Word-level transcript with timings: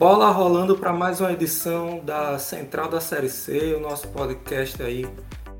Bola 0.00 0.30
rolando 0.30 0.78
para 0.78 0.94
mais 0.94 1.20
uma 1.20 1.30
edição 1.30 2.00
da 2.02 2.38
Central 2.38 2.88
da 2.88 3.02
Série 3.02 3.28
C, 3.28 3.74
o 3.74 3.80
nosso 3.80 4.08
podcast 4.08 4.82
aí 4.82 5.06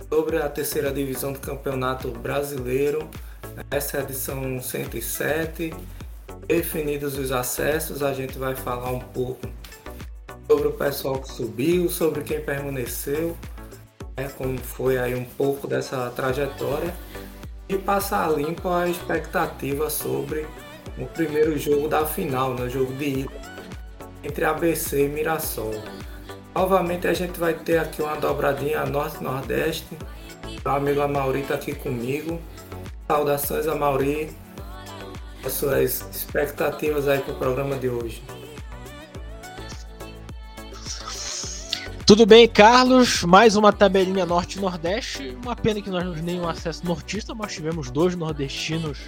sobre 0.08 0.38
a 0.38 0.48
terceira 0.48 0.90
divisão 0.90 1.30
do 1.35 1.38
Campeonato 1.38 2.10
Brasileiro. 2.10 3.06
Essa 3.71 3.98
é 3.98 4.00
a 4.00 4.03
edição 4.03 4.58
107. 4.58 5.74
Definidos 6.47 7.19
os 7.19 7.33
acessos, 7.33 8.03
a 8.03 8.15
gente 8.15 8.38
vai 8.38 8.56
falar 8.56 8.90
um 8.90 9.01
pouco 9.01 9.47
sobre 10.48 10.69
o 10.69 10.72
pessoal 10.72 11.19
que 11.19 11.30
subiu, 11.30 11.90
sobre 11.90 12.22
quem 12.22 12.40
permaneceu, 12.40 13.37
né, 14.16 14.30
como 14.38 14.57
foi 14.57 14.97
aí 14.97 15.15
um 15.15 15.26
pouco 15.37 15.66
dessa 15.66 16.09
trajetória 16.16 16.95
e 17.69 17.77
passar 17.77 18.33
limpo 18.33 18.70
a 18.70 18.88
expectativa 18.88 19.91
sobre 19.91 20.47
o 20.97 21.05
primeiro 21.05 21.59
jogo 21.59 21.88
da 21.88 22.07
final, 22.07 22.55
né, 22.55 22.70
jogo 22.70 22.95
de 22.95 23.05
ida 23.05 23.40
entre 24.23 24.45
ABC 24.45 25.06
e 25.06 25.09
Mirassol. 25.09 25.74
Novamente 26.55 27.06
a 27.06 27.15
gente 27.15 27.38
vai 27.38 27.55
ter 27.55 27.78
aqui 27.78 28.02
uma 28.02 28.16
dobradinha 28.16 28.84
norte-nordeste. 28.84 29.87
O 30.65 30.69
amigo 30.69 31.01
Amauri 31.01 31.41
está 31.41 31.55
aqui 31.55 31.74
comigo. 31.74 32.41
Saudações 33.06 33.66
a 33.66 33.75
Mauri. 33.75 34.30
As 35.45 35.52
suas 35.52 36.05
expectativas 36.12 37.09
aí 37.09 37.20
para 37.20 37.33
o 37.33 37.38
programa 37.38 37.77
de 37.77 37.88
hoje. 37.88 38.23
Tudo 42.05 42.27
bem, 42.27 42.48
Carlos? 42.48 43.23
Mais 43.23 43.55
uma 43.55 43.73
tabelinha 43.73 44.27
norte-nordeste. 44.27 45.39
Uma 45.42 45.55
pena 45.55 45.80
que 45.80 45.89
nós 45.89 46.05
não 46.05 46.12
temos 46.12 46.27
nenhum 46.27 46.48
acesso 46.48 46.84
nortista, 46.84 47.34
mas 47.34 47.55
tivemos 47.55 47.89
dois 47.91 48.16
nordestinos 48.16 48.98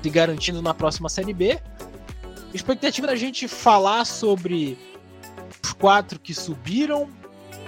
se 0.00 0.08
garantindo 0.08 0.62
na 0.62 0.72
próxima 0.72 1.08
Série 1.08 1.34
B. 1.34 1.58
Expectativa 2.52 3.06
da 3.06 3.14
gente 3.14 3.46
falar 3.46 4.04
sobre 4.04 4.76
os 5.62 5.72
quatro 5.72 6.18
que 6.18 6.34
subiram, 6.34 7.08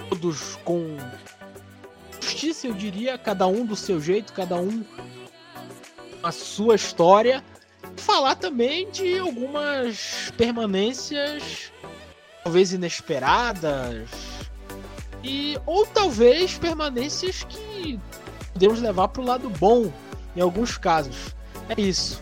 todos 0.09 0.57
com 0.65 0.97
justiça, 2.21 2.67
eu 2.67 2.75
diria, 2.75 3.17
cada 3.17 3.47
um 3.47 3.65
do 3.65 3.77
seu 3.77 4.01
jeito, 4.01 4.33
cada 4.33 4.57
um 4.57 4.85
a 6.23 6.33
sua 6.33 6.75
história. 6.75 7.45
Falar 7.97 8.35
também 8.35 8.91
de 8.91 9.19
algumas 9.19 10.33
permanências 10.37 11.73
talvez 12.43 12.73
inesperadas 12.73 14.09
e 15.23 15.57
ou 15.65 15.87
talvez 15.87 16.59
permanências 16.59 17.45
que 17.45 18.01
podemos 18.53 18.81
levar 18.81 19.09
para 19.09 19.23
o 19.23 19.25
lado 19.25 19.49
bom 19.49 19.93
em 20.35 20.41
alguns 20.41 20.77
casos. 20.77 21.35
É 21.69 21.81
isso 21.81 22.21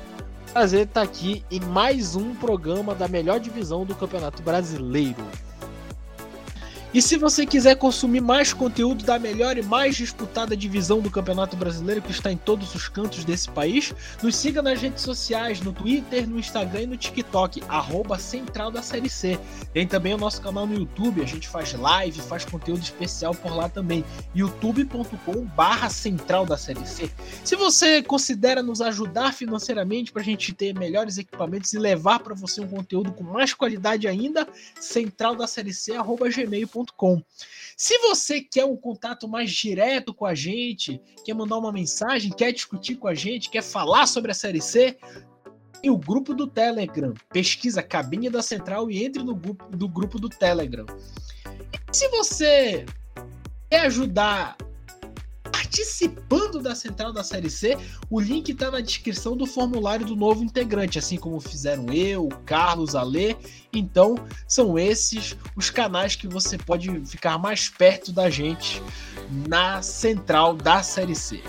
prazer 0.53 0.87
estar 0.87 1.03
aqui 1.03 1.45
em 1.51 1.61
mais 1.61 2.17
um 2.17 2.35
programa 2.35 2.95
da 2.95 3.07
melhor 3.07 3.39
divisão 3.39 3.85
do 3.85 3.95
Campeonato 3.95 4.43
Brasileiro. 4.43 5.25
E 6.93 7.01
se 7.01 7.17
você 7.17 7.47
quiser 7.47 7.77
consumir 7.77 8.21
mais 8.21 8.53
conteúdo 8.53 9.05
da 9.05 9.17
melhor 9.17 9.57
e 9.57 9.63
mais 9.63 9.95
disputada 9.95 10.57
divisão 10.57 11.01
do 11.01 11.09
Campeonato 11.09 11.57
Brasileiro 11.57 12.03
que 12.03 12.11
está 12.11 12.33
em 12.33 12.37
todos 12.37 12.75
os 12.75 12.89
cantos 12.89 13.25
desse 13.25 13.49
país, 13.49 13.95
nos 14.21 14.35
siga 14.35 14.61
nas 14.61 14.81
redes 14.81 15.05
sociais, 15.05 15.61
no 15.61 15.73
Twitter, 15.73 16.29
no 16.29 16.37
Instagram 16.37 16.83
e 16.83 16.87
no 16.89 16.97
TikTok, 16.97 17.63
arroba 17.69 18.19
Central 18.19 18.73
da 18.73 18.83
Série 18.83 19.09
C. 19.09 19.39
Tem 19.73 19.87
também 19.87 20.15
o 20.15 20.19
nosso 20.19 20.43
canal 20.43 20.67
no 20.67 20.75
YouTube, 20.75 21.23
a 21.23 21.27
gente 21.27 21.47
faz 21.47 21.73
live, 21.75 22.21
faz 22.23 22.45
conteúdo 22.45 22.83
especial 22.83 23.37
por 23.37 23.55
lá 23.55 23.69
também, 23.69 24.05
youtube.com 24.35 25.45
barra 25.55 25.89
Central 25.91 26.45
da 26.45 26.59
Série 26.59 26.85
C. 26.85 27.09
Se 27.45 27.55
você 27.55 28.03
considera 28.03 28.65
nos 28.65 28.81
ajudar 28.81 29.33
financeiramente 29.33 30.11
para 30.11 30.23
a 30.23 30.25
gente 30.25 30.53
ter 30.53 30.77
melhores 30.77 31.19
equipamentos 31.19 31.73
e 31.73 31.79
levar 31.79 32.19
para 32.19 32.35
você 32.35 32.61
um 32.61 32.67
conteúdo 32.67 33.13
com 33.13 33.23
mais 33.23 33.55
qualidade 33.55 34.09
ainda, 34.09 34.45
central 34.81 35.37
gmail.com 36.85 37.23
se 37.77 37.97
você 38.01 38.43
quer 38.43 38.67
um 38.67 38.77
contato 38.77 39.27
mais 39.27 39.51
direto 39.51 40.13
com 40.13 40.27
a 40.27 40.35
gente, 40.35 41.01
quer 41.25 41.33
mandar 41.33 41.57
uma 41.57 41.73
mensagem, 41.73 42.31
quer 42.31 42.53
discutir 42.53 42.97
com 42.97 43.09
a 43.09 43.15
gente, 43.15 43.49
quer 43.49 43.63
falar 43.63 44.07
sobre 44.07 44.31
a 44.31 44.35
Série 44.35 44.61
C, 44.61 44.99
tem 45.81 45.91
o 45.91 45.97
grupo 45.97 46.35
do 46.35 46.47
Telegram. 46.47 47.15
Pesquisa 47.33 47.83
Cabine 47.83 48.29
da 48.29 48.43
Central 48.43 48.91
e 48.91 49.03
entre 49.03 49.23
no 49.23 49.35
grupo 49.35 49.65
do, 49.75 49.89
grupo 49.89 50.19
do 50.19 50.29
Telegram. 50.29 50.85
E 51.73 51.97
se 51.97 52.07
você 52.09 52.85
quer 53.71 53.87
ajudar 53.87 54.59
participando 55.71 56.61
da 56.61 56.75
central 56.75 57.13
da 57.13 57.23
Série 57.23 57.49
C, 57.49 57.79
o 58.11 58.19
link 58.19 58.51
está 58.51 58.73
na 58.73 58.81
descrição 58.81 59.37
do 59.37 59.47
formulário 59.47 60.05
do 60.05 60.17
novo 60.17 60.43
integrante, 60.43 60.99
assim 60.99 61.17
como 61.17 61.39
fizeram 61.39 61.93
eu, 61.93 62.29
Carlos, 62.45 62.97
a 62.97 63.05
Lê. 63.05 63.37
Então, 63.73 64.17
são 64.49 64.77
esses 64.77 65.37
os 65.57 65.71
canais 65.71 66.17
que 66.17 66.27
você 66.27 66.59
pode 66.59 67.07
ficar 67.07 67.39
mais 67.39 67.69
perto 67.69 68.11
da 68.11 68.29
gente 68.29 68.83
na 69.47 69.81
central 69.81 70.57
da 70.57 70.83
Série 70.83 71.15
C. 71.15 71.41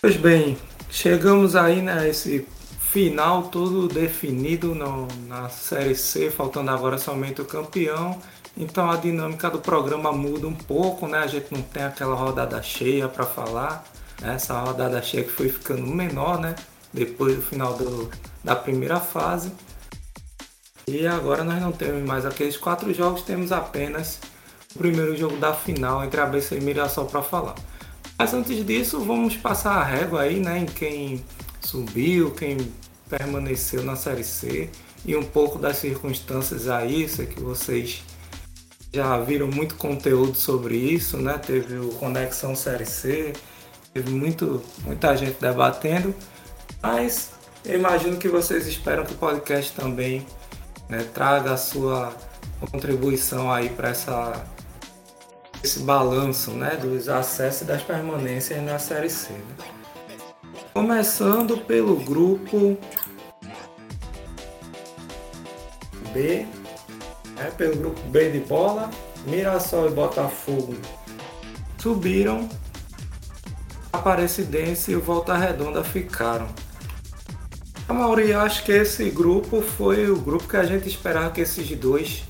Pois 0.00 0.16
bem, 0.16 0.56
chegamos 0.88 1.56
aí 1.56 1.82
nesse 1.82 2.38
né, 2.38 2.44
final 2.92 3.44
tudo 3.44 3.88
definido 3.88 4.74
no, 4.74 5.08
na 5.26 5.48
Série 5.48 5.94
C, 5.94 6.30
faltando 6.30 6.70
agora 6.70 6.98
somente 6.98 7.40
o 7.40 7.44
campeão. 7.46 8.20
Então 8.54 8.90
a 8.90 8.96
dinâmica 8.96 9.48
do 9.48 9.58
programa 9.58 10.12
muda 10.12 10.46
um 10.46 10.54
pouco, 10.54 11.08
né? 11.08 11.18
A 11.18 11.26
gente 11.26 11.46
não 11.50 11.62
tem 11.62 11.84
aquela 11.84 12.14
rodada 12.14 12.62
cheia 12.62 13.08
para 13.08 13.24
falar. 13.24 13.82
Né? 14.20 14.34
Essa 14.34 14.60
rodada 14.60 15.00
cheia 15.00 15.24
que 15.24 15.30
foi 15.30 15.48
ficando 15.48 15.86
menor, 15.86 16.38
né? 16.38 16.54
Depois 16.92 17.34
do 17.34 17.40
final 17.40 17.72
do, 17.72 18.10
da 18.44 18.54
primeira 18.54 19.00
fase. 19.00 19.50
E 20.86 21.06
agora 21.06 21.42
nós 21.42 21.62
não 21.62 21.72
temos 21.72 22.06
mais 22.06 22.26
aqueles 22.26 22.58
quatro 22.58 22.92
jogos, 22.92 23.22
temos 23.22 23.52
apenas 23.52 24.20
o 24.74 24.78
primeiro 24.78 25.16
jogo 25.16 25.38
da 25.38 25.54
final 25.54 26.04
entre 26.04 26.20
a 26.20 26.24
ABC 26.24 26.58
e 26.58 26.60
Mirassol 26.60 27.06
para 27.06 27.22
falar. 27.22 27.54
Mas 28.18 28.34
antes 28.34 28.66
disso, 28.66 29.00
vamos 29.00 29.34
passar 29.34 29.76
a 29.76 29.84
régua 29.84 30.22
aí, 30.22 30.40
né, 30.40 30.58
em 30.58 30.66
quem 30.66 31.24
subiu, 31.60 32.32
quem 32.32 32.58
permaneceu 33.18 33.82
na 33.82 33.94
Série 33.94 34.24
C 34.24 34.70
e 35.04 35.14
um 35.14 35.22
pouco 35.22 35.58
das 35.58 35.76
circunstâncias 35.76 36.66
aí, 36.66 37.06
sei 37.06 37.26
que 37.26 37.40
vocês 37.40 38.02
já 38.90 39.18
viram 39.18 39.48
muito 39.48 39.74
conteúdo 39.74 40.34
sobre 40.34 40.76
isso, 40.76 41.18
né? 41.18 41.36
Teve 41.38 41.76
o 41.76 41.90
Conexão 41.94 42.56
Série 42.56 42.86
C, 42.86 43.34
teve 43.92 44.10
muito, 44.10 44.62
muita 44.84 45.14
gente 45.14 45.38
debatendo, 45.38 46.14
mas 46.82 47.32
eu 47.64 47.78
imagino 47.78 48.16
que 48.16 48.28
vocês 48.28 48.66
esperam 48.66 49.04
que 49.04 49.12
o 49.12 49.16
podcast 49.16 49.72
também 49.72 50.26
né, 50.88 51.04
traga 51.12 51.52
a 51.52 51.56
sua 51.58 52.16
contribuição 52.70 53.52
aí 53.52 53.68
para 53.68 53.90
essa 53.90 54.42
esse 55.62 55.78
balanço 55.80 56.50
né, 56.50 56.76
dos 56.76 57.08
acessos 57.08 57.62
e 57.62 57.64
das 57.66 57.82
permanências 57.82 58.60
na 58.64 58.80
Série 58.80 59.08
C. 59.08 59.32
Né? 59.32 59.72
Começando 60.74 61.58
pelo 61.58 61.96
grupo 61.96 62.78
B, 66.12 66.46
né, 67.34 67.50
pelo 67.56 67.76
grupo 67.76 68.00
B 68.08 68.30
de 68.30 68.40
bola, 68.40 68.90
Mirassol 69.26 69.88
e 69.88 69.90
Botafogo 69.90 70.74
subiram, 71.78 72.48
Aparecidense 73.92 74.92
e 74.92 74.96
Volta 74.96 75.36
Redonda 75.36 75.82
ficaram. 75.82 76.48
A 77.88 77.92
maioria 77.92 78.40
acho 78.40 78.64
que 78.64 78.72
esse 78.72 79.10
grupo 79.10 79.60
foi 79.60 80.08
o 80.08 80.16
grupo 80.16 80.48
que 80.48 80.56
a 80.56 80.64
gente 80.64 80.88
esperava 80.88 81.30
que 81.30 81.40
esses 81.40 81.68
dois 81.76 82.22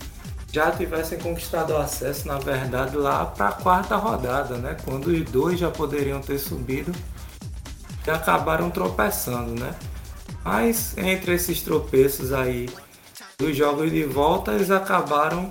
já 0.51 0.71
tivessem 0.71 1.19
conquistado 1.19 1.73
o 1.73 1.77
acesso, 1.77 2.27
na 2.27 2.39
verdade, 2.39 2.97
lá 2.97 3.25
para 3.25 3.49
a 3.49 3.53
quarta 3.53 3.97
rodada, 3.97 4.57
né? 4.57 4.77
Quando 4.85 5.07
os 5.07 5.25
dois 5.31 5.59
já 5.59 5.71
poderiam 5.71 6.21
ter 6.21 6.39
subido 6.39 6.93
que 8.03 8.11
acabaram 8.11 8.71
tropeçando, 8.71 9.59
né? 9.59 9.75
Mas 10.45 10.97
entre 10.99 11.35
esses 11.35 11.63
tropeços 11.63 12.33
aí 12.33 12.69
dos 13.43 13.57
jogos 13.57 13.91
de 13.91 14.05
volta, 14.05 14.53
eles 14.53 14.71
acabaram 14.71 15.51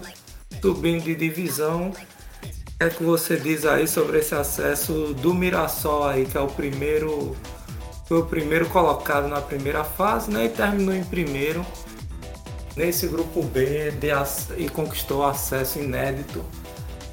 subindo 0.61 1.03
de 1.03 1.13
divisão. 1.13 1.89
O 1.89 1.91
que 1.91 2.83
é 2.85 2.89
que 2.89 3.03
você 3.03 3.35
diz 3.35 3.65
aí 3.65 3.85
sobre 3.85 4.19
esse 4.19 4.33
acesso 4.33 5.13
do 5.15 5.33
Mirassol 5.33 6.05
aí, 6.05 6.25
que 6.25 6.37
é 6.37 6.41
o 6.41 6.47
primeiro 6.47 7.35
foi 8.07 8.19
o 8.19 8.25
primeiro 8.25 8.65
colocado 8.67 9.27
na 9.27 9.41
primeira 9.41 9.83
fase, 9.83 10.31
né? 10.31 10.45
E 10.45 10.49
terminou 10.49 10.93
em 10.93 11.03
primeiro 11.03 11.65
nesse 12.75 13.07
grupo 13.07 13.43
B 13.43 13.91
de, 13.91 14.07
e 14.57 14.69
conquistou 14.69 15.25
acesso 15.25 15.79
inédito 15.79 16.43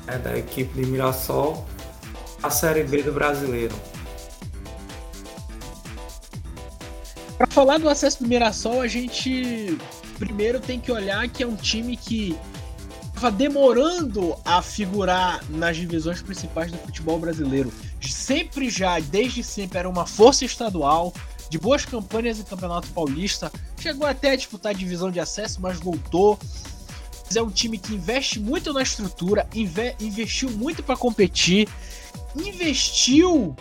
né, 0.06 0.18
da 0.18 0.38
equipe 0.38 0.80
de 0.80 0.86
Mirassol 0.86 1.66
à 2.40 2.50
Série 2.50 2.84
B 2.84 3.02
do 3.02 3.12
Brasileiro. 3.12 3.74
Para 7.36 7.46
falar 7.48 7.78
do 7.78 7.88
acesso 7.88 8.22
do 8.22 8.28
Mirassol, 8.28 8.80
a 8.80 8.88
gente 8.88 9.76
primeiro 10.18 10.60
tem 10.60 10.80
que 10.80 10.90
olhar 10.90 11.28
que 11.28 11.42
é 11.42 11.46
um 11.46 11.56
time 11.56 11.96
que 11.96 12.36
estava 13.06 13.30
demorando 13.30 14.36
a 14.44 14.62
figurar 14.62 15.42
nas 15.50 15.76
divisões 15.76 16.22
principais 16.22 16.70
do 16.70 16.78
futebol 16.78 17.18
brasileiro. 17.18 17.72
Sempre 18.00 18.70
já, 18.70 19.00
desde 19.00 19.42
sempre, 19.42 19.78
era 19.78 19.88
uma 19.88 20.06
força 20.06 20.44
estadual, 20.44 21.12
de 21.50 21.58
boas 21.58 21.84
campanhas 21.84 22.38
em 22.38 22.44
Campeonato 22.44 22.88
Paulista, 22.88 23.50
chegou 23.80 24.06
até 24.06 24.32
a 24.32 24.36
disputar 24.36 24.70
a 24.70 24.74
divisão 24.74 25.10
de 25.10 25.18
acesso, 25.18 25.60
mas 25.60 25.78
voltou. 25.78 26.38
É 27.34 27.42
um 27.42 27.50
time 27.50 27.76
que 27.76 27.94
investe 27.94 28.40
muito 28.40 28.72
na 28.72 28.82
estrutura, 28.82 29.46
inve 29.54 29.94
investiu 30.00 30.50
muito 30.50 30.82
para 30.82 30.96
competir, 30.96 31.68
investiu 32.34 33.54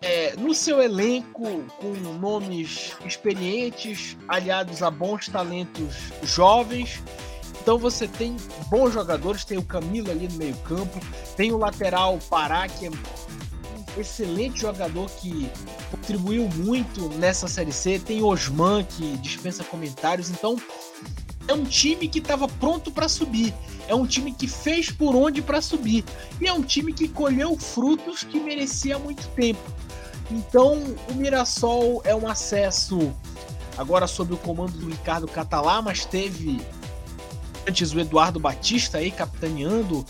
é, 0.00 0.34
no 0.36 0.54
seu 0.54 0.80
elenco 0.80 1.64
com 1.78 1.92
nomes 2.18 2.92
experientes, 3.04 4.16
aliados 4.28 4.82
a 4.82 4.90
bons 4.90 5.28
talentos 5.28 5.94
jovens. 6.22 7.02
Então 7.60 7.78
você 7.78 8.06
tem 8.06 8.36
bons 8.70 8.94
jogadores, 8.94 9.44
tem 9.44 9.58
o 9.58 9.62
Camilo 9.62 10.10
ali 10.10 10.28
no 10.28 10.36
meio-campo, 10.36 11.00
tem 11.36 11.52
o 11.52 11.58
lateral 11.58 12.18
Pará, 12.30 12.66
que 12.68 12.86
é 12.86 12.90
um 12.90 14.00
excelente 14.00 14.60
jogador 14.60 15.10
que 15.10 15.50
contribuiu 15.90 16.48
muito 16.56 17.08
nessa 17.10 17.48
Série 17.48 17.72
C, 17.72 17.98
tem 17.98 18.22
Osman, 18.22 18.84
que 18.84 19.16
dispensa 19.18 19.64
comentários. 19.64 20.30
Então 20.30 20.56
é 21.48 21.52
um 21.52 21.64
time 21.64 22.08
que 22.08 22.18
estava 22.18 22.46
pronto 22.46 22.90
para 22.90 23.08
subir. 23.08 23.52
É 23.88 23.94
um 23.94 24.06
time 24.06 24.32
que 24.32 24.46
fez 24.46 24.90
por 24.90 25.16
onde 25.16 25.40
para 25.40 25.60
subir. 25.60 26.04
E 26.40 26.46
é 26.46 26.52
um 26.52 26.62
time 26.62 26.92
que 26.92 27.08
colheu 27.08 27.56
frutos 27.58 28.22
que 28.22 28.38
merecia 28.38 28.98
muito 28.98 29.26
tempo. 29.28 29.60
Então, 30.30 30.82
o 31.10 31.14
Mirassol 31.14 32.02
é 32.04 32.14
um 32.14 32.28
acesso 32.28 33.12
agora 33.76 34.06
sob 34.06 34.34
o 34.34 34.36
comando 34.36 34.72
do 34.72 34.88
Ricardo 34.88 35.26
Catalá, 35.26 35.80
mas 35.80 36.04
teve 36.04 36.60
antes 37.66 37.92
o 37.92 38.00
Eduardo 38.00 38.40
Batista 38.40 38.98
aí 38.98 39.10
capitaneando 39.10 40.04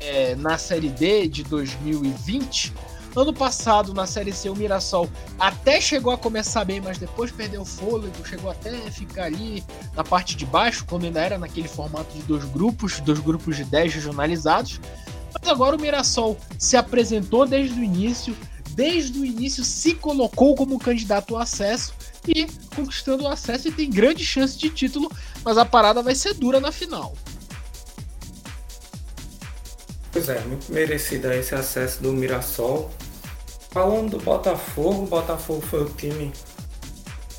é, 0.00 0.34
na 0.34 0.58
Série 0.58 0.88
D 0.88 1.28
de 1.28 1.42
2020. 1.44 2.72
Ano 3.16 3.32
passado, 3.32 3.92
na 3.92 4.06
Série 4.06 4.32
C, 4.32 4.48
o 4.48 4.54
Mirassol 4.54 5.08
até 5.38 5.80
chegou 5.80 6.12
a 6.12 6.18
começar 6.18 6.64
bem, 6.64 6.80
mas 6.80 6.96
depois 6.96 7.32
perdeu 7.32 7.62
o 7.62 7.64
fôlego, 7.64 8.14
chegou 8.24 8.50
até 8.50 8.70
a 8.86 8.90
ficar 8.90 9.24
ali 9.24 9.64
na 9.96 10.04
parte 10.04 10.36
de 10.36 10.46
baixo, 10.46 10.84
quando 10.88 11.04
ainda 11.04 11.20
era 11.20 11.38
naquele 11.38 11.66
formato 11.66 12.12
de 12.16 12.22
dois 12.22 12.44
grupos, 12.44 13.00
dois 13.00 13.18
grupos 13.18 13.56
de 13.56 13.64
10 13.64 13.94
regionalizados. 13.94 14.80
Mas 15.34 15.48
agora 15.48 15.76
o 15.76 15.80
Mirassol 15.80 16.36
se 16.56 16.76
apresentou 16.76 17.46
desde 17.46 17.80
o 17.80 17.82
início, 17.82 18.36
desde 18.74 19.18
o 19.18 19.24
início 19.24 19.64
se 19.64 19.94
colocou 19.94 20.54
como 20.54 20.78
candidato 20.78 21.34
ao 21.34 21.42
acesso 21.42 21.94
e 22.26 22.46
conquistando 22.74 23.24
o 23.24 23.28
acesso 23.28 23.68
e 23.68 23.72
tem 23.72 23.90
grande 23.90 24.24
chance 24.24 24.56
de 24.56 24.70
título, 24.70 25.10
mas 25.44 25.58
a 25.58 25.64
parada 25.64 26.02
vai 26.02 26.14
ser 26.14 26.34
dura 26.34 26.60
na 26.60 26.70
final. 26.70 27.14
Pois 30.12 30.28
é, 30.28 30.40
muito 30.40 30.72
merecido 30.72 31.32
esse 31.32 31.54
acesso 31.54 32.02
do 32.02 32.12
Mirassol. 32.12 32.90
Falando 33.70 34.18
do 34.18 34.24
Botafogo, 34.24 35.04
o 35.04 35.06
Botafogo 35.06 35.60
foi 35.60 35.84
o 35.84 35.88
time 35.90 36.32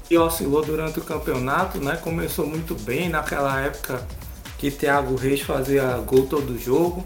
que 0.07 0.18
oscilou 0.18 0.63
durante 0.63 1.00
o 1.00 1.04
campeonato, 1.04 1.80
né? 1.80 1.98
Começou 1.98 2.48
muito 2.48 2.74
bem 2.75 3.10
naquela 3.10 3.60
época 3.60 4.07
que 4.57 4.72
Thiago 4.72 5.16
Reis 5.16 5.42
fazia 5.42 5.98
gol 5.98 6.27
todo 6.27 6.57
jogo. 6.57 7.04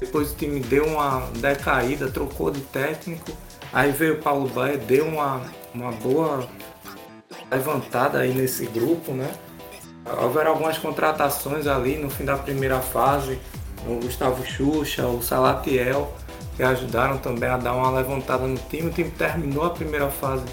Depois 0.00 0.32
o 0.32 0.34
time 0.34 0.60
deu 0.60 0.86
uma 0.86 1.28
decaída, 1.38 2.10
trocou 2.10 2.50
de 2.50 2.60
técnico. 2.60 3.30
Aí 3.76 3.92
veio 3.92 4.14
o 4.14 4.22
Paulo 4.22 4.48
Baia, 4.48 4.78
deu 4.78 5.06
uma, 5.06 5.42
uma 5.74 5.92
boa 5.92 6.48
levantada 7.50 8.20
aí 8.20 8.32
nesse 8.32 8.64
grupo, 8.64 9.12
né? 9.12 9.30
Houveram 10.22 10.52
algumas 10.52 10.78
contratações 10.78 11.66
ali 11.66 11.98
no 11.98 12.08
fim 12.08 12.24
da 12.24 12.38
primeira 12.38 12.80
fase 12.80 13.38
o 13.86 13.96
Gustavo 13.96 14.42
Xuxa, 14.46 15.06
o 15.06 15.22
Salatiel, 15.22 16.10
que 16.56 16.62
ajudaram 16.62 17.18
também 17.18 17.50
a 17.50 17.58
dar 17.58 17.74
uma 17.74 17.90
levantada 17.90 18.46
no 18.46 18.56
time. 18.56 18.88
O 18.88 18.90
time 18.90 19.10
terminou 19.10 19.66
a 19.66 19.70
primeira 19.70 20.08
fase 20.08 20.46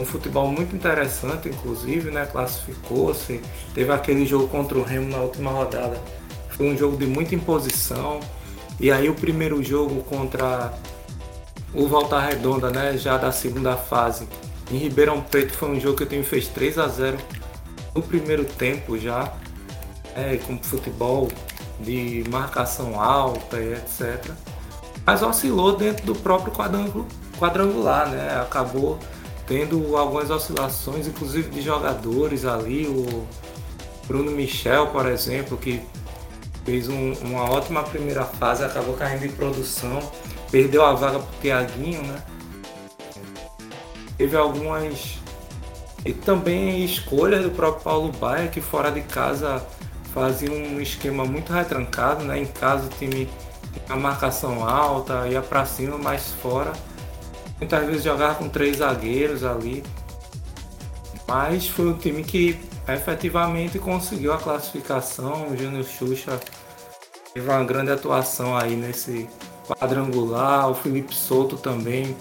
um 0.00 0.04
futebol 0.04 0.50
muito 0.50 0.74
interessante, 0.74 1.48
inclusive, 1.48 2.10
né? 2.10 2.26
Classificou-se. 2.26 3.40
Teve 3.74 3.92
aquele 3.92 4.26
jogo 4.26 4.48
contra 4.48 4.76
o 4.76 4.82
Remo 4.82 5.08
na 5.08 5.18
última 5.18 5.52
rodada. 5.52 6.02
Foi 6.50 6.66
um 6.66 6.76
jogo 6.76 6.96
de 6.96 7.06
muita 7.06 7.32
imposição. 7.32 8.18
E 8.80 8.90
aí 8.90 9.08
o 9.08 9.14
primeiro 9.14 9.62
jogo 9.62 10.02
contra 10.02 10.74
o 11.74 11.86
Volta 11.86 12.18
Redonda, 12.18 12.70
né? 12.70 12.96
Já 12.96 13.16
da 13.16 13.32
segunda 13.32 13.76
fase. 13.76 14.28
Em 14.70 14.76
Ribeirão 14.76 15.20
Preto 15.20 15.52
foi 15.52 15.70
um 15.70 15.80
jogo 15.80 15.96
que 15.96 16.02
o 16.02 16.06
time 16.06 16.22
fez 16.22 16.48
3 16.48 16.78
a 16.78 16.88
0 16.88 17.18
no 17.94 18.02
primeiro 18.02 18.44
tempo 18.44 18.98
já. 18.98 19.32
É, 20.14 20.38
com 20.38 20.58
futebol 20.58 21.28
de 21.80 22.24
marcação 22.30 23.00
alta 23.00 23.58
e 23.58 23.74
etc. 23.74 24.30
Mas 25.04 25.22
oscilou 25.22 25.76
dentro 25.76 26.06
do 26.06 26.14
próprio 26.14 26.52
quadrangular, 27.38 28.08
né? 28.08 28.40
Acabou 28.40 28.98
tendo 29.46 29.96
algumas 29.96 30.30
oscilações, 30.30 31.06
inclusive 31.06 31.50
de 31.50 31.62
jogadores 31.62 32.44
ali, 32.44 32.86
o 32.86 33.26
Bruno 34.06 34.30
Michel, 34.32 34.88
por 34.88 35.06
exemplo, 35.06 35.56
que 35.56 35.80
fez 36.64 36.88
um, 36.88 37.12
uma 37.22 37.48
ótima 37.48 37.82
primeira 37.82 38.24
fase, 38.24 38.64
acabou 38.64 38.94
caindo 38.94 39.24
em 39.24 39.30
produção, 39.30 40.00
perdeu 40.50 40.84
a 40.84 40.92
vaga 40.94 41.18
para 41.18 41.28
o 41.28 41.40
Thiaguinho, 41.40 42.02
né? 42.02 42.22
Teve 44.16 44.36
algumas 44.36 45.18
e 46.04 46.12
também 46.12 46.84
escolhas 46.84 47.42
do 47.42 47.50
próprio 47.50 47.82
Paulo 47.82 48.12
Baia, 48.12 48.46
que 48.46 48.60
fora 48.60 48.92
de 48.92 49.00
casa 49.00 49.66
fazia 50.14 50.50
um 50.50 50.80
esquema 50.80 51.24
muito 51.24 51.52
retrancado, 51.52 52.24
né? 52.24 52.38
Em 52.38 52.46
casa 52.46 52.86
o 52.86 52.88
time 52.90 53.28
a 53.88 53.96
marcação 53.96 54.66
alta, 54.66 55.26
ia 55.28 55.42
para 55.42 55.66
cima, 55.66 55.98
mas 55.98 56.32
fora. 56.40 56.72
Muitas 57.58 57.86
vezes 57.86 58.04
jogava 58.04 58.36
com 58.36 58.48
três 58.48 58.78
zagueiros 58.78 59.44
ali. 59.44 59.82
Mas 61.26 61.68
foi 61.68 61.88
um 61.88 61.98
time 61.98 62.22
que 62.22 62.58
efetivamente 62.88 63.78
conseguiu 63.78 64.32
a 64.32 64.38
classificação. 64.38 65.48
O 65.48 65.56
Júnior 65.56 65.84
Xuxa 65.84 66.38
teve 67.34 67.48
uma 67.48 67.64
grande 67.64 67.90
atuação 67.90 68.56
aí 68.56 68.76
nesse 68.76 69.28
quadrangular. 69.66 70.70
O 70.70 70.74
Felipe 70.74 71.14
Souto 71.14 71.56
também. 71.56 72.16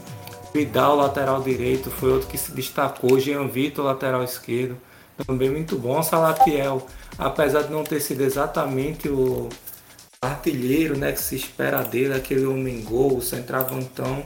Vidal, 0.54 0.96
lateral 0.96 1.42
direito, 1.42 1.92
foi 1.92 2.14
outro 2.14 2.28
que 2.30 2.38
se 2.38 2.52
destacou. 2.52 3.20
Jean 3.20 3.48
Vitor, 3.48 3.86
lateral 3.86 4.24
esquerdo. 4.24 4.78
Também 5.26 5.50
muito 5.50 5.78
bom. 5.78 6.02
Salatiel 6.02 6.86
apesar 7.18 7.64
de 7.64 7.72
não 7.72 7.84
ter 7.84 8.00
sido 8.00 8.22
exatamente 8.22 9.08
o 9.10 9.50
artilheiro 10.22 10.98
né, 10.98 11.12
que 11.12 11.22
se 11.22 11.36
espera 11.36 11.84
dele, 11.84 12.14
aquele 12.14 12.46
homem 12.46 12.82
gol, 12.82 13.22
centravantão, 13.22 14.26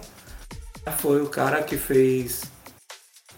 foi 0.97 1.21
o 1.21 1.27
cara 1.27 1.61
que 1.61 1.77
fez 1.77 2.43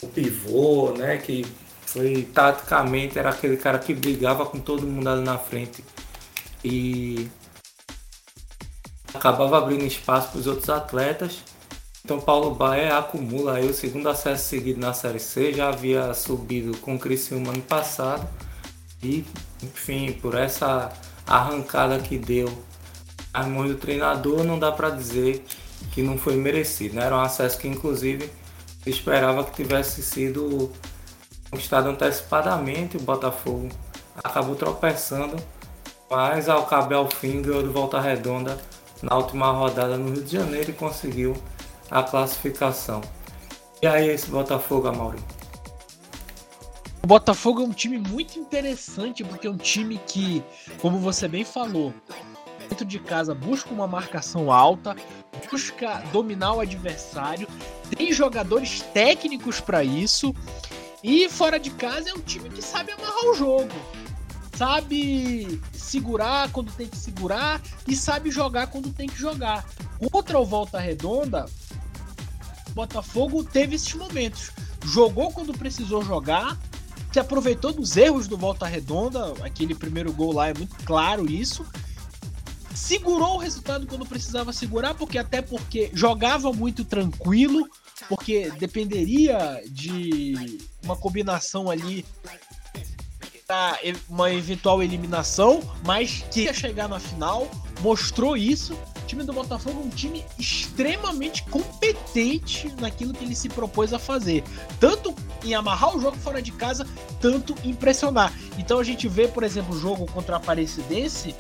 o 0.02 0.08
pivô, 0.08 0.94
né, 0.98 1.18
que 1.18 1.46
foi 1.86 2.28
taticamente 2.34 3.20
era 3.20 3.32
aquele 3.32 3.58
cara 3.58 3.78
que 3.78 3.94
brigava 3.94 4.46
com 4.46 4.60
todo 4.60 4.88
mundo 4.88 5.10
ali 5.10 5.24
na 5.24 5.38
frente 5.38 5.84
e 6.64 7.28
acabava 9.14 9.58
abrindo 9.58 9.84
espaço 9.84 10.30
para 10.30 10.40
os 10.40 10.48
outros 10.48 10.70
atletas. 10.70 11.44
Então 12.04 12.20
Paulo 12.20 12.56
Baé 12.56 12.92
acumula 12.92 13.58
aí 13.58 13.70
o 13.70 13.74
segundo 13.74 14.10
acesso 14.10 14.50
seguido 14.50 14.80
na 14.80 14.94
Série 14.94 15.20
C, 15.20 15.54
já 15.54 15.70
havia 15.70 16.14
subido 16.14 16.76
com 16.78 16.96
o 16.96 17.00
Criciúma 17.00 17.52
ano 17.52 17.62
passado 17.62 18.28
e, 19.04 19.24
enfim, 19.62 20.12
por 20.14 20.36
essa 20.36 20.92
arrancada 21.28 22.00
que 22.00 22.18
deu 22.18 22.52
a 23.34 23.44
mão 23.44 23.68
do 23.68 23.76
treinador, 23.76 24.44
não 24.44 24.60
dá 24.60 24.72
para 24.72 24.90
dizer 24.90 25.46
que 25.92 26.02
não 26.02 26.18
foi 26.18 26.36
merecido. 26.36 26.96
Né? 26.96 27.06
Era 27.06 27.16
um 27.16 27.22
acesso 27.22 27.58
que, 27.58 27.68
inclusive, 27.68 28.30
esperava 28.86 29.44
que 29.44 29.52
tivesse 29.52 30.02
sido 30.02 30.72
conquistado 31.50 31.90
antecipadamente. 31.90 32.98
O 32.98 33.02
Botafogo 33.02 33.70
acabou 34.24 34.56
tropeçando, 34.56 35.36
mas 36.10 36.50
ao 36.50 36.66
caber 36.66 36.98
ao 36.98 37.10
fim 37.10 37.42
ganhou 37.42 37.64
de 37.64 37.70
volta 37.70 38.00
redonda 38.00 38.58
na 39.02 39.18
última 39.18 39.52
rodada 39.52 39.98
no 39.98 40.12
Rio 40.12 40.24
de 40.24 40.32
Janeiro 40.32 40.72
e 40.72 40.74
conseguiu 40.74 41.36
a 41.90 42.04
classificação. 42.04 43.02
E 43.82 43.88
aí 43.88 44.10
esse 44.10 44.30
Botafogo, 44.30 44.88
Amaury? 44.88 45.20
O 47.04 47.08
Botafogo 47.08 47.62
é 47.62 47.66
um 47.66 47.72
time 47.72 47.98
muito 47.98 48.38
interessante, 48.38 49.24
porque 49.24 49.48
é 49.48 49.50
um 49.50 49.58
time 49.58 50.00
que, 50.06 50.44
como 50.80 51.00
você 51.00 51.28
bem 51.28 51.44
falou, 51.44 51.92
dentro 52.60 52.86
de 52.86 53.00
casa 53.00 53.34
busca 53.34 53.74
uma 53.74 53.88
marcação 53.88 54.52
alta, 54.52 54.96
busca 55.52 56.04
dominar 56.14 56.54
o 56.54 56.60
adversário, 56.60 57.48
tem 57.98 58.14
jogadores 58.14 58.82
técnicos 58.94 59.60
para 59.60 59.84
isso, 59.84 60.34
e 61.04 61.28
fora 61.28 61.60
de 61.60 61.72
casa 61.72 62.12
é 62.12 62.14
um 62.14 62.22
time 62.22 62.50
que 62.50 62.62
sabe 62.62 62.92
amarrar 62.92 63.26
o 63.26 63.34
jogo. 63.34 63.74
Sabe 64.62 65.60
segurar 65.74 66.52
quando 66.52 66.72
tem 66.74 66.88
que 66.88 66.96
segurar 66.96 67.60
e 67.88 67.96
sabe 67.96 68.30
jogar 68.30 68.68
quando 68.68 68.94
tem 68.94 69.10
que 69.10 69.18
jogar. 69.18 69.68
Contra 70.12 70.38
o 70.38 70.46
Volta 70.46 70.80
Redonda, 70.80 71.48
Botafogo 72.70 73.44
teve 73.44 73.76
esses 73.76 73.92
momentos. 73.96 74.52
Jogou 74.86 75.32
quando 75.32 75.52
precisou 75.52 76.04
jogar, 76.04 76.60
se 77.12 77.20
aproveitou 77.20 77.74
dos 77.74 77.98
erros 77.98 78.28
do 78.28 78.38
Volta 78.38 78.68
Redonda, 78.68 79.34
aquele 79.42 79.74
primeiro 79.74 80.14
gol 80.14 80.32
lá 80.32 80.50
é 80.50 80.54
muito 80.54 80.76
claro 80.86 81.26
isso. 81.28 81.66
Segurou 82.76 83.38
o 83.38 83.40
resultado 83.40 83.88
quando 83.88 84.06
precisava 84.06 84.54
segurar, 84.54 84.94
porque 84.94 85.18
até 85.18 85.42
porque 85.42 85.90
jogava 85.92 86.54
muito 86.54 86.86
tranquilo, 86.86 87.68
porque 88.08 88.52
dependeria 88.60 89.60
de 89.72 90.60
uma 90.84 90.96
combinação 90.96 91.72
ali 91.72 92.06
uma 94.10 94.32
eventual 94.32 94.82
eliminação, 94.82 95.62
mas 95.86 96.24
que 96.32 96.44
ia 96.44 96.54
chegar 96.54 96.88
na 96.88 97.00
final, 97.00 97.50
mostrou 97.82 98.38
isso. 98.38 98.74
O 98.74 99.06
time 99.06 99.24
do 99.24 99.34
Botafogo 99.34 99.82
é 99.82 99.86
um 99.86 99.90
time 99.90 100.24
extremamente 100.40 101.44
competente 101.44 102.74
naquilo 102.80 103.14
que 103.14 103.26
ele 103.26 103.36
se 103.36 103.50
propôs 103.50 103.94
a 103.94 104.00
fazer, 104.00 104.44
tanto 104.80 105.14
em 105.44 105.54
amarrar 105.54 105.96
o 105.96 106.00
jogo 106.00 106.16
fora 106.18 106.42
de 106.42 106.52
casa, 106.52 106.88
tanto 107.20 107.56
em 107.64 107.74
pressionar. 107.74 108.32
Então 108.58 108.80
a 108.80 108.84
gente 108.84 109.08
vê, 109.08 109.28
por 109.28 109.44
exemplo, 109.44 109.76
o 109.76 109.80
jogo 109.80 110.06
contra 110.06 110.36
a 110.36 110.38
Aparecidense, 110.38 111.36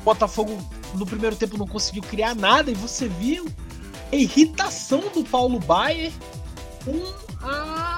o 0.00 0.04
Botafogo 0.04 0.58
no 0.94 1.04
primeiro 1.04 1.36
tempo 1.36 1.58
não 1.58 1.66
conseguiu 1.66 2.02
criar 2.02 2.34
nada 2.34 2.70
e 2.70 2.74
você 2.74 3.08
viu 3.08 3.46
a 4.10 4.16
irritação 4.16 5.02
do 5.12 5.22
Paulo 5.24 5.58
Baier 5.58 6.12
com 6.84 7.46
a 7.46 7.97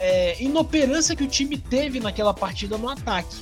é, 0.00 0.42
inoperância 0.42 1.14
que 1.14 1.22
o 1.22 1.28
time 1.28 1.56
teve 1.56 2.00
naquela 2.00 2.34
partida 2.34 2.76
no 2.76 2.88
ataque. 2.88 3.36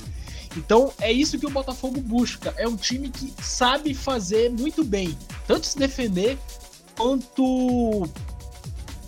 Então 0.55 0.93
é 0.99 1.11
isso 1.11 1.39
que 1.39 1.45
o 1.45 1.49
Botafogo 1.49 1.99
busca. 2.01 2.53
É 2.57 2.67
um 2.67 2.75
time 2.75 3.09
que 3.09 3.33
sabe 3.41 3.93
fazer 3.93 4.51
muito 4.51 4.83
bem, 4.83 5.17
tanto 5.47 5.65
se 5.65 5.77
defender 5.77 6.37
quanto 6.95 8.07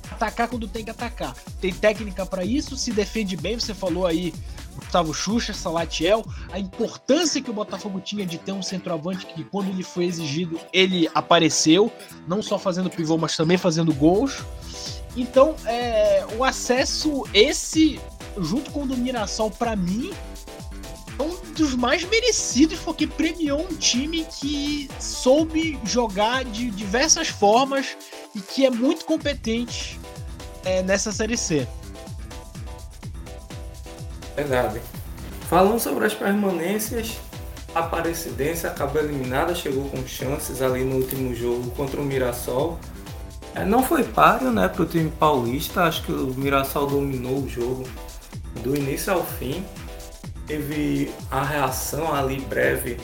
atacar 0.10 0.48
quando 0.48 0.68
tem 0.68 0.84
que 0.84 0.92
atacar. 0.92 1.36
Tem 1.60 1.74
técnica 1.74 2.26
para 2.26 2.46
isso, 2.46 2.78
se 2.78 2.92
defende 2.92 3.36
bem. 3.36 3.60
Você 3.60 3.74
falou 3.74 4.06
aí 4.06 4.34
Gustavo 4.76 5.14
Xuxa, 5.14 5.54
Salatiel, 5.54 6.24
a 6.52 6.60
importância 6.60 7.42
que 7.42 7.50
o 7.50 7.54
Botafogo 7.54 8.00
tinha 8.00 8.26
de 8.26 8.38
ter 8.38 8.52
um 8.52 8.62
centroavante 8.62 9.26
que, 9.26 9.44
quando 9.44 9.70
ele 9.70 9.84
foi 9.84 10.06
exigido, 10.06 10.60
ele 10.72 11.10
apareceu, 11.14 11.92
não 12.28 12.42
só 12.42 12.58
fazendo 12.58 12.90
pivô, 12.90 13.18
mas 13.18 13.36
também 13.36 13.58
fazendo 13.58 13.94
gols. 13.94 14.44
Então, 15.16 15.56
é, 15.66 16.26
o 16.38 16.44
acesso, 16.44 17.24
esse, 17.34 18.00
junto 18.38 18.72
com 18.72 18.82
o 18.82 18.98
Mirassol, 18.98 19.52
para 19.52 19.76
mim, 19.76 20.14
é 21.20 21.24
um 21.24 21.54
dos 21.54 21.76
mais 21.76 22.04
merecidos, 22.04 22.80
porque 22.80 23.06
premiou 23.06 23.62
um 23.62 23.76
time 23.76 24.26
que 24.26 24.90
soube 25.00 25.80
jogar 25.84 26.46
de 26.46 26.72
diversas 26.72 27.28
formas 27.28 27.98
e 28.34 28.40
que 28.40 28.66
é 28.66 28.70
muito 28.70 29.06
competente 29.06 30.00
é, 30.64 30.82
nessa 30.82 31.12
Série 31.12 31.38
C. 31.38 31.68
Verdade. 34.36 34.82
Falando 35.50 35.80
sobre 35.80 36.06
as 36.06 36.14
permanências, 36.14 37.18
a 37.76 37.80
Aparecidense 37.80 38.66
acabou 38.66 39.02
eliminada, 39.02 39.54
chegou 39.54 39.84
com 39.90 40.06
chances 40.08 40.62
ali 40.62 40.84
no 40.84 40.96
último 40.96 41.36
jogo 41.36 41.70
contra 41.72 42.00
o 42.00 42.04
Mirassol. 42.04 42.80
É, 43.54 43.66
não 43.66 43.84
foi 43.84 44.04
páreo 44.04 44.52
né, 44.52 44.68
para 44.68 44.84
o 44.84 44.86
time 44.86 45.12
paulista, 45.12 45.84
acho 45.84 46.04
que 46.04 46.12
o 46.12 46.34
Mirassol 46.36 46.88
dominou 46.88 47.40
o 47.40 47.50
jogo 47.50 47.84
do 48.64 48.76
início 48.76 49.14
ao 49.14 49.24
fim. 49.24 49.64
Teve 50.48 51.12
a 51.30 51.44
reação 51.44 52.14
ali 52.14 52.40
breve, 52.42 52.98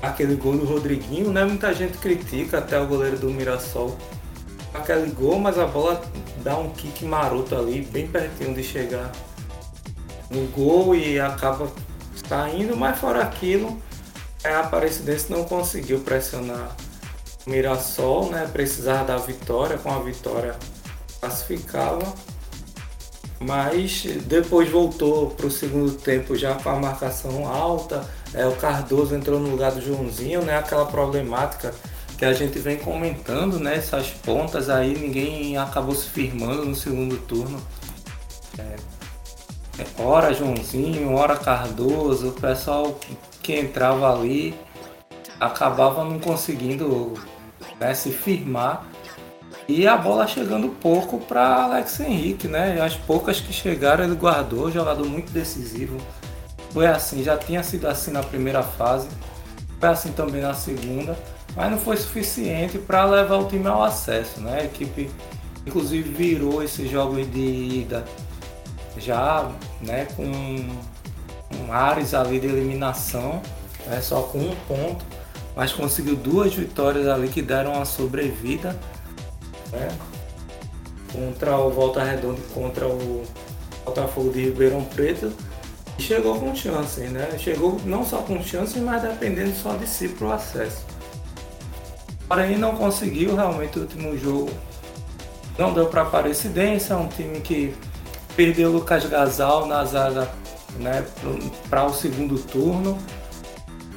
aquele 0.00 0.34
gol 0.36 0.56
do 0.56 0.64
Rodriguinho, 0.64 1.30
né? 1.32 1.44
Muita 1.44 1.72
gente 1.72 1.98
critica 1.98 2.58
até 2.58 2.80
o 2.80 2.86
goleiro 2.86 3.18
do 3.18 3.30
Mirassol 3.30 3.96
aquele 4.74 5.10
gol, 5.12 5.38
mas 5.38 5.58
a 5.58 5.66
bola 5.66 6.02
dá 6.42 6.58
um 6.58 6.70
kick 6.70 7.04
maroto 7.04 7.54
ali, 7.54 7.82
bem 7.82 8.08
pertinho 8.08 8.52
de 8.52 8.62
chegar 8.62 9.10
no 10.28 10.46
gol 10.48 10.96
e 10.96 11.20
acaba 11.20 11.70
saindo, 12.28 12.76
mas 12.76 12.98
fora 12.98 13.22
aquilo, 13.22 13.80
a 14.44 14.60
Aparecidense 14.60 15.30
não 15.30 15.44
conseguiu 15.44 16.00
pressionar 16.00 16.74
Mirassol, 17.46 18.30
né? 18.30 18.48
Precisava 18.52 19.04
da 19.04 19.16
vitória, 19.16 19.78
com 19.78 19.90
a 19.90 19.98
vitória 20.00 20.56
classificava. 21.20 22.12
Mas 23.40 24.04
depois 24.26 24.70
voltou 24.70 25.30
para 25.30 25.46
o 25.46 25.50
segundo 25.50 25.92
tempo 25.92 26.36
já 26.36 26.54
com 26.54 26.68
a 26.70 26.76
marcação 26.76 27.46
alta. 27.46 28.08
É, 28.32 28.46
o 28.46 28.56
Cardoso 28.56 29.14
entrou 29.14 29.38
no 29.38 29.50
lugar 29.50 29.72
do 29.72 29.80
Joãozinho, 29.80 30.42
né? 30.42 30.56
Aquela 30.56 30.86
problemática 30.86 31.74
que 32.16 32.24
a 32.24 32.32
gente 32.32 32.58
vem 32.58 32.78
comentando, 32.78 33.58
né? 33.58 33.76
Essas 33.76 34.08
pontas 34.08 34.70
aí, 34.70 34.96
ninguém 34.96 35.58
acabou 35.58 35.94
se 35.94 36.08
firmando 36.08 36.64
no 36.64 36.74
segundo 36.74 37.18
turno. 37.18 37.60
É, 38.58 38.76
é, 39.78 40.02
hora 40.02 40.32
Joãozinho, 40.32 41.12
hora 41.12 41.36
Cardoso, 41.36 42.28
o 42.28 42.32
pessoal 42.32 42.98
que 43.42 43.54
entrava 43.54 44.10
ali 44.12 44.54
acabava 45.40 46.04
não 46.04 46.18
conseguindo 46.18 47.14
né, 47.80 47.94
se 47.94 48.10
firmar. 48.10 48.84
E 49.66 49.86
a 49.86 49.96
bola 49.96 50.26
chegando 50.26 50.68
pouco 50.68 51.18
para 51.18 51.64
Alex 51.64 52.00
Henrique, 52.00 52.46
né? 52.46 52.80
As 52.82 52.96
poucas 52.96 53.40
que 53.40 53.52
chegaram 53.52 54.04
ele 54.04 54.14
guardou, 54.14 54.70
jogador 54.70 55.06
muito 55.06 55.32
decisivo. 55.32 55.96
Foi 56.70 56.86
assim, 56.86 57.22
já 57.22 57.36
tinha 57.36 57.62
sido 57.62 57.86
assim 57.86 58.10
na 58.10 58.22
primeira 58.22 58.62
fase, 58.62 59.08
foi 59.80 59.88
assim 59.88 60.12
também 60.12 60.42
na 60.42 60.52
segunda, 60.52 61.16
mas 61.56 61.70
não 61.70 61.78
foi 61.78 61.96
suficiente 61.96 62.78
para 62.78 63.04
levar 63.04 63.36
o 63.36 63.46
time 63.46 63.66
ao 63.66 63.82
acesso, 63.82 64.40
né? 64.40 64.62
A 64.62 64.64
equipe 64.64 65.08
inclusive 65.66 66.08
virou 66.10 66.62
esses 66.62 66.90
jogos 66.90 67.30
de 67.30 67.40
ida 67.40 68.04
já 68.96 69.50
né, 69.80 70.06
com 70.16 70.24
um 70.24 71.72
ares 71.72 72.14
ali 72.14 72.38
de 72.38 72.46
eliminação, 72.46 73.42
né, 73.86 74.00
só 74.00 74.22
com 74.22 74.38
um 74.38 74.56
ponto, 74.68 75.04
mas 75.56 75.72
conseguiu 75.72 76.16
duas 76.16 76.54
vitórias 76.54 77.06
ali 77.06 77.28
que 77.28 77.42
deram 77.42 77.74
uma 77.74 77.84
sobrevida 77.84 78.78
né, 79.70 79.88
contra 81.12 81.56
o 81.58 81.70
Volta 81.70 82.02
Redonda 82.02 82.40
contra 82.52 82.86
o 82.88 83.24
Botafogo 83.84 84.30
de 84.30 84.46
Ribeirão 84.46 84.84
Preto. 84.84 85.32
E 85.96 86.02
chegou 86.02 86.40
com 86.40 86.54
chance, 86.56 87.02
né? 87.02 87.36
Chegou 87.38 87.80
não 87.84 88.04
só 88.04 88.18
com 88.18 88.42
chance, 88.42 88.80
mas 88.80 89.02
dependendo 89.02 89.54
só 89.54 89.76
de 89.76 89.86
si 89.86 90.08
para 90.08 90.26
o 90.26 90.32
acesso. 90.32 90.84
Porém 92.26 92.58
não 92.58 92.74
conseguiu 92.74 93.36
realmente 93.36 93.78
o 93.78 93.82
último 93.82 94.18
jogo. 94.18 94.50
Não 95.56 95.72
deu 95.72 95.86
para 95.86 96.02
Aparecidense, 96.02 96.90
é 96.90 96.96
um 96.96 97.06
time 97.06 97.40
que 97.40 97.76
perdeu 98.34 98.70
o 98.70 98.72
Lucas 98.72 99.04
Gasal 99.06 99.66
na 99.66 99.84
zaga 99.84 100.28
né, 100.80 101.04
para 101.70 101.84
o 101.84 101.94
segundo 101.94 102.38
turno. 102.40 102.98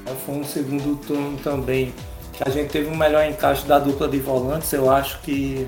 É, 0.08 0.16
foi 0.26 0.36
um 0.36 0.44
segundo 0.44 0.96
turno 1.06 1.38
também 1.40 1.94
que 2.32 2.48
a 2.48 2.50
gente 2.50 2.70
teve 2.70 2.90
um 2.90 2.96
melhor 2.96 3.26
encaixe 3.26 3.66
da 3.66 3.78
dupla 3.78 4.08
de 4.08 4.20
volantes. 4.20 4.72
Eu 4.72 4.90
acho 4.90 5.20
que 5.20 5.68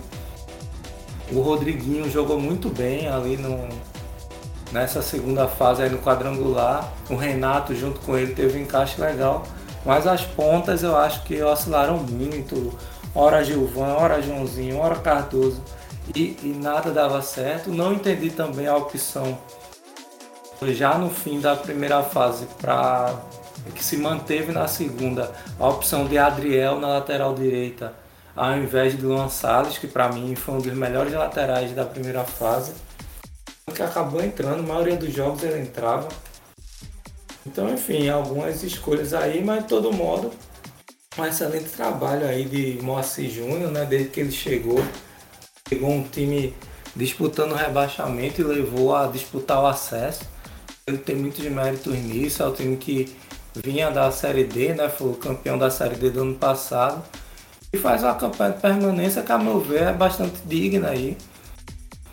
o 1.32 1.42
Rodriguinho 1.42 2.10
jogou 2.10 2.40
muito 2.40 2.70
bem 2.70 3.08
ali 3.10 3.36
no, 3.36 3.68
nessa 4.72 5.02
segunda 5.02 5.48
fase 5.48 5.84
aí 5.84 5.90
no 5.90 5.98
quadrangular. 5.98 6.92
O 7.10 7.16
Renato 7.16 7.76
junto 7.76 8.00
com 8.02 8.18
ele 8.18 8.34
teve 8.34 8.58
um 8.58 8.62
encaixe 8.62 9.02
legal. 9.02 9.44
Mas 9.86 10.08
as 10.08 10.24
pontas 10.24 10.84
eu 10.84 10.96
acho 10.96 11.24
que 11.24 11.42
oscilaram 11.42 11.98
muito. 11.98 12.74
Hora 13.16 13.44
Gilvan, 13.44 13.96
hora 13.96 14.22
Joãozinho, 14.22 14.78
hora 14.78 14.96
Cardoso 14.96 15.62
e, 16.16 16.38
e 16.44 16.56
nada 16.56 16.92
dava 16.92 17.22
certo. 17.22 17.72
Não 17.72 17.94
entendi 17.94 18.30
também 18.30 18.68
a 18.68 18.78
opção 18.78 19.38
já 20.68 20.98
no 20.98 21.10
fim 21.10 21.40
da 21.40 21.56
primeira 21.56 22.04
fase 22.04 22.46
para 22.62 23.16
que 23.76 23.84
se 23.84 23.98
manteve 23.98 24.52
na 24.52 24.68
segunda 24.68 25.32
a 25.60 25.68
opção 25.68 26.06
de 26.06 26.18
Adriel 26.18 26.80
na 26.80 26.88
lateral 26.88 27.34
direita 27.34 27.94
ao 28.36 28.58
invés 28.58 28.96
de 28.96 29.02
Luan 29.02 29.28
Salles, 29.28 29.78
que 29.78 29.88
para 29.88 30.10
mim 30.10 30.34
foi 30.36 30.56
um 30.56 30.62
dos 30.62 30.74
melhores 30.74 31.14
laterais 31.14 31.74
da 31.74 31.84
primeira 31.86 32.24
fase, 32.24 32.72
que 33.76 33.84
acabou 33.84 34.24
entrando, 34.24 34.60
a 34.60 34.64
maioria 34.64 34.96
dos 34.96 35.14
jogos 35.14 35.44
ele 35.44 35.60
entrava. 35.60 36.08
Então, 37.46 37.70
enfim, 37.74 38.10
algumas 38.10 38.64
escolhas 38.64 39.14
aí, 39.14 39.44
mas 39.44 39.64
de 39.64 39.70
todo 39.70 39.92
modo, 39.92 40.32
um 41.18 41.26
excelente 41.26 41.70
trabalho 41.70 42.28
aí 42.28 42.46
de 42.46 42.82
Moacir 42.82 43.30
Júnior, 43.30 43.72
né, 43.72 43.86
desde 43.86 44.10
que 44.10 44.22
ele 44.22 44.32
chegou 44.32 44.84
pegou 45.70 45.92
um 45.92 46.04
time 46.04 46.54
disputando 46.96 47.52
o 47.52 47.56
rebaixamento 47.56 48.42
e 48.42 48.44
levou 48.44 48.96
a 48.96 49.06
disputar 49.08 49.62
o 49.62 49.68
acesso. 49.68 50.24
Ele 50.88 50.98
tem 50.98 51.16
muitos 51.16 51.46
méritos 51.46 51.94
nisso, 51.94 52.42
é 52.42 52.48
o 52.48 52.54
time 52.54 52.76
que 52.76 53.16
vinha 53.56 53.90
da 53.92 54.12
Série 54.12 54.44
D, 54.44 54.74
né? 54.74 54.90
Foi 54.90 55.10
o 55.10 55.16
campeão 55.16 55.58
da 55.58 55.70
Série 55.70 55.96
D 55.96 56.10
do 56.10 56.22
ano 56.22 56.36
passado. 56.36 57.04
E 57.72 57.78
faz 57.78 58.04
uma 58.04 58.16
campanha 58.16 58.52
de 58.54 58.62
permanência 58.62 59.22
que, 59.22 59.32
a 59.32 59.38
meu 59.38 59.60
ver, 59.60 59.84
é 59.84 59.94
bastante 59.94 60.42
digna 60.46 60.90
aí. 60.90 61.18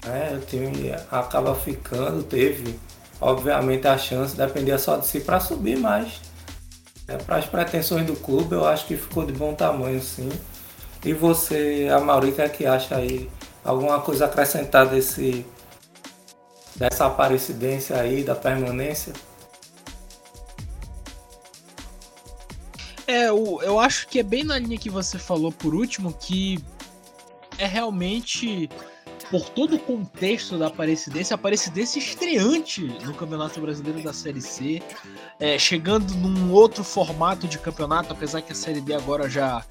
É, 0.07 0.37
o 0.37 0.41
time 0.41 0.93
acaba 1.11 1.55
ficando, 1.55 2.23
teve, 2.23 2.79
obviamente, 3.21 3.89
a 3.89 3.97
chance, 3.99 4.37
dependia 4.37 4.79
só 4.79 4.97
de 4.97 5.07
si 5.07 5.21
para 5.21 5.41
subir, 5.41 5.79
mas 5.79 6.21
para 7.27 7.37
as 7.37 7.47
pretensões 7.47 8.07
do 8.07 8.15
clube, 8.15 8.55
eu 8.55 8.67
acho 8.67 8.87
que 8.87 8.97
ficou 8.97 9.25
de 9.25 9.33
bom 9.33 9.55
tamanho, 9.55 10.01
sim. 10.01 10.31
E 11.05 11.13
você, 11.13 11.89
a 11.91 12.01
Mauri, 12.01 12.31
o 12.31 12.33
que, 12.33 12.43
é 12.43 12.49
que 12.49 12.67
acha 12.67 12.97
aí 12.97 13.31
alguma 13.65 14.01
coisa 14.01 14.27
acrescentar 14.27 14.87
desse 14.89 15.47
dessa 16.75 17.07
aparecidência 17.07 17.97
aí, 17.97 18.23
da 18.23 18.35
permanência? 18.35 19.13
É, 23.07 23.29
eu, 23.29 23.61
eu 23.63 23.79
acho 23.79 24.09
que 24.09 24.19
é 24.19 24.23
bem 24.23 24.43
na 24.43 24.59
linha 24.59 24.79
que 24.79 24.91
você 24.91 25.19
falou 25.19 25.53
por 25.53 25.75
último, 25.75 26.13
que 26.13 26.59
é 27.59 27.67
realmente 27.67 28.69
por 29.31 29.49
todo 29.49 29.77
o 29.77 29.79
contexto 29.79 30.59
da 30.59 30.69
Aparecidense, 30.69 31.33
a 31.33 31.37
Aparecidense 31.37 31.99
estreante 31.99 32.83
no 32.83 33.15
Campeonato 33.15 33.61
Brasileiro 33.61 34.03
da 34.03 34.13
Série 34.13 34.41
C, 34.41 34.83
é, 35.41 35.59
chegando 35.59 36.15
num 36.15 36.53
outro 36.53 36.85
formato 36.85 37.49
de 37.49 37.59
campeonato, 37.59 38.13
apesar 38.13 38.43
que 38.43 38.53
a 38.53 38.55
Série 38.55 38.81
D 38.81 38.95
agora 38.95 39.29
já 39.29 39.65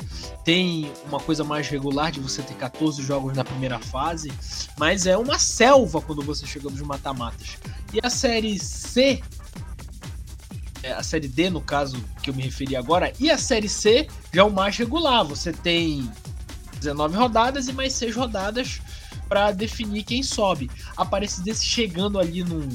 tem 0.44 0.92
uma 1.08 1.20
coisa 1.20 1.44
mais 1.44 1.68
regular 1.68 2.12
de 2.12 2.20
você 2.20 2.42
ter 2.42 2.56
14 2.56 3.02
jogos 3.02 3.36
na 3.36 3.44
primeira 3.44 3.80
fase, 3.80 4.32
mas 4.78 5.06
é 5.06 5.18
uma 5.18 5.40
selva 5.40 6.02
quando 6.02 6.22
você 6.22 6.46
chega 6.46 6.70
nos 6.70 6.82
mata-matas. 6.82 7.58
E 7.94 8.00
a 8.04 8.10
Série 8.10 8.60
C 8.60 9.22
a 10.94 11.04
série 11.04 11.28
D, 11.28 11.50
no 11.50 11.62
caso 11.62 12.04
que 12.22 12.30
eu 12.30 12.34
me 12.34 12.44
referi 12.44 12.76
agora, 12.76 13.12
e 13.20 13.30
a 13.32 13.38
série 13.38 13.70
C 13.70 14.08
já 14.34 14.42
é 14.42 14.44
o 14.44 14.52
mais 14.52 14.78
regular. 14.78 15.24
Você 15.26 15.52
tem 15.52 16.10
19 16.80 17.16
rodadas 17.16 17.68
e 17.68 17.74
mais 17.74 17.94
6 17.94 18.16
rodadas 18.16 18.82
para 19.28 19.52
definir 19.52 20.04
quem 20.04 20.22
sobe. 20.22 20.70
Aparecidense 20.96 21.66
chegando 21.66 22.20
ali 22.20 22.44
num 22.44 22.68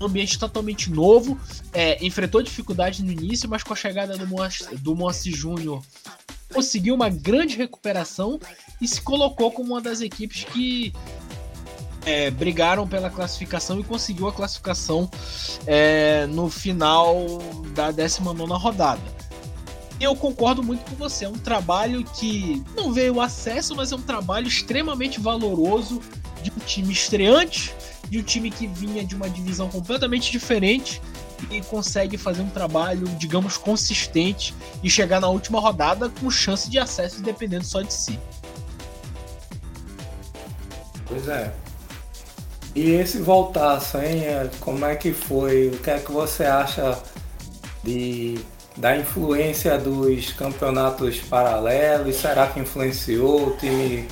ambiente 0.00 0.38
totalmente 0.38 0.90
novo, 0.90 1.38
é, 1.72 2.04
enfrentou 2.04 2.42
dificuldade 2.42 3.02
no 3.02 3.10
início, 3.10 3.48
mas 3.48 3.62
com 3.62 3.72
a 3.72 3.76
chegada 3.76 4.16
do, 4.16 4.26
Moacir, 4.26 4.78
do 4.78 4.94
Moacir 4.94 5.34
Júnior 5.34 5.82
conseguiu 6.52 6.94
uma 6.94 7.08
grande 7.08 7.56
recuperação 7.56 8.38
e 8.80 8.86
se 8.86 9.00
colocou 9.00 9.50
como 9.50 9.72
uma 9.72 9.80
das 9.80 10.00
equipes 10.00 10.44
que 10.44 10.92
é, 12.06 12.30
brigaram 12.30 12.86
pela 12.86 13.10
classificação 13.10 13.80
e 13.80 13.84
conseguiu 13.84 14.28
a 14.28 14.32
classificação 14.32 15.10
é, 15.66 16.26
no 16.26 16.48
final 16.48 17.42
da 17.74 17.90
19 17.90 18.44
rodada. 18.52 19.02
Eu 19.98 20.14
concordo 20.14 20.62
muito 20.62 20.88
com 20.88 20.94
você, 20.94 21.24
é 21.24 21.28
um 21.28 21.38
trabalho 21.38 22.04
que 22.04 22.62
não 22.76 22.92
veio 22.92 23.20
acesso, 23.20 23.74
mas 23.74 23.90
é 23.90 23.96
um 23.96 24.02
trabalho 24.02 24.46
extremamente 24.46 25.18
valoroso 25.18 26.00
de 26.42 26.50
um 26.50 26.58
time 26.64 26.92
estreante, 26.92 27.74
de 28.08 28.18
um 28.18 28.22
time 28.22 28.50
que 28.50 28.66
vinha 28.68 29.04
de 29.04 29.16
uma 29.16 29.28
divisão 29.28 29.68
completamente 29.68 30.30
diferente 30.30 31.02
e 31.50 31.60
consegue 31.62 32.16
fazer 32.16 32.42
um 32.42 32.48
trabalho, 32.48 33.06
digamos, 33.18 33.56
consistente 33.56 34.54
e 34.82 34.88
chegar 34.88 35.20
na 35.20 35.28
última 35.28 35.58
rodada 35.58 36.08
com 36.08 36.30
chance 36.30 36.70
de 36.70 36.78
acesso 36.78 37.20
dependendo 37.22 37.64
só 37.64 37.82
de 37.82 37.92
si. 37.92 38.18
Pois 41.08 41.28
é, 41.28 41.54
e 42.76 42.90
esse 42.90 43.18
voltaço, 43.18 43.96
hein? 43.96 44.22
É, 44.26 44.50
como 44.60 44.84
é 44.84 44.94
que 44.94 45.10
foi? 45.10 45.68
O 45.68 45.78
que 45.78 45.90
é 45.90 45.98
que 45.98 46.12
você 46.12 46.44
acha 46.44 46.98
de, 47.82 48.38
da 48.76 48.94
influência 48.94 49.78
dos 49.78 50.34
campeonatos 50.34 51.18
paralelos? 51.20 52.16
Será 52.16 52.48
que 52.48 52.60
influenciou? 52.60 53.48
O 53.48 53.56
time 53.56 54.06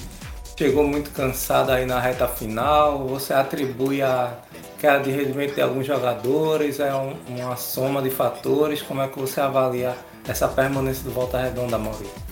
chegou 0.56 0.83
muito 0.83 1.11
cansado 1.11 1.73
aí 1.73 1.85
na 1.85 2.00
reta 2.00 2.26
final? 2.26 3.06
Você 3.06 3.35
atribui 3.35 4.00
a 4.00 4.33
queda 4.78 5.00
de 5.00 5.11
rendimento 5.11 5.54
de 5.54 5.61
alguns 5.61 5.87
jogadores? 5.87 6.80
É 6.80 6.94
um, 6.94 7.14
uma 7.28 7.56
soma 7.56 8.00
de 8.00 8.09
fatores? 8.09 8.80
Como 8.80 9.02
é 9.02 9.09
que 9.09 9.18
você 9.18 9.42
avalia 9.42 9.94
essa 10.26 10.49
permanência 10.49 11.04
do 11.04 11.11
Volta 11.11 11.38
Redonda, 11.38 11.76
Maurício? 11.76 12.24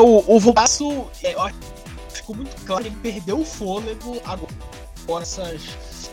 O, 0.00 0.24
o 0.26 0.40
Volpasso, 0.40 1.06
é, 1.22 1.34
ficou 2.10 2.36
muito 2.36 2.54
claro 2.64 2.82
que 2.82 2.88
ele 2.88 2.96
perdeu 2.96 3.40
o 3.40 3.44
fôlego 3.44 4.20
agora 4.24 4.52
nessas, 5.08 6.10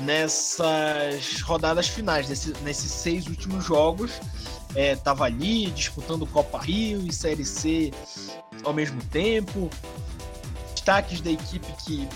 nessas 0.00 1.40
rodadas 1.42 1.88
finais, 1.88 2.28
nesse, 2.28 2.52
nesses 2.62 2.90
seis 2.90 3.26
últimos 3.26 3.64
jogos. 3.64 4.12
É, 4.74 4.96
tava 4.96 5.24
ali 5.24 5.70
disputando 5.70 6.26
Copa 6.26 6.58
Rio 6.58 7.06
e 7.06 7.12
Série 7.12 7.44
C 7.44 7.92
ao 8.64 8.72
mesmo 8.72 9.00
tempo. 9.04 9.70
Destaques 10.74 11.20
da 11.20 11.30
equipe 11.30 11.72
que 11.84 12.08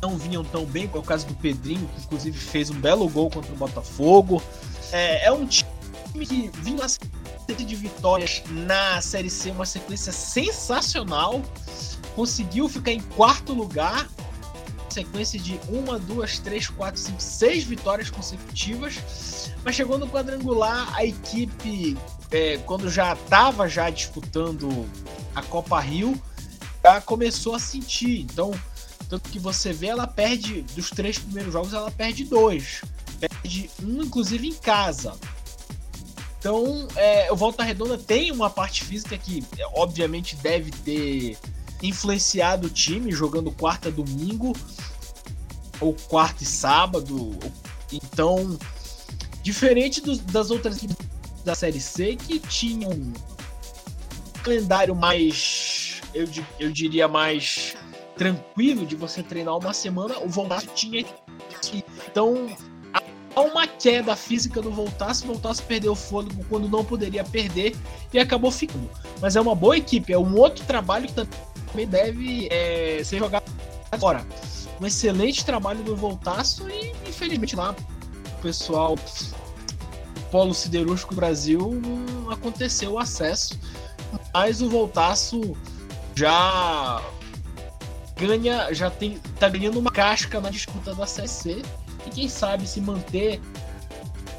não 0.00 0.16
vinham 0.16 0.42
tão 0.42 0.64
bem, 0.64 0.86
como 0.86 0.98
é 0.98 1.00
o 1.00 1.06
caso 1.06 1.26
do 1.26 1.34
Pedrinho, 1.34 1.86
que 1.94 2.02
inclusive 2.04 2.38
fez 2.38 2.70
um 2.70 2.80
belo 2.80 3.08
gol 3.08 3.30
contra 3.30 3.52
o 3.52 3.56
Botafogo. 3.56 4.42
É, 4.90 5.26
é 5.26 5.32
um 5.32 5.46
time 5.46 5.68
que 6.26 6.50
vinha 6.62 6.86
de 7.54 7.74
vitórias 7.74 8.42
na 8.50 9.00
Série 9.00 9.30
C, 9.30 9.50
uma 9.50 9.64
sequência 9.64 10.12
sensacional. 10.12 11.42
Conseguiu 12.14 12.68
ficar 12.68 12.92
em 12.92 13.00
quarto 13.00 13.52
lugar. 13.52 14.08
Sequência 14.90 15.38
de 15.38 15.60
uma, 15.68 15.98
duas, 15.98 16.38
três, 16.38 16.68
quatro, 16.68 17.00
cinco, 17.00 17.20
seis 17.20 17.64
vitórias 17.64 18.10
consecutivas. 18.10 19.52
Mas 19.64 19.74
chegou 19.74 19.98
no 19.98 20.08
quadrangular, 20.08 20.94
a 20.94 21.04
equipe, 21.04 21.96
é, 22.30 22.58
quando 22.58 22.90
já 22.90 23.12
estava 23.12 23.68
já 23.68 23.88
disputando 23.90 24.86
a 25.34 25.42
Copa 25.42 25.78
Rio, 25.78 26.20
já 26.82 27.00
começou 27.00 27.54
a 27.54 27.58
sentir. 27.58 28.22
Então, 28.22 28.52
tanto 29.08 29.30
que 29.30 29.38
você 29.38 29.72
vê, 29.72 29.86
ela 29.88 30.06
perde 30.06 30.62
dos 30.74 30.90
três 30.90 31.18
primeiros 31.18 31.52
jogos, 31.52 31.72
ela 31.72 31.90
perde 31.90 32.24
dois. 32.24 32.82
Perde 33.20 33.70
um, 33.82 34.02
inclusive, 34.02 34.48
em 34.48 34.54
casa. 34.54 35.14
Então, 36.38 36.86
é, 36.94 37.32
o 37.32 37.36
Volta 37.36 37.64
Redonda 37.64 37.98
tem 37.98 38.30
uma 38.30 38.48
parte 38.48 38.84
física 38.84 39.18
que, 39.18 39.44
é, 39.58 39.66
obviamente, 39.74 40.36
deve 40.36 40.70
ter 40.70 41.36
influenciado 41.82 42.68
o 42.68 42.70
time, 42.70 43.10
jogando 43.10 43.50
quarta 43.50 43.90
domingo, 43.90 44.52
ou 45.80 45.94
quarta 46.08 46.42
e 46.42 46.46
sábado. 46.46 47.36
Então, 47.92 48.58
diferente 49.42 50.00
do, 50.00 50.16
das 50.16 50.50
outras 50.50 50.76
equipes 50.76 51.06
da 51.44 51.54
Série 51.54 51.80
C, 51.80 52.16
que 52.16 52.38
tinham 52.38 52.90
um 52.90 53.12
calendário 54.42 54.94
mais, 54.94 56.00
eu, 56.14 56.28
eu 56.58 56.70
diria, 56.70 57.08
mais 57.08 57.76
tranquilo 58.16 58.84
de 58.84 58.96
você 58.96 59.22
treinar 59.22 59.56
uma 59.56 59.72
semana, 59.72 60.18
o 60.18 60.28
Volta 60.28 60.60
tinha. 60.74 61.04
Então, 62.06 62.48
uma 63.38 63.66
queda 63.66 64.16
física 64.16 64.60
do 64.60 64.70
Voltaço, 64.70 65.24
o 65.24 65.28
Voltaço 65.28 65.62
perdeu 65.64 65.92
o 65.92 65.96
fôlego 65.96 66.44
quando 66.48 66.68
não 66.68 66.84
poderia 66.84 67.24
perder 67.24 67.76
e 68.12 68.18
acabou 68.18 68.50
ficando. 68.50 68.90
Mas 69.20 69.36
é 69.36 69.40
uma 69.40 69.54
boa 69.54 69.76
equipe, 69.76 70.12
é 70.12 70.18
um 70.18 70.36
outro 70.36 70.64
trabalho 70.64 71.08
que 71.08 71.14
também 71.14 71.86
deve 71.86 72.48
é, 72.50 73.02
ser 73.04 73.18
jogado 73.18 73.44
agora. 73.90 74.24
Um 74.80 74.86
excelente 74.86 75.44
trabalho 75.44 75.82
do 75.82 75.96
Voltaço 75.96 76.68
e 76.70 76.94
infelizmente 77.08 77.56
lá 77.56 77.74
o 78.38 78.42
pessoal 78.42 78.96
polo 80.30 80.54
siderúrgico 80.54 81.14
Brasil 81.14 81.80
aconteceu 82.30 82.92
o 82.92 82.98
acesso, 82.98 83.58
mas 84.32 84.62
o 84.62 84.68
Voltaço 84.68 85.56
já 86.14 87.02
ganha, 88.16 88.72
já 88.72 88.90
tem, 88.90 89.18
tá 89.38 89.48
ganhando 89.48 89.78
uma 89.78 89.90
casca 89.90 90.40
na 90.40 90.50
disputa 90.50 90.94
da 90.94 91.06
CC 91.06 91.62
e 92.08 92.10
quem 92.10 92.28
sabe 92.28 92.66
se 92.66 92.80
manter 92.80 93.40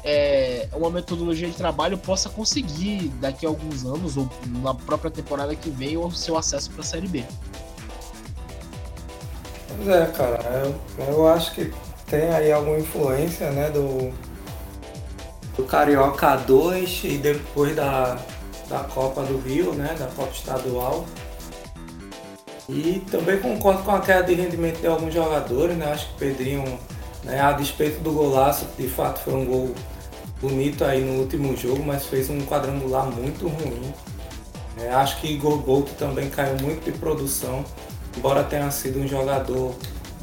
é, 0.04 0.68
uma 0.72 0.90
metodologia 0.90 1.48
de 1.48 1.54
trabalho 1.54 1.96
possa 1.96 2.28
conseguir 2.28 3.08
daqui 3.20 3.46
a 3.46 3.48
alguns 3.48 3.84
anos 3.84 4.16
ou 4.16 4.28
na 4.62 4.74
própria 4.74 5.10
temporada 5.10 5.54
que 5.54 5.70
vem 5.70 5.96
o 5.96 6.10
seu 6.10 6.36
acesso 6.36 6.70
para 6.70 6.80
a 6.80 6.84
Série 6.84 7.08
B. 7.08 7.24
Pois 9.76 9.88
é, 9.88 10.06
cara, 10.06 10.42
eu, 10.98 11.04
eu 11.06 11.28
acho 11.28 11.54
que 11.54 11.72
tem 12.06 12.30
aí 12.30 12.50
alguma 12.50 12.78
influência 12.78 13.50
né, 13.50 13.70
do, 13.70 14.12
do 15.56 15.64
Carioca 15.64 16.36
2 16.36 17.02
e 17.04 17.18
depois 17.18 17.76
da, 17.76 18.18
da 18.68 18.80
Copa 18.80 19.22
do 19.22 19.38
Rio, 19.38 19.72
né, 19.74 19.94
da 19.98 20.06
Copa 20.06 20.32
Estadual. 20.32 21.06
E 22.68 23.04
também 23.10 23.38
concordo 23.38 23.82
com 23.82 23.90
a 23.90 24.00
queda 24.00 24.22
de 24.22 24.34
rendimento 24.34 24.80
de 24.80 24.86
alguns 24.86 25.12
jogadores, 25.12 25.76
né? 25.76 25.92
Acho 25.92 26.06
que 26.06 26.14
o 26.14 26.18
Pedrinho 26.18 26.78
né? 27.24 27.40
A 27.40 27.52
despeito 27.52 28.00
do 28.00 28.12
golaço, 28.12 28.66
de 28.78 28.88
fato 28.88 29.20
foi 29.20 29.34
um 29.34 29.44
gol 29.44 29.74
bonito 30.40 30.84
aí 30.84 31.02
no 31.04 31.20
último 31.20 31.56
jogo, 31.56 31.82
mas 31.84 32.06
fez 32.06 32.30
um 32.30 32.40
quadrangular 32.42 33.06
muito 33.06 33.46
ruim. 33.46 33.92
É, 34.78 34.90
acho 34.92 35.20
que 35.20 35.28
Igor 35.28 35.58
Boto 35.58 35.92
também 35.94 36.30
caiu 36.30 36.56
muito 36.60 36.84
de 36.84 36.96
produção, 36.98 37.64
embora 38.16 38.42
tenha 38.42 38.70
sido 38.70 39.00
um 39.00 39.06
jogador 39.06 39.74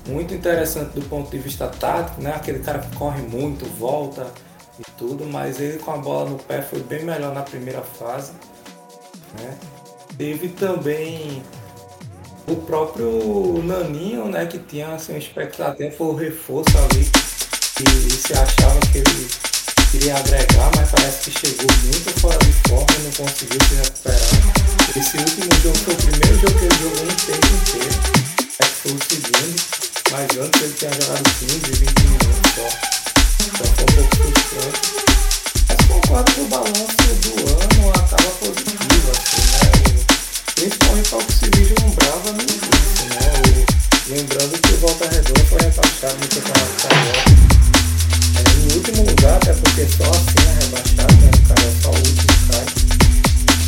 muito 0.08 0.34
interessante 0.34 1.00
do 1.00 1.08
ponto 1.08 1.30
de 1.30 1.38
vista 1.38 1.68
tático, 1.68 2.22
né? 2.22 2.34
aquele 2.36 2.60
cara 2.60 2.80
que 2.80 2.96
corre 2.96 3.22
muito, 3.22 3.66
volta 3.78 4.26
e 4.80 4.84
tudo, 4.98 5.26
mas 5.26 5.60
ele 5.60 5.80
com 5.80 5.92
a 5.92 5.98
bola 5.98 6.30
no 6.30 6.38
pé 6.38 6.62
foi 6.62 6.80
bem 6.80 7.04
melhor 7.04 7.34
na 7.34 7.44
primeira 7.44 7.82
fase. 7.82 8.32
Né? 9.40 9.58
Teve 10.18 10.50
também 10.50 11.44
o 12.48 12.56
próprio 12.56 13.62
Naninho, 13.64 14.26
né, 14.26 14.46
que 14.46 14.58
tinha 14.58 14.94
assim, 14.94 15.14
uma 15.14 15.20
expectativa, 15.20 15.92
foi 15.92 16.08
o 16.08 16.16
reforço 16.16 16.78
ali, 16.78 17.10
e, 17.80 18.08
e 18.08 18.12
se 18.12 18.34
achava 18.34 18.80
que 18.92 19.00
ele 19.00 19.28
queria 19.92 20.16
agregar, 20.16 20.72
mas 20.76 20.90
parece 20.92 21.30
que 21.30 21.40
chegou 21.40 21.68
muito 21.84 22.20
fora 22.22 22.38
de 22.40 22.54
forma 22.70 22.88
e 23.00 23.04
não 23.04 23.12
conseguiu 23.12 23.60
se 23.68 23.76
recuperar. 23.76 24.68
Esse 24.96 25.18
último 25.18 25.50
jogo 25.62 25.78
foi 25.78 25.94
o 25.94 25.98
primeiro 25.98 26.36
jogo 26.40 26.60
que 26.60 26.66
ele 26.66 26.78
jogou 26.82 27.06
no 27.06 27.14
tempo 27.14 27.48
inteiro. 27.54 28.00
É 28.60 28.64
que 28.64 28.76
foi 28.82 28.92
o 28.92 29.00
segundo, 29.08 29.56
mas 30.12 30.38
antes 30.38 30.62
ele 30.62 30.74
tinha 30.74 30.92
jogado 30.94 31.24
15, 31.40 31.56
20 31.58 32.02
minutos 32.02 32.48
só. 32.56 32.68
Então 33.46 33.68
foi 33.76 33.84
um 33.84 33.94
pouco 33.96 34.16
frustrante. 34.16 34.80
Mas 35.68 35.80
concordo 35.88 36.32
que 36.32 36.42
o 36.42 36.46
balanço 36.46 36.98
do 37.22 37.32
ano 37.52 37.90
acaba 37.92 38.30
positivo, 38.40 39.12
assim, 39.12 39.44
né? 39.52 39.77
Principalmente 40.58 41.14
ao 41.14 41.20
que 41.20 41.34
se 41.34 41.46
vislumbrava 41.56 42.32
no 42.32 42.42
início, 42.42 43.06
né? 43.14 43.30
O, 43.46 44.12
lembrando 44.12 44.60
que 44.60 44.74
o 44.74 44.78
Volta 44.78 45.08
Redonda 45.08 45.46
foi 45.46 45.60
rebaixado 45.62 46.16
no 46.16 46.28
Campeonato 46.28 46.74
Carioca. 46.82 47.30
É, 48.34 48.42
em 48.58 48.76
último 48.76 49.06
lugar, 49.06 49.36
até 49.36 49.54
porque 49.54 49.86
só 49.86 50.10
assim 50.10 50.42
é 50.42 50.64
rebaixado, 50.64 51.14
né? 51.14 51.30
O 51.30 51.48
cara 51.48 51.62
é 51.62 51.74
só 51.80 51.90
o 51.90 51.96
último 51.96 52.38
cai 52.50 52.66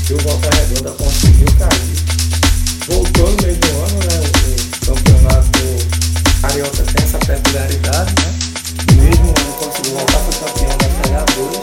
e 0.09 0.13
o 0.13 0.17
Volta 0.17 0.49
Redonda 0.49 0.91
conseguiu 0.93 1.47
cair. 1.59 1.95
Voltou 2.87 3.29
no 3.29 3.37
mesmo 3.43 3.69
ano, 3.85 3.99
né? 4.09 4.17
O, 4.81 4.95
campeonato 4.95 5.59
carioca 6.41 6.83
tem 6.83 7.03
essa 7.05 7.19
peculiaridade, 7.19 8.13
né? 8.17 8.33
Mesmo 8.95 9.29
ano 9.29 9.53
conseguiu 9.59 9.91
voltar 9.93 10.17
para 10.17 10.29
o 10.29 10.39
campeão 10.39 10.77
da 10.79 10.89
Série 10.89 11.21
A2 11.21 11.53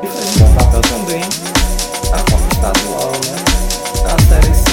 e 0.00 0.06
fez 0.06 0.40
um 0.42 0.54
papel 0.54 0.80
também 0.82 1.24
na 2.12 2.18
Copa 2.22 2.48
Estadual, 2.54 3.12
né? 3.26 3.53
A 4.34 4.42
Série 4.42 4.63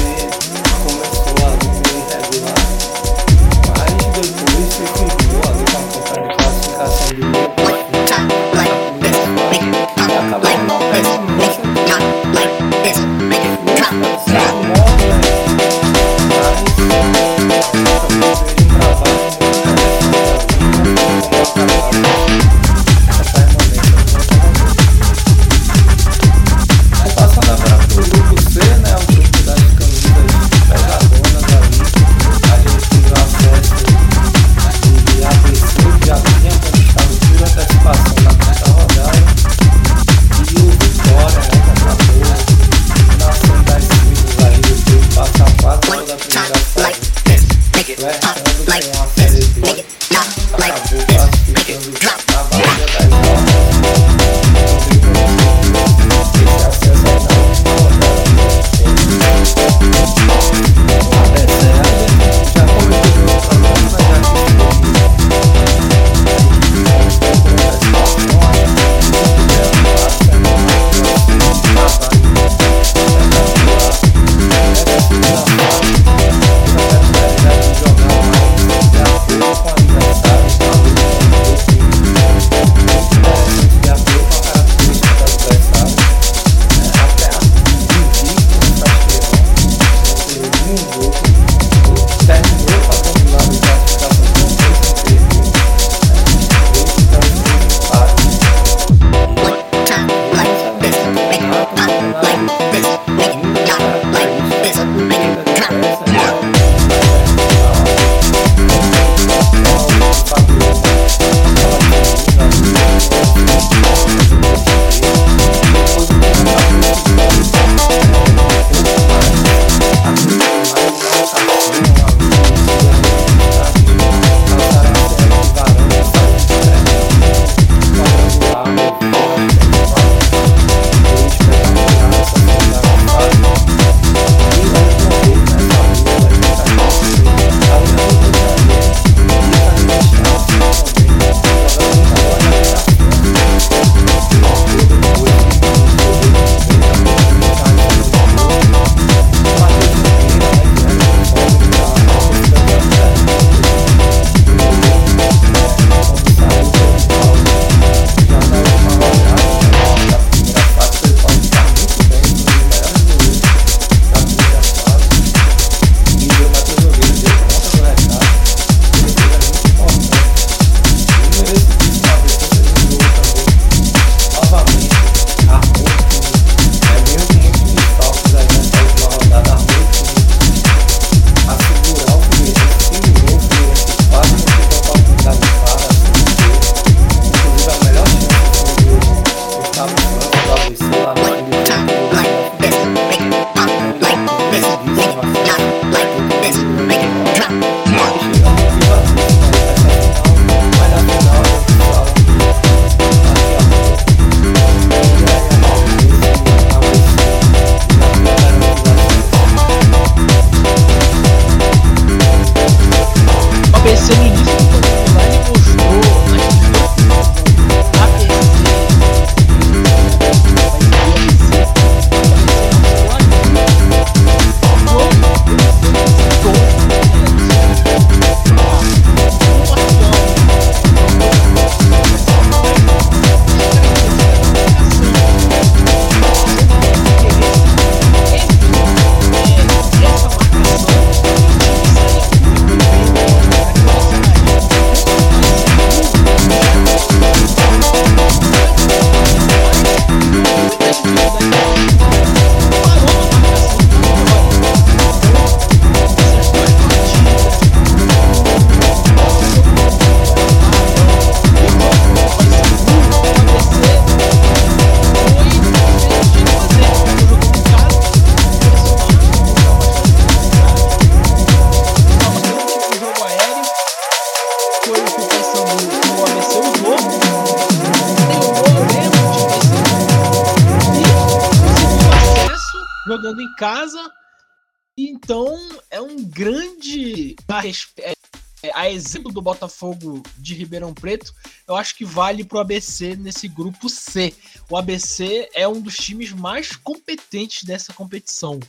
Botafogo 289.81 290.21
de 290.37 290.53
Ribeirão 290.53 290.93
Preto, 290.93 291.33
eu 291.67 291.75
acho 291.75 291.95
que 291.95 292.05
vale 292.05 292.43
para 292.43 292.59
o 292.59 292.61
ABC 292.61 293.15
nesse 293.15 293.47
grupo 293.47 293.89
C. 293.89 294.33
O 294.69 294.77
ABC 294.77 295.49
é 295.53 295.67
um 295.67 295.81
dos 295.81 295.97
times 295.97 296.31
mais 296.31 296.75
competentes 296.75 297.63
dessa 297.63 297.91
competição. 297.91 298.59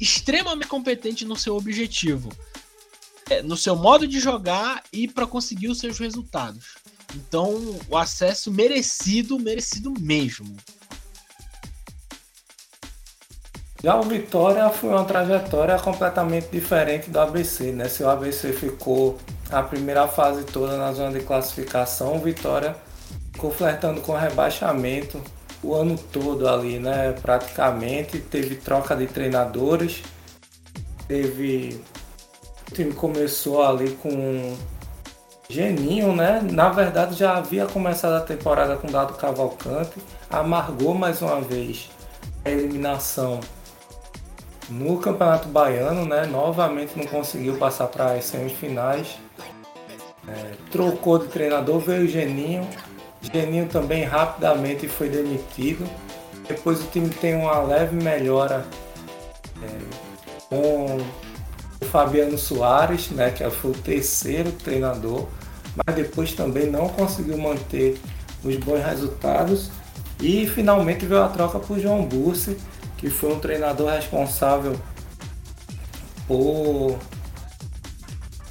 Extremamente 0.00 0.66
competente 0.66 1.24
no 1.24 1.36
seu 1.36 1.56
objetivo, 1.56 2.30
é, 3.28 3.42
no 3.42 3.56
seu 3.56 3.76
modo 3.76 4.08
de 4.08 4.18
jogar 4.18 4.82
e 4.92 5.06
para 5.06 5.26
conseguir 5.26 5.68
os 5.68 5.78
seus 5.78 5.98
resultados. 5.98 6.76
Então, 7.14 7.78
o 7.88 7.96
acesso 7.96 8.50
merecido, 8.50 9.38
merecido 9.38 9.92
mesmo. 10.00 10.56
Já 13.84 14.00
o 14.00 14.02
Vitória 14.02 14.70
foi 14.70 14.88
uma 14.88 15.04
trajetória 15.04 15.78
completamente 15.78 16.48
diferente 16.48 17.10
do 17.10 17.20
ABC, 17.20 17.70
né? 17.70 17.86
Se 17.86 18.02
o 18.02 18.08
ABC 18.08 18.50
ficou 18.54 19.18
a 19.50 19.62
primeira 19.62 20.08
fase 20.08 20.44
toda 20.44 20.76
na 20.76 20.92
zona 20.92 21.18
de 21.18 21.24
classificação, 21.24 22.16
o 22.16 22.20
Vitória 22.20 22.76
ficou 23.32 23.50
flertando 23.50 24.00
com 24.00 24.12
rebaixamento 24.12 25.20
o 25.62 25.74
ano 25.74 25.96
todo 26.12 26.46
ali, 26.46 26.78
né? 26.78 27.12
Praticamente 27.22 28.18
teve 28.18 28.56
troca 28.56 28.94
de 28.94 29.06
treinadores, 29.06 30.02
teve 31.08 31.80
o 32.70 32.74
time 32.74 32.92
começou 32.92 33.62
ali 33.62 33.90
com 34.02 34.56
Geninho, 35.48 36.14
né? 36.14 36.40
Na 36.42 36.68
verdade 36.68 37.14
já 37.14 37.36
havia 37.36 37.66
começado 37.66 38.14
a 38.14 38.20
temporada 38.20 38.76
com 38.76 38.88
Dado 38.88 39.14
Cavalcante, 39.14 39.94
amargou 40.30 40.94
mais 40.94 41.22
uma 41.22 41.40
vez 41.40 41.90
a 42.44 42.50
eliminação 42.50 43.40
no 44.68 44.98
Campeonato 44.98 45.48
Baiano, 45.48 46.06
né? 46.06 46.26
Novamente 46.26 46.96
não 46.96 47.06
conseguiu 47.06 47.56
passar 47.58 47.88
para 47.88 48.12
as 48.12 48.24
semifinais. 48.24 49.18
É, 50.28 50.52
trocou 50.70 51.18
de 51.18 51.28
treinador, 51.28 51.78
veio 51.80 52.04
o 52.04 52.08
Geninho. 52.08 52.66
Geninho 53.20 53.66
também 53.66 54.04
rapidamente 54.04 54.88
foi 54.88 55.08
demitido. 55.08 55.88
Depois 56.48 56.80
o 56.82 56.86
time 56.88 57.08
tem 57.08 57.34
uma 57.34 57.58
leve 57.60 57.96
melhora 57.96 58.64
é, 59.62 59.78
com 60.48 60.98
o 61.80 61.84
Fabiano 61.86 62.36
Soares, 62.36 63.10
né, 63.10 63.30
que 63.30 63.48
foi 63.50 63.70
o 63.70 63.74
terceiro 63.74 64.52
treinador, 64.52 65.26
mas 65.84 65.96
depois 65.96 66.32
também 66.32 66.70
não 66.70 66.88
conseguiu 66.88 67.38
manter 67.38 67.98
os 68.42 68.56
bons 68.56 68.84
resultados. 68.84 69.70
E 70.20 70.46
finalmente 70.46 71.06
veio 71.06 71.22
a 71.22 71.28
troca 71.28 71.58
por 71.58 71.78
João 71.78 72.04
Bursi, 72.04 72.56
que 72.96 73.10
foi 73.10 73.32
um 73.32 73.40
treinador 73.40 73.90
responsável 73.90 74.78
por 76.26 76.98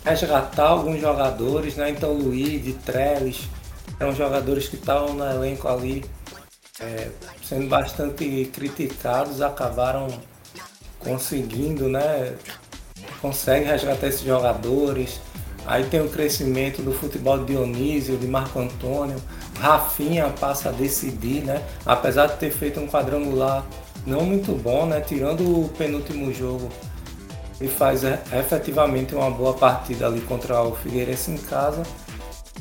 resgatar 0.03 0.67
alguns 0.67 0.99
jogadores, 0.99 1.75
né? 1.75 1.89
Então 1.89 2.13
Luiz, 2.13 2.75
Trellis, 2.85 3.47
eram 3.99 4.13
jogadores 4.13 4.67
que 4.67 4.75
estavam 4.75 5.13
no 5.13 5.25
elenco 5.25 5.67
ali 5.67 6.03
é, 6.79 7.09
sendo 7.43 7.67
bastante 7.67 8.49
criticados, 8.53 9.41
acabaram 9.41 10.07
conseguindo, 10.99 11.87
né? 11.87 12.35
Consegue 13.21 13.65
resgatar 13.65 14.07
esses 14.07 14.23
jogadores. 14.23 15.19
Aí 15.65 15.85
tem 15.85 16.01
o 16.01 16.09
crescimento 16.09 16.81
do 16.81 16.91
futebol 16.91 17.39
de 17.39 17.53
Dionísio, 17.53 18.17
de 18.17 18.27
Marco 18.27 18.59
Antônio. 18.59 19.15
Rafinha 19.59 20.27
passa 20.39 20.69
a 20.69 20.71
decidir, 20.71 21.43
né? 21.43 21.63
Apesar 21.85 22.27
de 22.27 22.37
ter 22.37 22.51
feito 22.51 22.79
um 22.79 22.87
quadrangular 22.87 23.65
não 24.05 24.25
muito 24.25 24.51
bom, 24.51 24.85
né? 24.85 24.99
Tirando 24.99 25.41
o 25.41 25.69
penúltimo 25.69 26.33
jogo, 26.33 26.69
ele 27.63 27.71
faz 27.71 28.03
é, 28.03 28.21
efetivamente 28.33 29.15
uma 29.15 29.31
boa 29.31 29.53
partida 29.53 30.05
ali 30.05 30.19
contra 30.19 30.61
o 30.61 30.75
Figueirense 30.75 31.31
em 31.31 31.37
casa. 31.37 31.83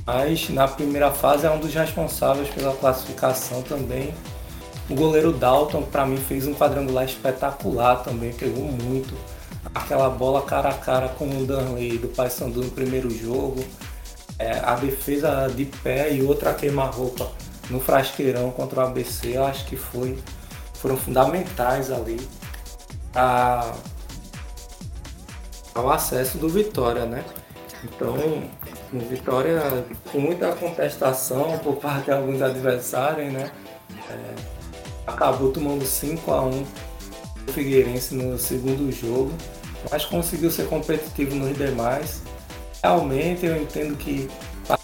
Mas 0.06 0.48
na 0.48 0.68
primeira 0.68 1.10
fase 1.10 1.44
é 1.44 1.50
um 1.50 1.58
dos 1.58 1.74
responsáveis 1.74 2.48
pela 2.50 2.72
classificação 2.76 3.62
também. 3.62 4.14
O 4.88 4.94
goleiro 4.94 5.32
Dalton, 5.32 5.82
para 5.82 6.06
mim, 6.06 6.18
fez 6.18 6.46
um 6.46 6.54
quadrangular 6.54 7.04
espetacular 7.04 7.96
também, 7.96 8.32
pegou 8.32 8.64
muito. 8.64 9.14
Aquela 9.74 10.08
bola 10.08 10.42
cara 10.42 10.68
a 10.68 10.74
cara 10.74 11.08
com 11.08 11.28
o 11.28 11.44
Danley 11.46 11.98
do 11.98 12.08
Paysandu 12.08 12.62
no 12.62 12.70
primeiro 12.70 13.10
jogo. 13.10 13.64
É, 14.38 14.60
a 14.60 14.76
defesa 14.76 15.48
de 15.48 15.64
pé 15.64 16.12
e 16.12 16.22
outra 16.22 16.54
queima-roupa 16.54 17.28
no 17.70 17.80
frasqueirão 17.80 18.50
contra 18.52 18.80
o 18.80 18.86
ABC, 18.86 19.36
eu 19.36 19.44
acho 19.44 19.64
que 19.66 19.76
foi 19.76 20.16
foram 20.74 20.96
fundamentais 20.96 21.90
ali 21.92 22.20
ao 25.74 25.90
acesso 25.90 26.38
do 26.38 26.48
Vitória, 26.48 27.04
né? 27.04 27.24
Então, 27.84 28.14
o 28.92 28.98
Vitória, 29.08 29.84
com 30.10 30.20
muita 30.20 30.52
contestação 30.52 31.58
por 31.58 31.76
parte 31.76 32.06
de 32.06 32.12
alguns 32.12 32.40
adversários, 32.40 33.32
né? 33.32 33.50
É, 34.10 34.34
acabou 35.06 35.50
tomando 35.50 35.84
5 35.84 36.30
a 36.30 36.42
1 36.42 36.64
o 37.48 37.52
Figueirense 37.52 38.14
no 38.14 38.38
segundo 38.38 38.92
jogo, 38.92 39.32
mas 39.90 40.04
conseguiu 40.04 40.50
ser 40.50 40.68
competitivo 40.68 41.34
nos 41.34 41.56
demais. 41.56 42.22
Realmente 42.82 43.46
eu 43.46 43.60
entendo 43.60 43.96
que 43.96 44.28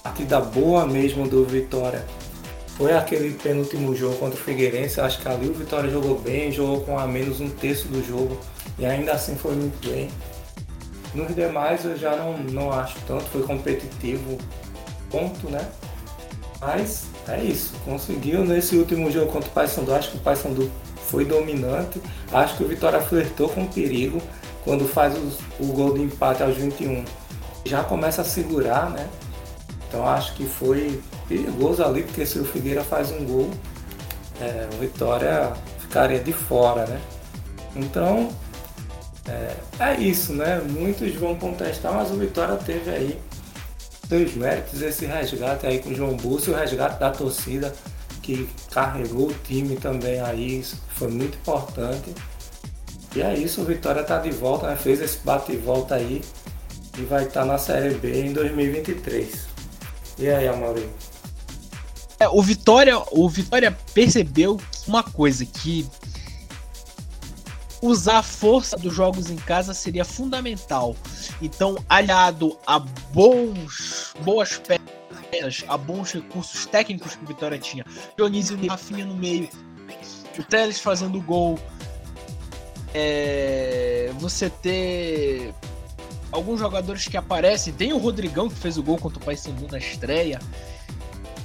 partida 0.03 0.40
boa 0.40 0.87
mesmo 0.87 1.29
do 1.29 1.44
Vitória 1.44 2.05
foi 2.77 2.92
aquele 2.92 3.35
penúltimo 3.35 3.94
jogo 3.94 4.16
contra 4.16 4.38
o 4.38 4.42
Figueirense. 4.42 5.01
Acho 5.01 5.20
que 5.20 5.29
ali 5.29 5.48
o 5.48 5.55
Vitória 5.55 5.90
jogou 5.90 6.18
bem, 6.18 6.51
jogou 6.51 6.81
com 6.81 6.98
a 6.98 7.07
menos 7.07 7.40
um 7.40 7.48
terço 7.48 7.88
do 7.88 8.05
jogo 8.05 8.38
e 8.79 8.87
ainda 8.87 9.12
assim 9.12 9.37
foi 9.37 9.55
muito 9.55 9.88
bem. 9.88 10.09
Nos 11.14 11.35
demais 11.35 11.85
eu 11.85 11.97
já 11.97 12.16
não, 12.16 12.37
não 12.38 12.73
acho 12.73 12.97
tanto, 13.07 13.25
foi 13.25 13.42
competitivo, 13.42 14.38
ponto, 15.11 15.49
né? 15.49 15.66
Mas 16.61 17.07
é 17.29 17.42
isso, 17.42 17.75
conseguiu 17.85 18.44
nesse 18.44 18.77
último 18.77 19.11
jogo 19.11 19.31
contra 19.31 19.49
o 19.49 19.53
Paysandu, 19.53 19.94
acho 19.94 20.11
que 20.11 20.16
o 20.16 20.21
Paysandu 20.21 20.71
foi 21.09 21.25
dominante, 21.25 22.01
acho 22.33 22.57
que 22.57 22.64
o 22.64 22.68
Vitória 22.68 23.01
flertou 23.01 23.49
com 23.49 23.66
perigo 23.66 24.21
quando 24.64 24.87
faz 24.87 25.16
os, 25.16 25.38
o 25.59 25.73
gol 25.73 25.94
de 25.94 26.03
empate 26.03 26.42
aos 26.42 26.57
21, 26.57 27.05
já 27.64 27.83
começa 27.85 28.23
a 28.23 28.25
segurar, 28.25 28.90
né? 28.90 29.09
Então 29.88 30.07
acho 30.07 30.35
que 30.35 30.44
foi 30.44 31.01
perigoso 31.29 31.83
ali, 31.83 32.03
porque 32.03 32.27
se 32.27 32.38
o 32.38 32.44
Figueira 32.44 32.85
faz 32.85 33.11
um 33.11 33.25
gol, 33.25 33.51
é, 34.40 34.68
o 34.75 34.79
Vitória 34.79 35.53
ficaria 35.79 36.21
de 36.21 36.33
fora, 36.33 36.87
né? 36.87 37.01
Então 37.75 38.29
é, 39.29 39.57
é, 39.79 40.01
isso, 40.01 40.33
né? 40.33 40.59
Muitos 40.59 41.14
vão 41.14 41.37
contestar, 41.37 41.93
mas 41.93 42.11
o 42.11 42.14
Vitória 42.14 42.57
teve 42.57 42.91
aí 42.91 43.21
seus 44.09 44.35
méritos, 44.35 44.81
esse 44.81 45.05
resgate 45.05 45.67
aí 45.67 45.81
com 45.81 45.91
o 45.91 45.95
João 45.95 46.17
Búcio, 46.17 46.55
o 46.55 46.57
resgate 46.57 46.99
da 46.99 47.11
torcida 47.11 47.75
que 48.23 48.49
carregou 48.71 49.29
o 49.29 49.35
time 49.45 49.77
também 49.77 50.21
aí, 50.21 50.64
foi 50.95 51.09
muito 51.09 51.37
importante. 51.37 52.14
E 53.14 53.23
é 53.23 53.35
isso, 53.35 53.61
o 53.61 53.64
Vitória 53.64 54.01
está 54.01 54.19
de 54.19 54.31
volta, 54.31 54.69
né? 54.69 54.77
fez 54.77 55.01
esse 55.01 55.19
bate 55.19 55.53
e 55.53 55.57
volta 55.57 55.95
aí 55.95 56.23
e 56.99 57.03
vai 57.03 57.25
estar 57.25 57.41
tá 57.41 57.47
na 57.47 57.59
Série 57.59 57.95
B 57.95 58.27
em 58.27 58.33
2023. 58.33 59.47
E 60.19 60.29
aí, 60.29 60.49
Amaury? 60.49 60.88
É, 62.21 62.29
o 62.29 62.43
Vitória, 62.43 62.99
o 63.12 63.29
Vitória 63.29 63.77
percebeu 63.95 64.59
uma 64.87 65.03
coisa 65.03 65.47
que 65.47 65.87
usar 67.83 68.19
a 68.19 68.23
força 68.23 68.77
dos 68.77 68.95
jogos 68.95 69.31
em 69.31 69.37
casa 69.37 69.73
seria 69.75 70.05
fundamental. 70.05 70.97
Então, 71.41 71.77
aliado 71.88 72.59
a 72.67 72.79
bons, 72.79 74.14
boas 74.23 74.59
peças, 74.59 75.64
a 75.69 75.77
bons 75.77 76.12
recursos 76.12 76.67
técnicos 76.67 77.14
que 77.14 77.25
o 77.25 77.27
Vitória 77.27 77.59
tinha, 77.59 77.85
Dionísio 78.17 78.59
e 78.61 78.67
Rafinha 78.67 79.05
no 79.05 79.14
meio, 79.14 79.49
o 80.38 80.43
Teles 80.43 80.81
fazendo 80.81 81.21
gol, 81.21 81.59
é, 82.95 84.11
você 84.19 84.49
ter 84.49 85.55
alguns 86.31 86.61
jogadores 86.61 87.07
que 87.07 87.17
aparecem, 87.17 87.73
tem 87.73 87.93
o 87.93 87.99
Rodrigão 87.99 88.49
que 88.49 88.55
fez 88.55 88.79
o 88.79 88.83
gol 88.83 88.99
contra 88.99 89.19
o 89.19 89.25
Paysandu 89.25 89.67
na 89.71 89.79
estreia. 89.79 90.38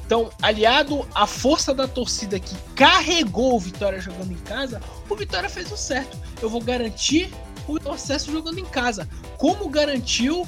Então, 0.05 0.29
aliado 0.41 1.07
à 1.15 1.25
força 1.25 1.73
da 1.73 1.87
torcida 1.87 2.39
que 2.39 2.55
carregou 2.75 3.55
o 3.55 3.59
Vitória 3.59 3.99
jogando 3.99 4.31
em 4.31 4.37
casa, 4.37 4.81
o 5.09 5.15
Vitória 5.15 5.49
fez 5.49 5.71
o 5.71 5.77
certo. 5.77 6.17
Eu 6.41 6.49
vou 6.49 6.61
garantir 6.61 7.31
o 7.67 7.91
acesso 7.91 8.31
jogando 8.31 8.59
em 8.59 8.65
casa. 8.65 9.07
Como 9.37 9.69
garantiu 9.69 10.45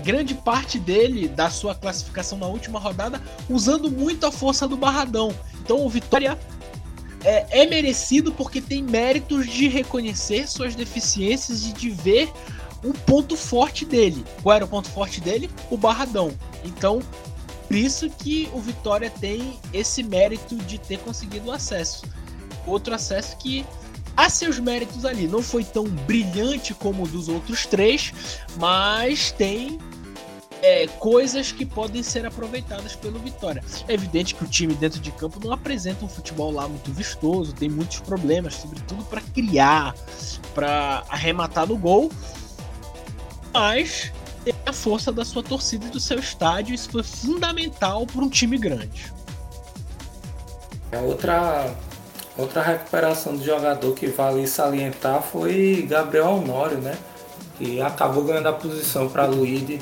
grande 0.00 0.34
parte 0.34 0.78
dele 0.78 1.28
da 1.28 1.50
sua 1.50 1.74
classificação 1.74 2.38
na 2.38 2.46
última 2.46 2.78
rodada, 2.78 3.20
usando 3.48 3.90
muito 3.90 4.26
a 4.26 4.32
força 4.32 4.66
do 4.66 4.76
Barradão. 4.76 5.34
Então, 5.62 5.84
o 5.84 5.88
Vitória 5.88 6.38
é, 7.24 7.62
é 7.62 7.66
merecido 7.66 8.32
porque 8.32 8.60
tem 8.60 8.82
méritos 8.82 9.46
de 9.48 9.68
reconhecer 9.68 10.48
suas 10.48 10.74
deficiências 10.74 11.66
e 11.66 11.72
de 11.72 11.90
ver 11.90 12.30
o 12.82 12.92
ponto 12.92 13.36
forte 13.36 13.84
dele. 13.84 14.24
Qual 14.42 14.56
era 14.56 14.64
o 14.64 14.68
ponto 14.68 14.88
forte 14.88 15.20
dele? 15.20 15.50
O 15.70 15.76
Barradão. 15.76 16.32
Então, 16.64 17.00
por 17.70 17.76
isso 17.76 18.10
que 18.10 18.50
o 18.52 18.58
Vitória 18.58 19.08
tem 19.08 19.56
esse 19.72 20.02
mérito 20.02 20.56
de 20.56 20.76
ter 20.76 20.98
conseguido 20.98 21.50
o 21.50 21.52
acesso. 21.52 22.04
Outro 22.66 22.92
acesso 22.92 23.36
que 23.36 23.64
há 24.16 24.28
seus 24.28 24.58
méritos 24.58 25.04
ali. 25.04 25.28
Não 25.28 25.40
foi 25.40 25.62
tão 25.62 25.84
brilhante 25.84 26.74
como 26.74 27.04
o 27.04 27.06
dos 27.06 27.28
outros 27.28 27.66
três, 27.66 28.12
mas 28.58 29.30
tem 29.30 29.78
é, 30.62 30.88
coisas 30.98 31.52
que 31.52 31.64
podem 31.64 32.02
ser 32.02 32.26
aproveitadas 32.26 32.96
pelo 32.96 33.20
Vitória. 33.20 33.62
É 33.86 33.94
evidente 33.94 34.34
que 34.34 34.42
o 34.42 34.48
time 34.48 34.74
dentro 34.74 34.98
de 34.98 35.12
campo 35.12 35.38
não 35.38 35.52
apresenta 35.52 36.04
um 36.04 36.08
futebol 36.08 36.50
lá 36.50 36.66
muito 36.66 36.90
vistoso, 36.90 37.52
tem 37.52 37.68
muitos 37.68 38.00
problemas, 38.00 38.56
sobretudo 38.56 39.04
para 39.04 39.20
criar, 39.20 39.94
para 40.56 41.04
arrematar 41.08 41.68
no 41.68 41.78
gol, 41.78 42.10
mas 43.54 44.10
tem 44.44 44.54
a 44.66 44.72
força 44.72 45.12
da 45.12 45.24
sua 45.24 45.42
torcida 45.42 45.86
e 45.86 45.90
do 45.90 46.00
seu 46.00 46.18
estádio, 46.18 46.74
isso 46.74 46.90
foi 46.90 47.02
fundamental 47.02 48.06
para 48.06 48.22
um 48.22 48.28
time 48.28 48.58
grande. 48.58 49.12
É 50.92 50.98
outra 50.98 51.72
outra 52.36 52.62
recuperação 52.62 53.36
do 53.36 53.44
jogador 53.44 53.92
que 53.94 54.06
vale 54.06 54.46
salientar 54.46 55.22
foi 55.22 55.86
Gabriel 55.88 56.26
Honório, 56.26 56.78
né? 56.78 56.96
Que 57.58 57.80
acabou 57.80 58.24
ganhando 58.24 58.48
a 58.48 58.52
posição 58.52 59.08
para 59.08 59.26
Luíde 59.26 59.78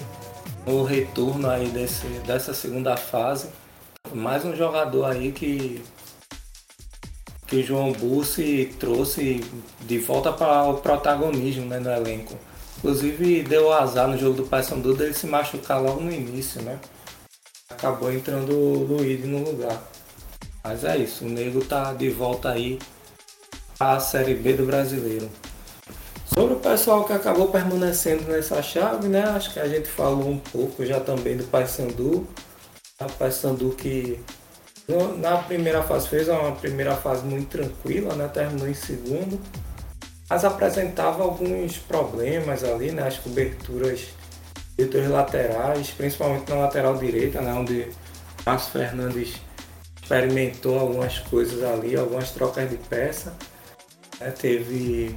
no 0.67 0.83
retorno 0.83 1.49
aí 1.49 1.69
desse, 1.69 2.07
dessa 2.27 2.53
segunda 2.53 2.97
fase. 2.97 3.49
Mais 4.13 4.45
um 4.45 4.55
jogador 4.57 5.05
aí 5.05 5.33
que, 5.33 5.83
que 7.47 7.57
o 7.57 7.63
João 7.63 7.93
Bussi 7.93 8.75
trouxe 8.79 9.45
de 9.81 9.99
volta 9.99 10.33
para 10.33 10.65
o 10.65 10.75
protagonismo 10.75 11.67
né, 11.67 11.79
no 11.79 11.91
elenco. 11.91 12.35
Inclusive 12.79 13.43
deu 13.43 13.73
azar 13.73 14.07
no 14.07 14.17
jogo 14.17 14.37
do 14.37 14.47
Paysandu 14.47 14.95
dele 14.95 15.13
se 15.13 15.27
machucar 15.27 15.83
logo 15.83 16.01
no 16.01 16.13
início, 16.13 16.63
né? 16.63 16.79
Acabou 17.69 18.13
entrando 18.13 18.53
o 18.53 18.85
Luiz 18.85 19.25
no 19.25 19.43
lugar. 19.43 19.83
Mas 20.63 20.85
é 20.85 20.97
isso, 20.97 21.25
o 21.25 21.29
Nego 21.29 21.65
tá 21.65 21.93
de 21.93 22.09
volta 22.09 22.51
aí 22.51 22.79
à 23.81 23.99
Série 23.99 24.35
B 24.35 24.53
do 24.53 24.65
Brasileiro. 24.65 25.29
Sobre 26.25 26.55
o 26.55 26.61
pessoal 26.61 27.05
que 27.05 27.13
acabou 27.13 27.49
permanecendo 27.49 28.25
nessa 28.31 28.63
chave, 28.63 29.09
né? 29.09 29.25
Acho 29.25 29.53
que 29.53 29.59
a 29.59 29.67
gente 29.67 29.89
falou 29.89 30.29
um 30.29 30.39
pouco 30.39 30.87
já 30.87 31.01
também 31.01 31.37
do 31.37 31.45
Paysandu. 31.45 32.29
O 33.01 33.13
Paysandu 33.19 33.71
que 33.71 34.21
na 35.19 35.39
primeira 35.39 35.83
fase 35.83 36.09
fez 36.09 36.29
uma 36.29 36.53
primeira 36.53 36.95
fase 36.97 37.25
muito 37.25 37.49
tranquila, 37.49 38.15
né? 38.15 38.29
Terminou 38.29 38.69
em 38.69 38.75
segundo. 38.75 39.41
Mas 40.29 40.45
apresentava 40.45 41.23
alguns 41.23 41.79
problemas 41.79 42.63
ali, 42.63 42.91
né? 42.91 43.07
As 43.07 43.19
coberturas 43.19 44.09
de 44.77 44.87
laterais, 45.09 45.91
principalmente 45.91 46.51
na 46.51 46.57
lateral 46.57 46.97
direita, 46.97 47.41
né? 47.41 47.53
Onde 47.53 47.89
Márcio 48.45 48.73
Fernandes 48.73 49.35
experimentou 50.01 50.79
algumas 50.79 51.19
coisas 51.19 51.63
ali, 51.63 51.97
algumas 51.97 52.31
trocas 52.31 52.69
de 52.69 52.77
peça. 52.77 53.35
Né? 54.21 54.31
Teve 54.31 55.15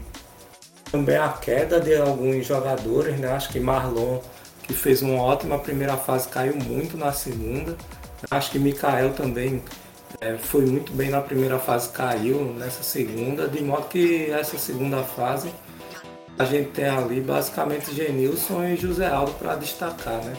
também 0.92 1.16
a 1.16 1.30
queda 1.30 1.80
de 1.80 1.96
alguns 1.96 2.46
jogadores, 2.46 3.18
né? 3.20 3.32
Acho 3.32 3.50
que 3.50 3.60
Marlon, 3.60 4.20
que 4.64 4.74
fez 4.74 5.02
uma 5.02 5.22
ótima 5.22 5.60
primeira 5.60 5.96
fase, 5.96 6.28
caiu 6.28 6.56
muito 6.56 6.98
na 6.98 7.14
segunda. 7.14 7.78
Acho 8.30 8.52
que 8.52 8.60
Mikael 8.60 9.14
também 9.14 9.64
é, 10.20 10.38
foi 10.38 10.66
muito 10.66 10.92
bem 10.92 11.10
na 11.10 11.22
primeira 11.22 11.58
fase, 11.60 11.90
caiu 11.90 12.54
nessa 12.58 12.84
segunda, 12.84 13.48
de 13.48 13.64
modo 13.64 13.88
que 13.88 14.30
essa 14.32 14.58
segunda 14.58 15.04
fase 15.04 15.52
a 16.38 16.46
gente 16.46 16.70
tem 16.72 16.86
ali 16.86 17.22
basicamente 17.22 17.94
Genilson 17.94 18.64
e 18.64 18.76
José 18.76 19.08
Aldo 19.08 19.34
para 19.34 19.56
destacar, 19.56 20.24
né? 20.24 20.34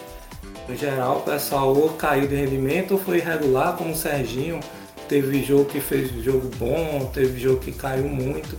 No 0.68 0.76
geral, 0.76 1.18
o 1.18 1.20
pessoal 1.22 1.76
ou 1.76 1.90
caiu 1.90 2.26
de 2.26 2.34
rendimento 2.34 2.92
ou 2.92 2.98
foi 2.98 3.18
irregular, 3.18 3.76
como 3.76 3.92
o 3.92 3.96
Serginho. 3.96 4.60
Teve 5.08 5.42
jogo 5.44 5.66
que 5.66 5.80
fez 5.80 6.10
jogo 6.24 6.48
bom, 6.56 7.10
teve 7.12 7.38
jogo 7.38 7.60
que 7.60 7.72
caiu 7.72 8.08
muito. 8.08 8.56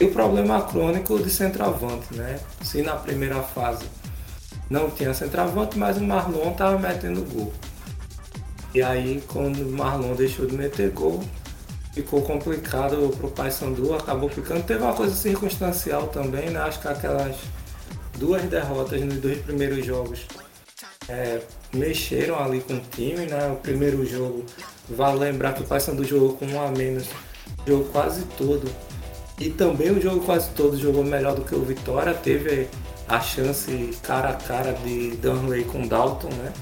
E 0.00 0.04
o 0.04 0.10
problema 0.10 0.62
crônico 0.62 1.18
de 1.18 1.30
centroavante, 1.30 2.14
né? 2.14 2.40
Se 2.62 2.82
na 2.82 2.96
primeira 2.96 3.40
fase 3.42 3.84
não 4.68 4.90
tinha 4.90 5.14
centroavante, 5.14 5.78
mas 5.78 5.96
o 5.98 6.02
Marlon 6.02 6.50
estava 6.50 6.78
metendo 6.78 7.22
gol. 7.22 7.52
E 8.74 8.82
aí, 8.82 9.22
quando 9.28 9.58
o 9.60 9.72
Marlon 9.72 10.14
deixou 10.14 10.46
de 10.46 10.56
meter 10.56 10.90
gol, 10.90 11.22
ficou 11.92 12.22
complicado 12.22 13.14
para 13.16 13.26
o 13.26 13.30
Paysandu, 13.30 13.94
acabou 13.94 14.28
ficando. 14.28 14.64
Teve 14.64 14.82
uma 14.82 14.92
coisa 14.92 15.14
circunstancial 15.14 16.08
também, 16.08 16.50
né? 16.50 16.60
Acho 16.60 16.80
que 16.80 16.88
aquelas 16.88 17.36
duas 18.18 18.42
derrotas 18.42 19.00
nos 19.00 19.18
dois 19.18 19.38
primeiros 19.38 19.86
jogos 19.86 20.26
é, 21.08 21.40
mexeram 21.72 22.42
ali 22.42 22.60
com 22.60 22.74
o 22.74 22.80
time, 22.90 23.26
né? 23.26 23.46
O 23.52 23.56
primeiro 23.56 24.04
jogo, 24.04 24.44
vale 24.88 25.20
lembrar 25.20 25.52
que 25.52 25.62
o 25.62 25.66
Paysandu 25.66 26.04
jogou 26.04 26.36
com 26.36 26.46
um 26.46 26.60
a 26.60 26.68
menos, 26.70 27.06
jogou 27.66 27.86
quase 27.86 28.24
todo 28.36 28.68
e 29.38 29.50
também 29.50 29.90
o 29.90 30.00
jogo 30.00 30.24
quase 30.24 30.50
todo 30.50 30.76
jogou 30.76 31.02
melhor 31.02 31.34
do 31.34 31.42
que 31.42 31.54
o 31.54 31.62
Vitória. 31.62 32.14
Teve 32.14 32.68
a 33.08 33.20
chance 33.20 33.90
cara 34.02 34.30
a 34.30 34.34
cara 34.34 34.72
de 34.72 35.12
Dunley 35.16 35.64
com 35.64 35.86
Dalton, 35.86 36.28
né? 36.28 36.52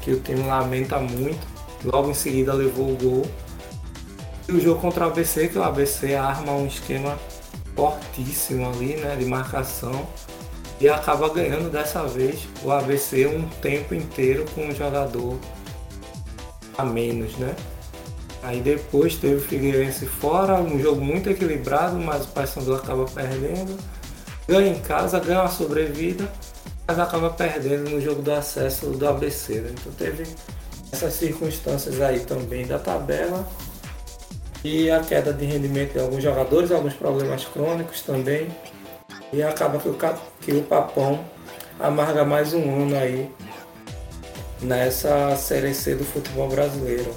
Que 0.00 0.12
o 0.12 0.20
time 0.20 0.42
lamenta 0.42 0.98
muito. 0.98 1.46
Logo 1.84 2.10
em 2.10 2.14
seguida 2.14 2.52
levou 2.52 2.92
o 2.92 2.96
gol. 2.96 3.26
E 4.48 4.52
o 4.52 4.60
jogo 4.60 4.80
contra 4.80 5.06
o 5.06 5.10
ABC, 5.10 5.48
que 5.48 5.58
o 5.58 5.62
ABC 5.62 6.14
arma 6.14 6.52
um 6.52 6.66
esquema 6.66 7.18
fortíssimo 7.74 8.68
ali, 8.68 8.96
né? 8.96 9.16
De 9.16 9.24
marcação. 9.24 10.06
E 10.80 10.88
acaba 10.88 11.28
ganhando 11.28 11.70
dessa 11.70 12.04
vez 12.04 12.48
o 12.62 12.70
ABC 12.70 13.26
um 13.26 13.46
tempo 13.60 13.94
inteiro 13.94 14.46
com 14.54 14.66
um 14.66 14.74
jogador 14.74 15.38
a 16.76 16.84
menos, 16.84 17.36
né? 17.36 17.54
Aí 18.42 18.60
depois 18.60 19.16
teve 19.16 19.34
o 19.34 19.40
Figueirense 19.40 20.06
fora, 20.06 20.54
um 20.54 20.80
jogo 20.80 21.00
muito 21.00 21.28
equilibrado, 21.28 21.98
mas 21.98 22.24
o 22.24 22.28
Paysandu 22.28 22.74
acaba 22.74 23.04
perdendo. 23.04 23.76
Ganha 24.48 24.70
em 24.70 24.80
casa, 24.80 25.20
ganha 25.20 25.40
uma 25.40 25.50
sobrevida, 25.50 26.30
mas 26.90 26.98
acaba 26.98 27.30
perdendo 27.30 27.88
no 27.88 28.00
jogo 28.00 28.20
do 28.20 28.32
acesso 28.32 28.86
do 28.86 29.08
ABC. 29.08 29.60
Né? 29.60 29.70
Então 29.70 29.92
teve 29.92 30.24
essas 30.90 31.14
circunstâncias 31.14 32.00
aí 32.00 32.18
também 32.18 32.66
da 32.66 32.80
tabela. 32.80 33.46
E 34.64 34.90
a 34.90 34.98
queda 34.98 35.32
de 35.32 35.44
rendimento 35.44 35.92
de 35.92 36.00
alguns 36.00 36.20
jogadores, 36.20 36.72
alguns 36.72 36.94
problemas 36.94 37.44
crônicos 37.44 38.02
também. 38.02 38.48
E 39.32 39.40
acaba 39.40 39.78
que 39.78 39.88
o, 39.88 39.96
que 40.40 40.52
o 40.52 40.62
Papão 40.62 41.24
amarga 41.78 42.24
mais 42.24 42.52
um 42.54 42.82
ano 42.82 42.96
aí 42.96 43.30
nessa 44.60 45.36
Série 45.36 45.72
C 45.72 45.94
do 45.94 46.04
futebol 46.04 46.48
brasileiro. 46.48 47.14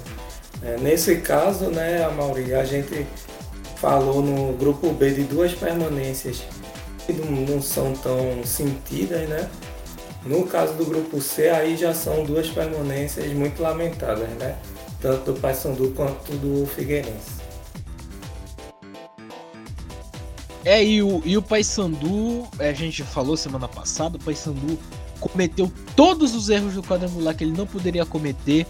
É, 0.62 0.76
nesse 0.78 1.16
caso, 1.16 1.64
né, 1.64 2.08
Mauri, 2.10 2.54
a 2.54 2.64
gente 2.64 3.04
falou 3.78 4.22
no 4.22 4.52
grupo 4.52 4.92
B 4.92 5.10
de 5.10 5.24
duas 5.24 5.52
permanências 5.52 6.44
não, 7.12 7.60
são 7.60 7.92
tão 7.94 8.44
sentidas, 8.44 9.28
né? 9.28 9.48
No 10.24 10.46
caso 10.46 10.74
do 10.74 10.84
grupo 10.86 11.20
C, 11.20 11.50
aí 11.50 11.76
já 11.76 11.92
são 11.92 12.24
duas 12.24 12.48
permanências 12.48 13.32
muito 13.32 13.62
lamentadas, 13.62 14.28
né? 14.30 14.56
Tanto 15.00 15.32
do 15.32 15.40
Paysandu 15.40 15.90
quanto 15.90 16.32
do 16.32 16.66
Figueirense. 16.66 17.44
É, 20.64 20.82
e 20.82 21.02
o, 21.02 21.20
e 21.26 21.36
o 21.36 21.42
Paysandu, 21.42 22.48
a 22.58 22.72
gente 22.72 23.02
falou 23.02 23.36
semana 23.36 23.68
passada, 23.68 24.16
o 24.16 24.20
Paysandu 24.20 24.78
cometeu 25.20 25.70
todos 25.94 26.34
os 26.34 26.48
erros 26.48 26.74
do 26.74 26.82
quadrangular 26.82 27.36
que 27.36 27.44
ele 27.44 27.56
não 27.56 27.66
poderia 27.66 28.06
cometer 28.06 28.66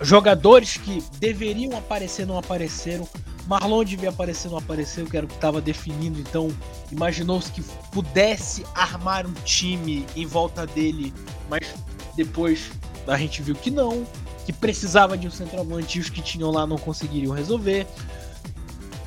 jogadores 0.00 0.76
que 0.76 1.02
deveriam 1.18 1.76
aparecer 1.76 2.26
não 2.26 2.38
apareceram. 2.38 3.08
Marlon 3.46 3.84
devia 3.84 4.08
aparecer, 4.08 4.50
não 4.50 4.58
apareceu, 4.58 5.06
que 5.06 5.16
era 5.16 5.26
o 5.26 5.28
que 5.28 5.34
estava 5.34 5.60
definindo. 5.60 6.18
Então, 6.18 6.48
imaginou-se 6.90 7.50
que 7.52 7.62
pudesse 7.92 8.64
armar 8.74 9.26
um 9.26 9.32
time 9.44 10.06
em 10.16 10.26
volta 10.26 10.66
dele, 10.66 11.12
mas 11.48 11.74
depois 12.16 12.70
a 13.06 13.18
gente 13.18 13.42
viu 13.42 13.54
que 13.54 13.70
não, 13.70 14.06
que 14.46 14.52
precisava 14.52 15.16
de 15.16 15.26
um 15.26 15.30
centroavante 15.30 15.98
e 15.98 16.00
os 16.00 16.08
que 16.08 16.22
tinham 16.22 16.50
lá 16.50 16.66
não 16.66 16.78
conseguiriam 16.78 17.34
resolver. 17.34 17.86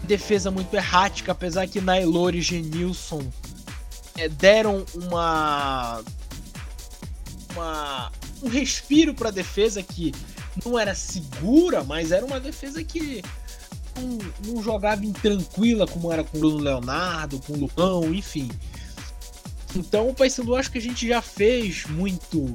Defesa 0.03 0.51
muito 0.51 0.73
errática, 0.73 1.31
apesar 1.31 1.67
que 1.67 1.81
Nailor 1.81 2.35
e 2.35 2.41
Genilson 2.41 3.21
é, 4.17 4.29
deram 4.29 4.85
uma, 4.95 6.01
uma 7.53 8.11
um 8.41 8.49
respiro 8.49 9.13
para 9.13 9.29
a 9.29 9.31
defesa 9.31 9.81
que 9.81 10.13
não 10.65 10.77
era 10.77 10.95
segura, 10.95 11.83
mas 11.83 12.11
era 12.11 12.25
uma 12.25 12.39
defesa 12.39 12.83
que 12.83 13.23
não, 13.97 14.53
não 14.53 14.63
jogava 14.63 15.05
intranquila 15.05 15.87
como 15.87 16.11
era 16.11 16.23
com 16.23 16.37
o 16.37 16.39
Bruno 16.39 16.57
Leonardo, 16.57 17.39
com 17.39 17.53
o 17.53 17.57
Lucão, 17.57 18.13
enfim. 18.13 18.49
Então 19.75 20.09
o 20.09 20.13
Paysandu 20.13 20.55
acho 20.55 20.71
que 20.71 20.77
a 20.77 20.81
gente 20.81 21.07
já 21.07 21.21
fez 21.21 21.85
muito. 21.85 22.53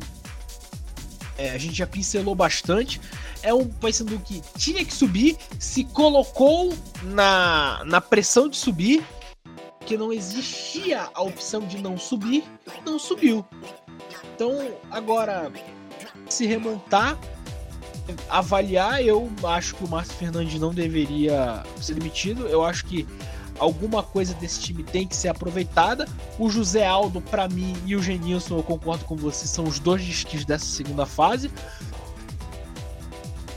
É, 1.38 1.50
a 1.50 1.58
gente 1.58 1.74
já 1.74 1.86
pincelou 1.86 2.34
bastante. 2.34 3.00
É 3.42 3.52
um 3.52 3.66
Paysandu 3.66 4.18
que 4.20 4.42
tinha 4.56 4.84
que 4.84 4.92
subir, 4.92 5.36
se 5.58 5.84
colocou 5.84 6.72
na, 7.02 7.82
na 7.84 8.00
pressão 8.00 8.48
de 8.48 8.56
subir, 8.56 9.04
que 9.84 9.96
não 9.96 10.12
existia 10.12 11.08
a 11.12 11.22
opção 11.22 11.60
de 11.60 11.78
não 11.78 11.98
subir, 11.98 12.44
não 12.84 12.98
subiu. 12.98 13.44
Então 14.34 14.72
agora 14.90 15.52
se 16.28 16.46
remontar 16.46 17.18
avaliar, 18.28 19.02
eu 19.02 19.30
acho 19.44 19.74
que 19.74 19.84
o 19.84 19.88
Márcio 19.88 20.14
Fernandes 20.14 20.60
não 20.60 20.72
deveria 20.72 21.62
ser 21.80 21.94
demitido. 21.94 22.46
Eu 22.46 22.64
acho 22.64 22.84
que 22.86 23.06
alguma 23.58 24.02
coisa 24.02 24.34
desse 24.34 24.60
time 24.60 24.82
tem 24.82 25.06
que 25.06 25.14
ser 25.14 25.28
aproveitada. 25.28 26.08
O 26.38 26.50
José 26.50 26.86
Aldo, 26.86 27.20
para 27.20 27.48
mim, 27.48 27.76
e 27.86 27.94
o 27.94 28.02
Genilson, 28.02 28.56
eu 28.58 28.62
concordo 28.62 29.04
com 29.04 29.16
você, 29.16 29.46
são 29.46 29.64
os 29.64 29.78
dois 29.78 30.02
disques 30.02 30.44
dessa 30.44 30.66
segunda 30.66 31.06
fase. 31.06 31.50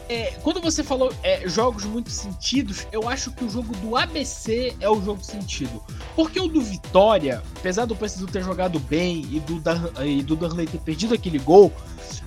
É, 0.07 0.35
quando 0.43 0.61
você 0.61 0.83
falou 0.83 1.11
é, 1.23 1.47
jogos 1.47 1.83
muito 1.83 2.11
sentidos, 2.11 2.85
eu 2.91 3.09
acho 3.09 3.31
que 3.31 3.43
o 3.43 3.49
jogo 3.49 3.75
do 3.77 3.95
ABC 3.95 4.75
é 4.79 4.87
o 4.87 5.01
jogo 5.01 5.23
sentido. 5.23 5.83
Porque 6.15 6.39
o 6.39 6.47
do 6.47 6.61
Vitória, 6.61 7.41
apesar 7.57 7.85
do 7.85 7.95
PSV 7.95 8.31
ter 8.31 8.43
jogado 8.43 8.79
bem 8.79 9.25
e 9.31 9.39
do, 9.39 9.59
Dan, 9.59 9.89
e 10.03 10.21
do 10.21 10.35
Darley 10.35 10.67
ter 10.67 10.79
perdido 10.79 11.15
aquele 11.15 11.39
gol, 11.39 11.73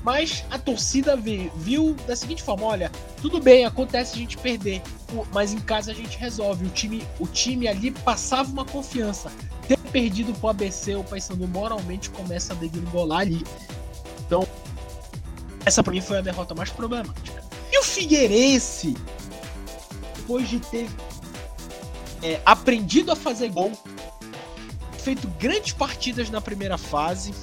mas 0.03 0.45
a 0.51 0.59
torcida 0.59 1.17
viu 1.17 1.95
da 2.07 2.17
seguinte 2.17 2.43
forma: 2.43 2.67
olha, 2.67 2.91
tudo 3.23 3.41
bem, 3.41 3.65
acontece 3.65 4.15
a 4.15 4.19
gente 4.19 4.37
perder, 4.37 4.83
mas 5.33 5.53
em 5.53 5.61
casa 5.61 5.93
a 5.93 5.95
gente 5.95 6.19
resolve. 6.19 6.67
O 6.67 6.71
time, 6.71 7.07
o 7.21 7.27
time 7.29 7.69
ali 7.69 7.93
passava 7.93 8.51
uma 8.51 8.65
confiança. 8.65 9.31
Ter 9.69 9.79
perdido 9.79 10.33
pro 10.35 10.49
ABC, 10.49 10.97
o 10.97 11.05
Paysandu 11.05 11.47
moralmente 11.47 12.11
começa 12.11 12.55
a 12.55 12.57
degringolar 12.57 13.21
ali. 13.21 13.45
Então, 14.27 14.47
essa 15.65 15.83
pra 15.83 15.93
mim 15.93 16.01
foi 16.01 16.19
a 16.19 16.23
derrota 16.23 16.55
mais 16.55 16.71
problemática. 16.71 17.48
E 17.71 17.79
o 17.79 17.83
Figueirense, 17.83 18.97
depois 20.17 20.49
de 20.49 20.61
ter 20.61 20.89
é, 22.23 22.41
aprendido 22.45 23.13
a 23.13 23.17
fazer 23.17 23.51
gol, 23.51 23.73
feito 24.99 25.29
grandes 25.39 25.73
partidas 25.73 26.31
na 26.31 26.41
primeira 26.41 26.79
fase, 26.79 27.35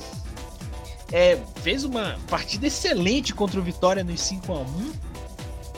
é, 1.12 1.38
fez 1.62 1.84
uma 1.84 2.18
partida 2.30 2.68
excelente 2.68 3.34
contra 3.34 3.60
o 3.60 3.64
Vitória 3.64 4.04
nos 4.04 4.22
5 4.22 4.54
a 4.54 4.60
1 4.62 4.94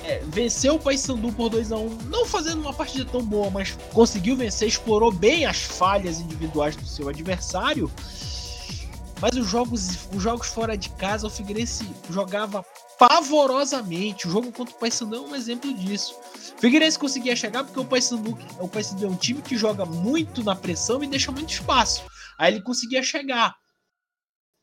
é, 0.08 0.22
venceu 0.26 0.76
o 0.76 0.80
Paysandu 0.80 1.34
por 1.34 1.50
2 1.50 1.72
a 1.74 1.78
1 1.78 1.90
não 2.10 2.26
fazendo 2.26 2.62
uma 2.62 2.74
partida 2.74 3.04
tão 3.04 3.22
boa, 3.22 3.50
mas 3.50 3.78
conseguiu 3.94 4.38
vencer, 4.38 4.70
explorou 4.70 5.12
bem 5.12 5.46
as 5.46 5.58
falhas 5.58 6.22
individuais 6.22 6.78
do 6.78 6.86
seu 6.86 7.10
adversário. 7.10 7.92
Mas 9.20 9.36
os 9.36 9.48
jogos, 9.48 10.08
os 10.14 10.24
jogos 10.24 10.48
fora 10.48 10.78
de 10.78 10.90
casa, 10.92 11.28
o 11.28 11.30
Figueirense 11.30 11.86
jogava 12.10 12.66
pavorosamente. 12.98 14.28
O 14.28 14.32
jogo 14.32 14.52
contra 14.52 14.74
o 14.74 14.78
Paysandu 14.78 15.16
é 15.16 15.20
um 15.20 15.36
exemplo 15.36 15.74
disso. 15.74 16.16
O 16.58 16.60
Figueirense 16.60 16.98
conseguia 16.98 17.36
chegar 17.36 17.64
porque 17.64 17.80
o 17.80 17.86
Paysandu, 17.86 18.38
o 18.60 18.68
Paysandu 18.68 19.06
é 19.06 19.10
um 19.10 19.16
time 19.16 19.42
que 19.42 19.58
joga 19.58 19.86
muito 19.86 20.44
na 20.44 20.56
pressão 20.56 21.04
e 21.04 21.08
deixa 21.08 21.32
muito 21.32 21.52
espaço. 21.52 22.04
Aí 22.38 22.54
ele 22.54 22.62
conseguia 22.62 23.04
chegar. 23.04 23.56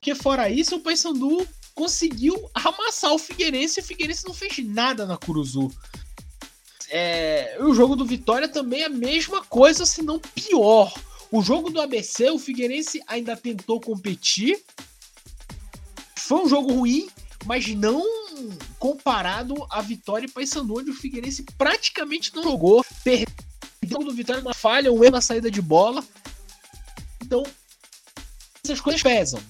Porque 0.00 0.14
fora 0.14 0.50
isso, 0.50 0.76
o 0.76 0.80
Paysandu 0.80 1.46
conseguiu 1.74 2.50
amassar 2.54 3.12
o 3.12 3.18
Figueirense 3.18 3.80
e 3.80 3.82
o 3.82 3.86
Figueirense 3.86 4.26
não 4.26 4.34
fez 4.34 4.58
nada 4.58 5.06
na 5.06 5.16
Curuzu. 5.16 5.70
É, 6.90 7.56
o 7.60 7.74
jogo 7.74 7.96
do 7.96 8.04
Vitória 8.04 8.46
também 8.46 8.82
é 8.82 8.86
a 8.86 8.90
mesma 8.90 9.44
coisa, 9.44 9.86
se 9.86 10.02
não 10.02 10.18
pior. 10.18 10.92
O 11.30 11.42
jogo 11.42 11.70
do 11.70 11.80
ABC, 11.80 12.30
o 12.30 12.38
Figueirense 12.38 13.02
ainda 13.06 13.36
tentou 13.36 13.80
competir. 13.80 14.62
Foi 16.16 16.44
um 16.44 16.48
jogo 16.48 16.72
ruim, 16.72 17.08
mas 17.44 17.66
não 17.68 18.23
comparado 18.78 19.54
à 19.70 19.80
vitória 19.82 20.26
e 20.26 20.30
Paysandu, 20.30 20.78
onde 20.78 20.90
o 20.90 20.94
Figueirense 20.94 21.44
praticamente 21.56 22.34
não 22.34 22.42
jogou. 22.42 22.84
Perdeu 23.02 23.98
do 24.00 24.14
Vitória 24.14 24.42
uma 24.42 24.54
falha, 24.54 24.92
um 24.92 25.02
erro 25.02 25.12
na 25.12 25.20
saída 25.20 25.50
de 25.50 25.60
bola. 25.60 26.04
Então, 27.22 27.42
essas 28.64 28.80
coisas 28.80 29.02
pesam. 29.02 29.40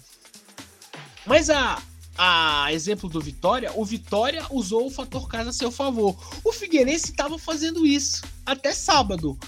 Mas 1.26 1.48
a, 1.50 1.80
a 2.16 2.72
exemplo 2.72 3.08
do 3.08 3.20
Vitória, 3.20 3.72
o 3.74 3.84
Vitória 3.84 4.44
usou 4.50 4.86
o 4.86 4.90
fator 4.90 5.28
casa 5.28 5.50
a 5.50 5.52
seu 5.52 5.70
favor. 5.70 6.16
O 6.44 6.52
Figueirense 6.52 7.10
estava 7.10 7.38
fazendo 7.38 7.86
isso 7.86 8.22
até 8.44 8.72
sábado, 8.72 9.38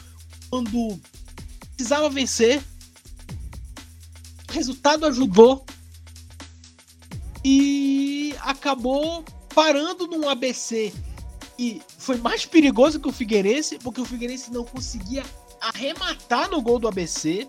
quando 0.48 0.98
precisava 1.74 2.08
vencer. 2.08 2.62
O 4.48 4.52
resultado 4.52 5.04
ajudou 5.06 5.64
e 7.48 8.34
acabou 8.40 9.24
parando 9.54 10.08
num 10.08 10.28
ABC 10.28 10.92
e 11.56 11.80
foi 11.96 12.16
mais 12.16 12.44
perigoso 12.44 12.98
que 12.98 13.06
o 13.06 13.12
Figueirense, 13.12 13.78
porque 13.78 14.00
o 14.00 14.04
Figueirense 14.04 14.52
não 14.52 14.64
conseguia 14.64 15.22
arrematar 15.60 16.50
no 16.50 16.60
gol 16.60 16.80
do 16.80 16.88
ABC, 16.88 17.48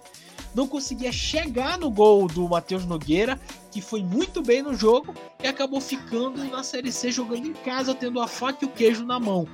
não 0.54 0.68
conseguia 0.68 1.12
chegar 1.12 1.80
no 1.80 1.90
gol 1.90 2.28
do 2.28 2.48
Matheus 2.48 2.86
Nogueira, 2.86 3.42
que 3.72 3.82
foi 3.82 4.04
muito 4.04 4.44
bem 4.44 4.62
no 4.62 4.76
jogo 4.76 5.16
e 5.44 5.48
acabou 5.48 5.82
ficando 5.82 6.44
na 6.44 6.62
Série 6.62 6.92
C 6.92 7.12
jogando 7.12 7.48
em 7.48 7.54
casa, 7.54 7.96
tendo 7.96 8.22
a 8.22 8.28
faca 8.28 8.60
e 8.62 8.68
o 8.68 8.72
queijo 8.72 9.04
na 9.04 9.20
mão. 9.20 9.48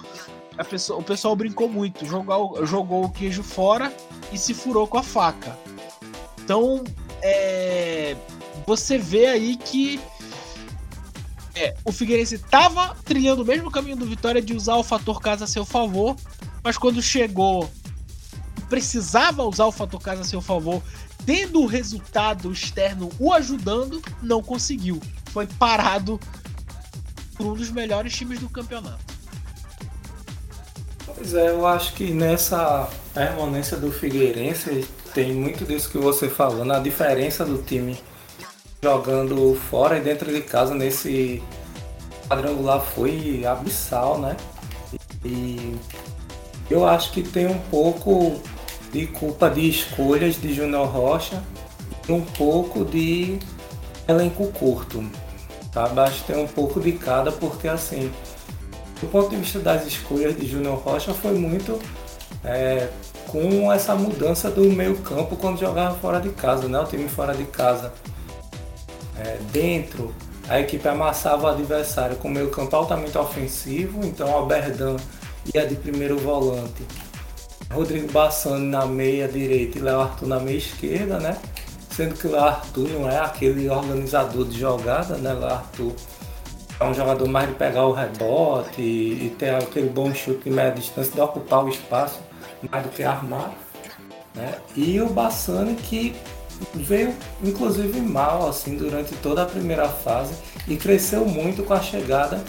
Pessoa, 0.70 1.00
o 1.00 1.04
pessoal 1.04 1.38
brincou 1.38 1.70
muito, 1.70 2.06
jogou, 2.06 2.66
jogou 2.66 3.06
o 3.06 3.10
queijo 3.10 3.44
fora 3.44 3.96
e 4.30 4.38
se 4.38 4.54
furou 4.54 4.88
com 4.88 4.98
a 4.98 5.04
faca. 5.04 5.58
Então, 6.44 6.84
é, 7.22 8.18
você 8.68 8.98
vê 8.98 9.28
aí 9.28 9.56
que 9.56 10.00
é, 11.64 11.76
o 11.86 11.91
Figueirense 11.91 12.36
estava 12.36 12.95
trilhando 13.05 13.43
o 13.43 13.45
mesmo 13.45 13.72
caminho 13.72 13.95
do 13.95 14.05
Vitória 14.05 14.41
de 14.41 14.53
usar 14.53 14.76
o 14.76 14.84
fator 14.84 15.22
casa 15.22 15.45
a 15.45 15.47
seu 15.47 15.66
favor, 15.66 16.16
mas 16.64 16.78
quando 16.78 17.01
chegou 17.01 17.70
precisava 18.70 19.43
usar 19.43 19.66
o 19.66 19.72
fator 19.72 20.01
casa 20.01 20.22
a 20.22 20.26
seu 20.26 20.41
favor, 20.41 20.82
tendo 21.26 21.61
o 21.61 21.68
resultado 21.68 22.51
externo 22.51 23.09
o 23.20 23.32
ajudando, 23.32 24.01
não 24.22 24.41
conseguiu. 24.41 24.99
Foi 25.28 25.45
parado 25.45 26.20
por 27.36 27.45
um 27.45 27.53
dos 27.53 27.70
melhores 27.70 28.14
times 28.14 28.39
do 28.39 28.49
campeonato. 28.49 29.14
Pois 31.05 31.34
é, 31.34 31.49
eu 31.49 31.68
acho 31.68 31.93
que 31.93 32.11
nessa 32.11 32.89
permanência 33.14 33.78
do 33.78 33.91
Figueirense 33.91 34.88
tem 35.14 35.34
muito 35.34 35.66
disso 35.66 35.91
que 35.91 35.97
você 35.99 36.28
falou, 36.28 36.66
na 36.66 36.80
diferença 36.80 37.45
do 37.45 37.61
time 37.61 38.01
jogando 38.84 39.56
fora 39.56 39.98
e 39.98 40.02
dentro 40.02 40.30
de 40.30 40.42
casa 40.42 40.76
nesse 40.76 41.42
quadrangular 42.28 42.82
foi 42.82 43.46
abissal, 43.46 44.20
né? 44.20 44.36
E 45.24 45.76
eu 46.70 46.86
acho 46.86 47.14
que 47.14 47.24
tem 47.24 47.48
um 47.48 47.58
pouco 47.58 48.42
de 48.92 49.08
culpa 49.08 49.50
de 49.50 49.70
escolhas 49.70 50.36
de 50.36 50.54
Júnior 50.54 50.88
Rocha 50.88 51.42
e 52.10 52.12
um 52.12 52.22
pouco 52.22 52.84
de 52.84 53.40
elenco 54.06 54.48
curto. 54.48 55.02
Tá? 55.72 55.86
Acho 56.04 56.26
que 56.26 56.34
tem 56.34 56.44
um 56.44 56.48
pouco 56.48 56.82
de 56.82 56.92
cada, 56.92 57.32
porque 57.32 57.70
assim, 57.70 58.12
do 59.00 59.08
ponto 59.08 59.30
de 59.30 59.38
vista 59.38 59.60
das 59.60 59.88
escolhas 59.88 60.36
de 60.36 60.46
Júnior 60.46 60.78
Rocha 60.80 61.14
foi 61.14 61.32
muito 61.32 61.80
é, 62.44 62.90
com 63.28 63.72
essa 63.72 63.96
mudança 63.96 64.52
do 64.52 64.64
meio 64.64 64.98
campo 64.98 65.38
quando 65.38 65.58
jogava 65.58 65.96
fora 66.00 66.20
de 66.20 66.30
casa, 66.30 66.68
né? 66.68 66.78
O 66.82 66.86
time 66.86 67.08
fora 67.08 67.34
de 67.34 67.46
casa 67.46 67.94
é, 69.24 69.38
dentro, 69.51 70.13
a 70.49 70.59
equipe 70.59 70.88
amassava 70.88 71.43
o 71.43 71.47
adversário 71.47 72.17
com 72.17 72.28
meio 72.28 72.49
campo 72.49 72.76
altamente 72.76 73.17
ofensivo, 73.17 74.05
então 74.05 74.30
Alberdan 74.34 74.97
ia 75.53 75.65
de 75.65 75.76
primeiro 75.76 76.17
volante, 76.17 76.84
Rodrigo 77.71 78.11
Bassani 78.11 78.67
na 78.67 78.86
meia 78.86 79.28
direita 79.28 79.78
e 79.78 79.82
Léo 79.82 80.01
Arthur 80.01 80.28
na 80.28 80.39
meia 80.39 80.57
esquerda, 80.57 81.19
né? 81.19 81.38
Sendo 81.89 82.15
que 82.15 82.28
o 82.28 82.32
Léo 82.32 82.43
Arthur 82.43 82.89
não 82.89 83.09
é 83.09 83.17
aquele 83.17 83.69
organizador 83.69 84.45
de 84.45 84.59
jogada, 84.59 85.15
né? 85.15 85.34
Léo 85.34 85.45
Arthur 85.45 85.93
é 86.80 86.84
um 86.86 86.93
jogador 86.93 87.28
mais 87.28 87.47
de 87.47 87.55
pegar 87.55 87.86
o 87.86 87.93
rebote 87.93 88.82
e, 88.82 89.28
e 89.28 89.36
ter 89.38 89.55
aquele 89.55 89.89
bom 89.89 90.13
chute 90.13 90.43
de 90.43 90.49
média 90.49 90.74
distância, 90.74 91.13
de 91.13 91.21
ocupar 91.21 91.63
o 91.63 91.69
espaço 91.69 92.19
mais 92.69 92.84
do 92.84 92.89
que 92.89 93.03
armar. 93.03 93.53
Né? 94.36 94.55
E 94.76 94.99
o 94.99 95.07
Bassani 95.07 95.76
que 95.76 96.15
veio 96.74 97.14
inclusive 97.43 97.99
mal 98.01 98.47
assim 98.47 98.76
durante 98.76 99.14
toda 99.16 99.43
a 99.43 99.45
primeira 99.45 99.88
fase 99.88 100.34
e 100.68 100.76
cresceu 100.76 101.26
muito 101.26 101.64
com 101.64 101.74
a 101.74 101.82
chegada 101.82 102.43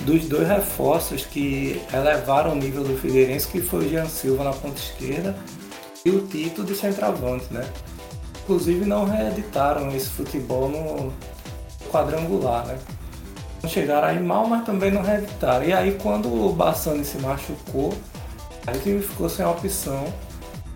dos 0.00 0.26
dois 0.28 0.46
reforços 0.46 1.24
que 1.24 1.80
elevaram 1.92 2.52
o 2.52 2.54
nível 2.54 2.84
do 2.84 2.96
Figueirense, 2.96 3.48
que 3.48 3.60
foi 3.60 3.86
o 3.86 3.88
Jean 3.88 4.06
Silva 4.06 4.44
na 4.44 4.52
ponta 4.52 4.78
esquerda 4.78 5.34
e 6.04 6.10
o 6.10 6.26
Tito 6.26 6.62
de 6.64 6.74
centroavante, 6.74 7.46
né? 7.52 7.66
Inclusive 8.42 8.84
não 8.84 9.04
reeditaram 9.04 9.90
esse 9.94 10.08
futebol 10.08 10.68
no 10.68 11.12
quadrangular, 11.90 12.66
né? 12.66 12.78
Não 13.62 13.70
chegaram 13.70 14.08
aí 14.08 14.20
mal, 14.20 14.46
mas 14.46 14.64
também 14.64 14.92
não 14.92 15.02
reeditaram. 15.02 15.64
E 15.64 15.72
aí 15.72 15.98
quando 16.00 16.32
o 16.32 16.52
Bassani 16.52 17.04
se 17.04 17.18
machucou, 17.18 17.92
aí 18.66 18.76
o 18.76 18.80
time 18.80 19.02
ficou 19.02 19.28
sem 19.28 19.44
opção. 19.44 20.04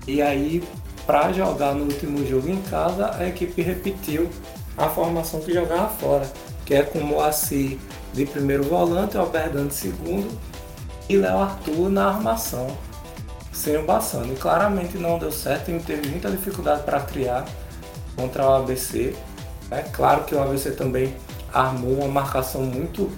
E 0.07 0.21
aí 0.21 0.63
para 1.11 1.33
jogar 1.33 1.75
no 1.75 1.87
último 1.87 2.25
jogo 2.25 2.49
em 2.49 2.63
casa, 2.63 3.17
a 3.19 3.27
equipe 3.27 3.61
repetiu 3.61 4.31
a 4.79 4.89
formação 4.89 5.41
que 5.41 5.53
jogava 5.53 5.89
fora, 5.89 6.25
que 6.65 6.73
é 6.73 6.85
com 6.85 7.01
Moacir 7.01 7.79
de 8.15 8.25
primeiro 8.25 8.63
volante, 8.63 9.19
Alberdan 9.19 9.67
de 9.67 9.75
segundo 9.75 10.31
e 11.09 11.17
Léo 11.17 11.39
Arthur 11.39 11.89
na 11.89 12.07
armação, 12.11 12.69
sem 13.53 13.77
o 13.77 13.85
Bassano. 13.85 14.33
E 14.33 14.37
claramente 14.37 14.99
não 14.99 15.19
deu 15.19 15.33
certo, 15.33 15.65
time 15.65 15.81
teve 15.81 16.09
muita 16.09 16.31
dificuldade 16.31 16.85
para 16.85 17.01
criar 17.01 17.45
contra 18.15 18.47
o 18.47 18.55
ABC. 18.55 19.13
É 19.69 19.83
claro 19.83 20.23
que 20.23 20.37
o 20.37 20.41
ABC 20.41 20.71
também 20.71 21.13
armou 21.53 21.95
uma 21.95 22.07
marcação 22.07 22.63
muito 22.63 23.11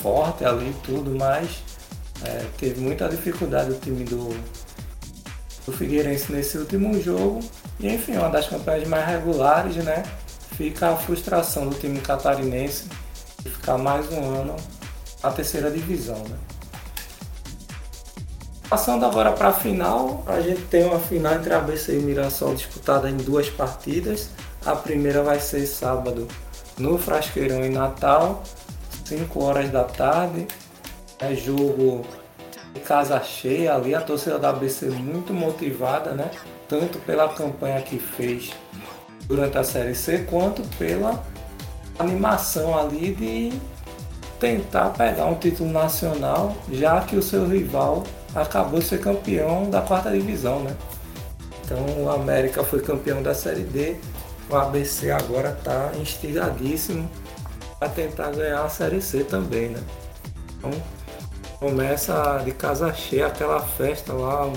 forte 0.00 0.44
ali 0.44 0.70
e 0.70 0.74
tudo, 0.84 1.12
mas 1.18 1.60
é, 2.24 2.46
teve 2.56 2.80
muita 2.80 3.08
dificuldade 3.08 3.72
o 3.72 3.74
time 3.74 4.04
do, 4.04 4.32
do 5.66 5.72
Figueirense 5.72 6.32
nesse 6.32 6.58
último 6.58 7.00
jogo. 7.00 7.40
E 7.78 7.88
enfim, 7.88 8.16
uma 8.16 8.28
das 8.28 8.48
campanhas 8.48 8.86
mais 8.88 9.06
regulares, 9.06 9.76
né? 9.76 10.02
Fica 10.56 10.90
a 10.90 10.96
frustração 10.96 11.68
do 11.68 11.74
time 11.78 12.00
catarinense 12.00 12.86
de 13.42 13.50
ficar 13.50 13.78
mais 13.78 14.10
um 14.12 14.22
ano 14.22 14.56
na 15.22 15.30
terceira 15.30 15.70
divisão, 15.70 16.18
né? 16.28 16.36
Passando 18.68 19.04
agora 19.04 19.32
para 19.32 19.48
a 19.48 19.52
final, 19.52 20.24
a 20.26 20.40
gente 20.40 20.62
tem 20.62 20.84
uma 20.84 20.98
final 20.98 21.34
entre 21.34 21.52
ABC 21.52 21.98
e 21.98 22.00
Mirassol 22.00 22.54
disputada 22.54 23.10
em 23.10 23.16
duas 23.18 23.50
partidas. 23.50 24.30
A 24.64 24.74
primeira 24.74 25.22
vai 25.22 25.38
ser 25.40 25.66
sábado 25.66 26.26
no 26.78 26.96
Frasqueirão 26.96 27.62
em 27.64 27.70
Natal, 27.70 28.42
5 29.04 29.44
horas 29.44 29.70
da 29.70 29.84
tarde. 29.84 30.46
É 31.18 31.34
jogo 31.34 32.02
casa 32.80 33.20
cheia 33.22 33.74
ali, 33.74 33.94
a 33.94 34.00
torcida 34.00 34.38
da 34.38 34.50
ABC 34.50 34.86
muito 34.86 35.32
motivada, 35.32 36.12
né? 36.12 36.30
Tanto 36.68 36.98
pela 37.00 37.28
campanha 37.28 37.80
que 37.82 37.98
fez 37.98 38.52
durante 39.26 39.58
a 39.58 39.64
Série 39.64 39.94
C, 39.94 40.26
quanto 40.28 40.62
pela 40.76 41.22
animação 41.98 42.78
ali 42.78 43.14
de 43.14 43.52
tentar 44.40 44.90
pegar 44.90 45.26
um 45.26 45.34
título 45.34 45.70
nacional, 45.70 46.56
já 46.70 47.00
que 47.02 47.14
o 47.14 47.22
seu 47.22 47.46
rival 47.46 48.02
acabou 48.34 48.80
de 48.80 48.86
ser 48.86 49.00
campeão 49.00 49.70
da 49.70 49.80
quarta 49.80 50.10
divisão, 50.10 50.60
né? 50.60 50.74
Então 51.64 51.78
o 52.02 52.10
América 52.10 52.64
foi 52.64 52.80
campeão 52.80 53.22
da 53.22 53.34
Série 53.34 53.62
D, 53.62 53.96
o 54.50 54.56
ABC 54.56 55.10
agora 55.10 55.56
está 55.56 55.92
instigadíssimo 56.00 57.08
para 57.78 57.88
tentar 57.88 58.32
ganhar 58.32 58.64
a 58.64 58.68
Série 58.68 59.00
C 59.00 59.22
também, 59.22 59.68
né? 59.68 59.80
Então 60.58 60.70
começa 61.62 62.42
de 62.44 62.50
casa 62.50 62.92
cheia 62.92 63.28
aquela 63.28 63.60
festa 63.60 64.12
lá, 64.12 64.52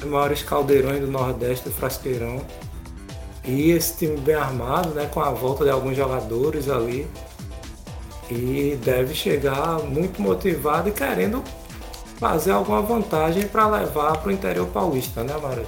os 0.00 0.04
maiores 0.04 0.42
caldeirões 0.42 1.00
do 1.00 1.06
Nordeste 1.06 1.68
do 1.68 1.72
Frasqueirão. 1.72 2.44
E 3.44 3.70
esse 3.70 3.98
time 3.98 4.16
bem 4.16 4.34
armado, 4.34 4.88
né, 4.90 5.06
com 5.06 5.20
a 5.20 5.30
volta 5.30 5.62
de 5.62 5.70
alguns 5.70 5.96
jogadores 5.96 6.68
ali. 6.68 7.06
E 8.28 8.76
deve 8.82 9.14
chegar 9.14 9.78
muito 9.78 10.20
motivado 10.20 10.88
e 10.88 10.92
querendo 10.92 11.44
fazer 12.16 12.50
alguma 12.50 12.82
vantagem 12.82 13.46
para 13.46 13.68
levar 13.68 14.16
para 14.16 14.28
o 14.28 14.32
interior 14.32 14.66
paulista, 14.68 15.22
né, 15.22 15.36
Mário? 15.40 15.66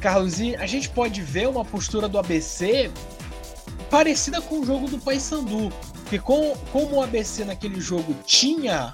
Carlos, 0.00 0.38
e 0.38 0.54
a 0.56 0.66
gente 0.66 0.90
pode 0.90 1.22
ver 1.22 1.48
uma 1.48 1.64
postura 1.64 2.08
do 2.08 2.18
ABC 2.18 2.90
parecida 3.90 4.40
com 4.42 4.60
o 4.60 4.66
jogo 4.66 4.86
do 4.86 4.98
Paysandu. 4.98 5.72
Porque 6.08 6.18
com, 6.18 6.56
como 6.72 6.96
o 6.96 7.02
ABC 7.02 7.44
naquele 7.44 7.82
jogo 7.82 8.16
tinha 8.24 8.90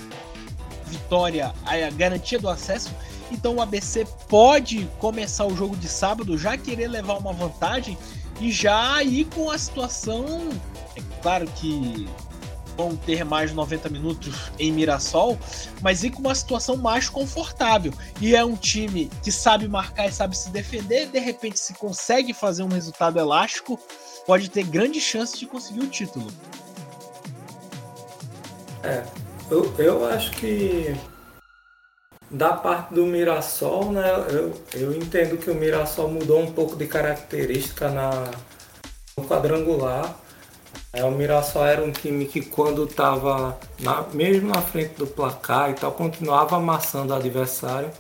vitória, 0.87 1.55
a 1.65 1.91
garantia 1.91 2.41
do 2.41 2.49
acesso, 2.49 2.91
então 3.31 3.55
o 3.55 3.63
ABC 3.63 4.05
pode 4.29 4.91
começar 4.99 5.47
o 5.47 5.55
jogo 5.55 5.77
de 5.77 5.89
sábado 5.89 6.37
já 6.37 6.59
querer 6.59 6.89
levar 6.89 7.19
uma 7.19 7.33
vantagem 7.33 7.97
e 8.41 8.51
já 8.51 9.01
ir 9.05 9.27
com 9.27 9.49
a 9.49 9.57
situação. 9.57 10.49
É 10.97 11.03
claro 11.23 11.47
que 11.55 12.09
vão 12.77 12.97
ter 12.97 13.25
mais 13.25 13.53
90 13.53 13.89
minutos 13.91 14.51
em 14.59 14.73
Mirassol, 14.73 15.39
mas 15.81 16.03
ir 16.03 16.11
com 16.11 16.19
uma 16.19 16.35
situação 16.35 16.77
mais 16.77 17.09
confortável. 17.09 17.95
E 18.21 18.35
é 18.35 18.45
um 18.45 18.57
time 18.57 19.09
que 19.23 19.31
sabe 19.31 19.69
marcar 19.69 20.09
e 20.09 20.13
sabe 20.13 20.37
se 20.37 20.51
defender, 20.51 21.07
de 21.07 21.21
repente, 21.21 21.61
se 21.61 21.75
consegue 21.75 22.35
fazer 22.35 22.65
um 22.65 22.69
resultado 22.69 23.21
elástico, 23.21 23.79
pode 24.27 24.51
ter 24.51 24.65
grande 24.65 25.01
chance 25.01 25.39
de 25.39 25.47
conseguir 25.47 25.79
o 25.79 25.87
título. 25.87 26.27
É, 28.85 29.03
eu, 29.51 29.75
eu 29.79 30.07
acho 30.07 30.31
que 30.33 30.95
da 32.31 32.53
parte 32.53 32.95
do 32.95 33.07
Mirassol, 33.07 33.93
né, 33.93 34.05
eu, 34.31 34.53
eu 34.75 34.95
entendo 34.95 35.39
que 35.39 35.51
o 35.51 35.55
Mirassol 35.55 36.09
mudou 36.09 36.41
um 36.41 36.53
pouco 36.53 36.77
de 36.77 36.87
característica 36.87 37.89
na, 37.89 38.31
no 39.17 39.27
quadrangular 39.27 40.17
é, 40.95 41.05
o 41.05 41.11
Mirassol 41.11 41.67
era 41.67 41.83
um 41.83 41.91
time 41.91 42.25
que 42.25 42.41
quando 42.41 42.85
estava 42.85 43.59
mesmo 44.13 44.49
na 44.49 44.63
frente 44.63 44.95
do 44.95 45.09
placar 45.09 45.71
e 45.71 45.75
tal, 45.75 45.91
continuava 45.91 46.57
amassando 46.57 47.13
o 47.13 47.17
adversário. 47.17 47.91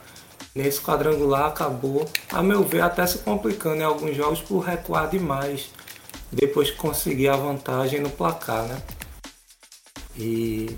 Nesse 0.54 0.80
quadrangular 0.80 1.46
acabou, 1.46 2.06
a 2.30 2.40
meu 2.40 2.62
ver, 2.62 2.82
até 2.82 3.04
se 3.04 3.18
complicando 3.18 3.80
em 3.80 3.84
alguns 3.84 4.16
jogos 4.16 4.40
por 4.40 4.60
recuar 4.60 5.10
demais 5.10 5.70
depois 6.30 6.70
que 6.70 6.76
conseguir 6.76 7.28
a 7.28 7.36
vantagem 7.36 7.98
no 8.00 8.10
placar, 8.10 8.62
né? 8.62 8.80
E 10.16 10.76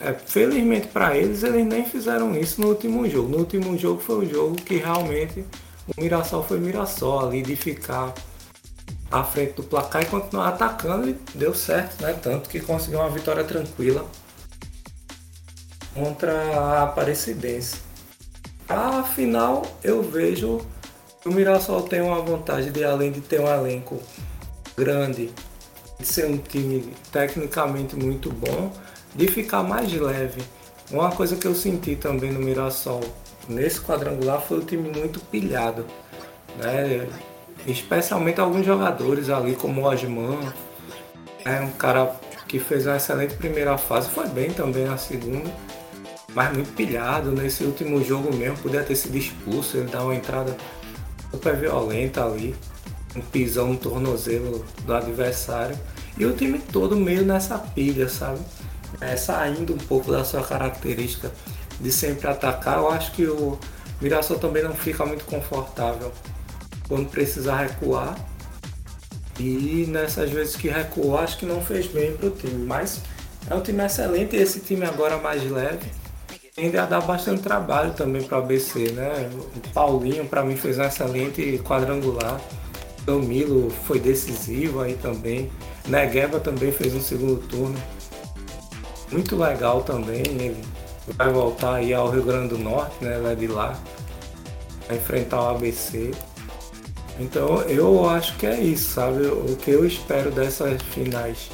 é, 0.00 0.12
felizmente 0.14 0.86
para 0.88 1.16
eles, 1.16 1.42
eles 1.42 1.66
nem 1.66 1.84
fizeram 1.84 2.36
isso 2.36 2.60
no 2.60 2.68
último 2.68 3.08
jogo. 3.08 3.28
No 3.28 3.38
último 3.38 3.76
jogo 3.76 4.00
foi 4.00 4.26
o 4.26 4.30
jogo 4.30 4.56
que 4.56 4.76
realmente 4.76 5.44
o 5.86 6.00
Mirassol 6.00 6.44
foi 6.44 6.60
Mirassol 6.60 7.26
ali 7.26 7.42
de 7.42 7.56
ficar 7.56 8.14
à 9.10 9.24
frente 9.24 9.54
do 9.54 9.62
placar 9.62 10.02
e 10.02 10.06
continuar 10.06 10.48
atacando 10.48 11.08
e 11.08 11.16
deu 11.34 11.54
certo, 11.54 12.02
né? 12.02 12.12
Tanto 12.22 12.48
que 12.48 12.60
conseguiu 12.60 13.00
uma 13.00 13.10
vitória 13.10 13.42
tranquila 13.42 14.06
contra 15.94 16.32
a 16.32 16.82
Aparecidense. 16.84 17.78
Afinal, 18.68 19.62
eu 19.82 20.02
vejo 20.02 20.60
que 21.20 21.28
o 21.28 21.32
Mirassol 21.32 21.82
tem 21.82 22.00
uma 22.00 22.20
vantagem 22.20 22.70
de 22.70 22.84
além 22.84 23.10
de 23.10 23.20
ter 23.20 23.40
um 23.40 23.48
elenco 23.48 23.98
grande, 24.76 25.26
de 25.26 25.32
ser 26.02 26.26
um 26.26 26.38
time 26.38 26.92
tecnicamente 27.12 27.96
muito 27.96 28.30
bom, 28.30 28.72
de 29.14 29.28
ficar 29.28 29.62
mais 29.62 29.92
leve. 29.92 30.42
Uma 30.90 31.10
coisa 31.10 31.36
que 31.36 31.46
eu 31.46 31.54
senti 31.54 31.96
também 31.96 32.32
no 32.32 32.40
Mirassol 32.40 33.00
nesse 33.48 33.80
quadrangular 33.80 34.40
foi 34.40 34.58
o 34.58 34.64
time 34.64 34.90
muito 34.90 35.20
pilhado. 35.20 35.84
Né? 36.56 37.06
especialmente 37.66 38.40
alguns 38.40 38.64
jogadores 38.64 39.28
ali, 39.28 39.54
como 39.54 39.82
o 39.82 39.84
Osman, 39.84 40.38
é 41.44 41.60
um 41.60 41.70
cara 41.72 42.12
que 42.46 42.58
fez 42.58 42.86
uma 42.86 42.96
excelente 42.96 43.34
primeira 43.34 43.76
fase, 43.76 44.08
foi 44.08 44.26
bem 44.28 44.50
também 44.50 44.84
na 44.84 44.96
segunda, 44.96 45.50
mas 46.34 46.52
muito 46.52 46.72
pilhado 46.74 47.30
nesse 47.32 47.64
último 47.64 48.02
jogo 48.02 48.34
mesmo, 48.34 48.56
podia 48.58 48.82
ter 48.82 48.96
sido 48.96 49.16
expulso, 49.16 49.76
ele 49.76 49.88
dá 49.88 50.02
uma 50.02 50.14
entrada 50.14 50.56
super 51.30 51.56
violenta 51.56 52.24
ali, 52.24 52.54
um 53.16 53.20
pisão 53.20 53.68
no 53.68 53.76
tornozelo 53.76 54.64
do 54.84 54.94
adversário, 54.94 55.78
e 56.16 56.26
o 56.26 56.32
time 56.32 56.58
todo 56.58 56.96
meio 56.96 57.24
nessa 57.24 57.58
pilha, 57.58 58.08
sabe? 58.08 58.40
É, 59.00 59.16
saindo 59.16 59.74
um 59.74 59.78
pouco 59.78 60.10
da 60.10 60.24
sua 60.24 60.42
característica 60.42 61.30
de 61.80 61.92
sempre 61.92 62.26
atacar, 62.26 62.78
eu 62.78 62.90
acho 62.90 63.12
que 63.12 63.26
o 63.26 63.58
Mirassol 64.00 64.38
também 64.38 64.62
não 64.62 64.74
fica 64.74 65.04
muito 65.04 65.24
confortável 65.24 66.12
quando 66.88 67.08
precisar 67.08 67.62
recuar. 67.62 68.16
E 69.38 69.86
nessas 69.88 70.30
vezes 70.30 70.56
que 70.56 70.68
recuou, 70.68 71.16
acho 71.16 71.38
que 71.38 71.46
não 71.46 71.62
fez 71.62 71.86
bem 71.86 72.16
para 72.16 72.26
o 72.26 72.30
time. 72.30 72.64
Mas 72.66 73.00
é 73.48 73.54
um 73.54 73.60
time 73.60 73.84
excelente 73.84 74.34
e 74.34 74.40
esse 74.40 74.60
time 74.60 74.84
agora 74.84 75.16
mais 75.18 75.48
leve 75.48 75.86
tende 76.54 76.76
a 76.76 76.86
dar 76.86 77.00
bastante 77.02 77.40
trabalho 77.40 77.92
também 77.92 78.20
para 78.20 78.38
o 78.38 78.42
ABC, 78.42 78.90
né? 78.90 79.30
O 79.32 79.68
Paulinho 79.72 80.26
para 80.26 80.42
mim 80.42 80.56
fez 80.56 80.76
um 80.76 80.82
excelente 80.82 81.60
quadrangular. 81.64 82.40
Camilo 83.08 83.70
foi 83.86 83.98
decisivo 83.98 84.82
aí 84.82 84.92
também. 84.94 85.50
Negueba 85.86 86.38
também 86.38 86.70
fez 86.70 86.94
um 86.94 87.00
segundo 87.00 87.38
turno. 87.48 87.78
Muito 89.10 89.34
legal 89.34 89.82
também. 89.82 90.18
Ele 90.18 90.56
vai 91.16 91.32
voltar 91.32 91.76
aí 91.76 91.94
ao 91.94 92.10
Rio 92.10 92.22
Grande 92.22 92.48
do 92.48 92.58
Norte, 92.58 93.02
né? 93.02 93.18
É 93.32 93.34
de 93.34 93.46
lá. 93.46 93.78
Vai 94.86 94.98
enfrentar 94.98 95.40
o 95.40 95.48
ABC. 95.48 96.10
Então 97.18 97.62
eu 97.62 98.06
acho 98.10 98.36
que 98.36 98.46
é 98.46 98.60
isso, 98.60 98.92
sabe? 98.92 99.26
O 99.26 99.56
que 99.56 99.70
eu 99.70 99.86
espero 99.86 100.30
dessas 100.30 100.82
finais 100.82 101.50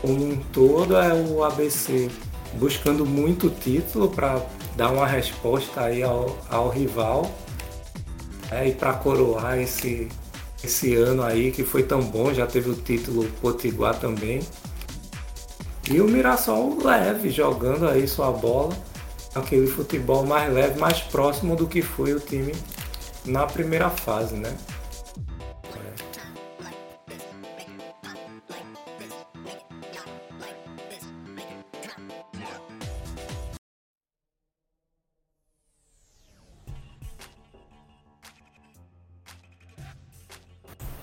como 0.00 0.24
um 0.24 0.36
todo 0.50 0.96
é 0.96 1.12
o 1.12 1.44
ABC 1.44 2.08
buscando 2.54 3.04
muito 3.04 3.50
título 3.50 4.08
para 4.08 4.40
dar 4.76 4.90
uma 4.90 5.06
resposta 5.06 5.82
aí 5.82 6.02
ao, 6.02 6.38
ao 6.48 6.70
rival 6.70 7.30
né? 8.50 8.68
e 8.68 8.72
para 8.72 8.94
coroar 8.94 9.58
esse, 9.58 10.08
esse 10.62 10.94
ano 10.94 11.22
aí 11.22 11.50
que 11.50 11.64
foi 11.64 11.82
tão 11.82 12.02
bom, 12.02 12.32
já 12.32 12.46
teve 12.46 12.70
o 12.70 12.74
título 12.74 13.24
Potiguar 13.40 13.98
também. 13.98 14.40
E 15.90 16.00
o 16.00 16.04
Mirassol 16.04 16.78
leve, 16.82 17.30
jogando 17.30 17.88
aí 17.88 18.06
sua 18.06 18.30
bola, 18.30 18.76
aquele 19.34 19.66
futebol 19.66 20.24
mais 20.24 20.52
leve, 20.52 20.78
mais 20.78 21.00
próximo 21.00 21.56
do 21.56 21.66
que 21.66 21.82
foi 21.82 22.12
o 22.12 22.20
time 22.20 22.54
na 23.24 23.46
primeira 23.46 23.90
fase, 23.90 24.34
né? 24.34 24.56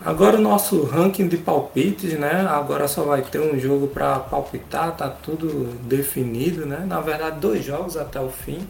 Agora 0.07 0.37
o 0.37 0.41
nosso 0.41 0.85
ranking 0.85 1.27
de 1.27 1.35
palpites, 1.35 2.17
né? 2.17 2.47
Agora 2.49 2.87
só 2.87 3.03
vai 3.03 3.21
ter 3.23 3.41
um 3.41 3.59
jogo 3.59 3.87
para 3.87 4.17
palpitar, 4.19 4.95
tá 4.95 5.09
tudo 5.09 5.65
definido, 5.81 6.65
né? 6.65 6.85
Na 6.87 7.01
verdade, 7.01 7.41
dois 7.41 7.65
jogos 7.65 7.97
até 7.97 8.17
o 8.17 8.29
fim. 8.29 8.65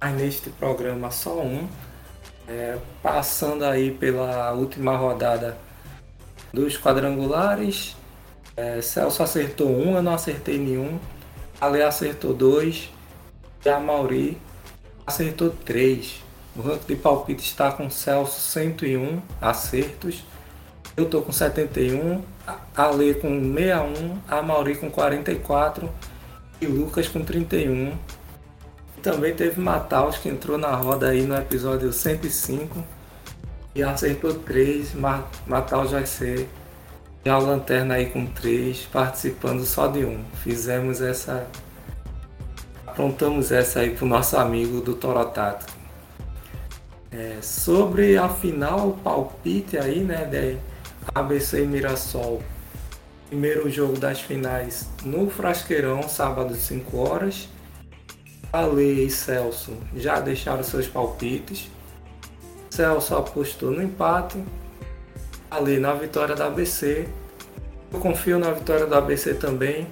mas 0.00 0.14
neste 0.14 0.50
programa 0.50 1.10
só 1.10 1.40
um. 1.40 1.66
É, 2.46 2.78
passando 3.02 3.64
aí 3.64 3.90
pela 3.90 4.52
última 4.52 4.96
rodada 4.96 5.58
dos 6.52 6.78
quadrangulares. 6.78 7.96
É, 8.56 8.80
Celso 8.80 9.20
acertou 9.20 9.68
um, 9.68 9.96
eu 9.96 10.02
não 10.02 10.14
acertei 10.14 10.58
nenhum. 10.58 10.96
Ale 11.60 11.82
acertou 11.82 12.32
dois. 12.32 12.88
E 13.64 13.68
a 13.68 13.80
Mauri 13.80 14.38
acertou 15.04 15.50
três. 15.50 16.22
O 16.54 16.62
ranking 16.62 16.94
de 16.94 16.96
palpite 17.00 17.42
está 17.42 17.72
com 17.72 17.90
Celso 17.90 18.38
101 18.40 19.20
acertos. 19.40 20.22
Eu 20.94 21.06
tô 21.06 21.22
com 21.22 21.32
71, 21.32 22.22
a 22.46 22.58
Ale 22.76 23.14
com 23.14 23.28
61, 23.28 24.18
a 24.28 24.42
Mauri 24.42 24.74
com 24.74 24.90
44 24.90 25.88
e 26.60 26.66
Lucas 26.66 27.08
com 27.08 27.24
31. 27.24 27.96
Também 29.02 29.34
teve 29.34 29.58
Mataus 29.58 30.18
que 30.18 30.28
entrou 30.28 30.58
na 30.58 30.74
roda 30.74 31.08
aí 31.08 31.22
no 31.22 31.34
episódio 31.34 31.92
105 31.92 32.84
e 33.74 33.82
acertou 33.82 34.34
3. 34.34 34.94
Mataus 35.46 35.92
vai 35.92 36.04
ser 36.04 36.46
já 37.24 37.38
o 37.38 37.46
Lanterna 37.46 37.94
aí 37.94 38.06
com 38.06 38.26
3, 38.26 38.88
participando 38.92 39.64
só 39.64 39.86
de 39.86 40.04
um. 40.04 40.22
Fizemos 40.42 41.00
essa. 41.00 41.46
Aprontamos 42.86 43.50
essa 43.50 43.80
aí 43.80 43.90
pro 43.90 44.04
nosso 44.04 44.36
amigo 44.36 44.82
do 44.82 44.94
Torotato. 44.94 45.66
É, 47.10 47.38
sobre 47.40 48.18
a 48.18 48.28
final, 48.28 48.88
o 48.88 48.92
palpite 48.98 49.78
aí, 49.78 50.00
né, 50.00 50.24
de 50.24 50.58
ABC 51.14 51.62
e 51.62 51.66
Mirassol. 51.66 52.42
Primeiro 53.28 53.68
jogo 53.70 53.98
das 53.98 54.20
finais 54.20 54.88
no 55.04 55.28
Frasqueirão, 55.28 56.08
sábado, 56.08 56.54
5 56.54 56.96
horas. 56.96 57.48
Ale 58.52 59.06
e 59.06 59.10
Celso 59.10 59.72
já 59.96 60.20
deixaram 60.20 60.62
seus 60.62 60.86
palpites. 60.86 61.70
Celso 62.70 63.16
apostou 63.16 63.70
no 63.70 63.82
empate. 63.82 64.42
Ale 65.50 65.78
na 65.78 65.94
vitória 65.94 66.34
da 66.34 66.46
ABC. 66.46 67.08
Eu 67.92 68.00
confio 68.00 68.38
na 68.38 68.52
vitória 68.52 68.86
da 68.86 68.98
ABC 68.98 69.34
também. 69.34 69.86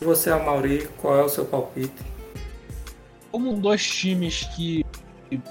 E 0.00 0.04
você, 0.04 0.30
Amauri, 0.30 0.88
qual 0.96 1.16
é 1.18 1.22
o 1.22 1.28
seu 1.28 1.44
palpite? 1.44 2.04
Como 3.30 3.54
dois 3.54 3.84
times 3.84 4.48
que 4.54 4.84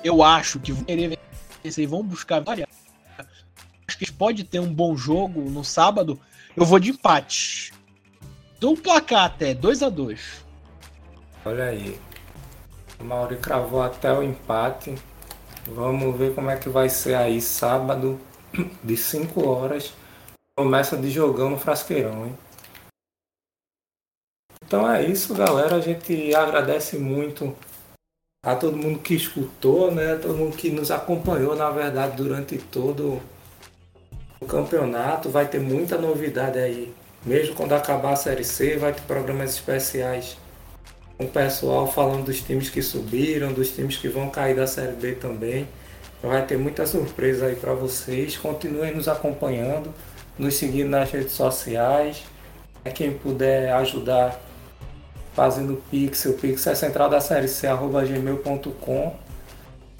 eu 0.03 0.23
acho 0.23 0.59
que 0.59 0.71
vão 0.71 0.83
querer 0.83 1.17
vencer 1.63 1.83
e 1.83 1.87
vão 1.87 2.03
buscar 2.03 2.39
vitória, 2.39 2.66
acho 3.97 4.05
que 4.05 4.11
pode 4.11 4.43
ter 4.43 4.59
um 4.59 4.71
bom 4.71 4.95
jogo 4.95 5.41
no 5.49 5.63
sábado. 5.63 6.19
Eu 6.55 6.65
vou 6.65 6.79
de 6.79 6.91
empate. 6.91 7.73
Dou 8.59 8.73
um 8.73 8.75
placar 8.75 9.25
até, 9.25 9.53
2 9.53 9.83
a 9.83 9.89
2 9.89 10.45
Olha 11.45 11.65
aí. 11.65 11.99
O 12.99 13.03
Mauri 13.03 13.37
cravou 13.37 13.81
até 13.81 14.11
o 14.11 14.21
empate. 14.21 14.95
Vamos 15.67 16.15
ver 16.17 16.33
como 16.33 16.49
é 16.49 16.57
que 16.57 16.69
vai 16.69 16.89
ser 16.89 17.15
aí 17.15 17.41
sábado, 17.41 18.19
de 18.83 18.97
5 18.97 19.47
horas. 19.47 19.93
Começa 20.55 20.97
de 20.97 21.09
jogão 21.09 21.51
no 21.51 21.59
Frasqueirão, 21.59 22.25
hein? 22.25 22.37
Então 24.65 24.89
é 24.91 25.05
isso, 25.05 25.33
galera. 25.33 25.75
A 25.75 25.81
gente 25.81 26.33
agradece 26.35 26.97
muito 26.97 27.55
a 28.43 28.55
todo 28.55 28.77
mundo 28.77 28.99
que 28.99 29.13
escutou, 29.13 29.91
né? 29.91 30.15
Todo 30.15 30.35
mundo 30.35 30.57
que 30.57 30.71
nos 30.71 30.91
acompanhou, 30.91 31.55
na 31.55 31.69
verdade, 31.69 32.17
durante 32.17 32.57
todo 32.57 33.21
o 34.39 34.45
campeonato. 34.45 35.29
Vai 35.29 35.47
ter 35.47 35.59
muita 35.59 35.97
novidade 35.97 36.59
aí. 36.59 36.93
Mesmo 37.25 37.55
quando 37.55 37.73
acabar 37.73 38.13
a 38.13 38.15
Série 38.15 38.43
C, 38.43 38.77
vai 38.77 38.93
ter 38.93 39.01
programas 39.01 39.51
especiais 39.51 40.37
com 41.17 41.25
o 41.25 41.27
pessoal 41.27 41.91
falando 41.91 42.25
dos 42.25 42.41
times 42.41 42.69
que 42.69 42.81
subiram, 42.81 43.51
dos 43.51 43.71
times 43.71 43.97
que 43.97 44.07
vão 44.07 44.29
cair 44.29 44.55
da 44.55 44.67
Série 44.67 44.93
B 44.93 45.13
também. 45.13 45.67
Vai 46.21 46.45
ter 46.45 46.57
muita 46.57 46.85
surpresa 46.85 47.47
aí 47.47 47.55
para 47.55 47.73
vocês. 47.73 48.37
Continuem 48.37 48.95
nos 48.95 49.07
acompanhando, 49.07 49.93
nos 50.37 50.55
seguindo 50.55 50.89
nas 50.89 51.11
redes 51.11 51.33
sociais. 51.33 52.23
É 52.83 52.89
quem 52.89 53.11
puder 53.11 53.71
ajudar 53.73 54.39
fazendo 55.33 55.81
Pix, 55.91 56.25
o 56.25 56.33
Pix 56.33 56.65
é 56.65 56.73
central 56.73 57.09
da 57.09 57.21
série 57.21 57.47
C, 57.47 57.67
arroba 57.67 58.03
gmail.com. 58.03 59.15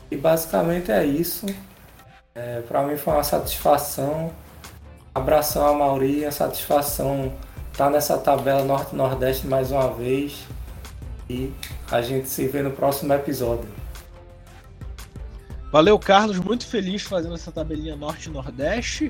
E 0.10 0.18
basicamente 0.18 0.92
é 0.92 1.06
isso. 1.06 1.46
É, 2.38 2.62
para 2.62 2.84
mim 2.84 2.96
foi 2.96 3.16
uma 3.16 3.24
satisfação. 3.24 4.32
Abração 5.14 5.66
a 5.66 5.74
Mauri, 5.74 6.24
a 6.24 6.32
satisfação 6.32 7.34
tá 7.76 7.90
nessa 7.90 8.16
tabela 8.16 8.64
Norte-Nordeste 8.64 9.48
mais 9.48 9.72
uma 9.72 9.92
vez. 9.92 10.46
E 11.28 11.52
a 11.90 12.00
gente 12.00 12.30
se 12.30 12.48
vê 12.48 12.62
no 12.62 12.70
próximo 12.70 13.12
episódio. 13.12 13.68
Valeu, 15.72 15.98
Carlos. 15.98 16.38
Muito 16.38 16.68
feliz 16.68 17.02
fazendo 17.02 17.34
essa 17.34 17.52
tabelinha 17.52 17.96
Norte-Nordeste. 17.96 19.10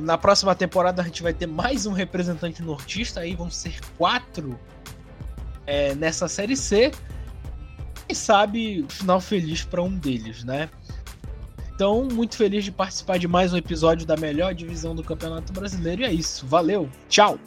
na 0.00 0.16
próxima 0.16 0.54
temporada 0.54 1.02
a 1.02 1.04
gente 1.04 1.24
vai 1.24 1.34
ter 1.34 1.48
mais 1.48 1.86
um 1.86 1.92
representante 1.92 2.62
nortista, 2.62 3.18
aí 3.18 3.34
vão 3.34 3.50
ser 3.50 3.80
quatro 3.98 4.56
é, 5.66 5.92
nessa 5.96 6.28
série 6.28 6.56
C. 6.56 6.92
Quem 8.06 8.14
sabe 8.14 8.86
final 8.88 9.20
feliz 9.20 9.64
para 9.64 9.82
um 9.82 9.90
deles, 9.90 10.44
né? 10.44 10.70
Então, 11.80 12.06
muito 12.12 12.36
feliz 12.36 12.62
de 12.62 12.70
participar 12.70 13.18
de 13.18 13.26
mais 13.26 13.54
um 13.54 13.56
episódio 13.56 14.06
da 14.06 14.14
melhor 14.14 14.52
divisão 14.54 14.94
do 14.94 15.02
Campeonato 15.02 15.50
Brasileiro. 15.50 16.02
E 16.02 16.04
é 16.04 16.12
isso. 16.12 16.46
Valeu, 16.46 16.90
tchau! 17.08 17.38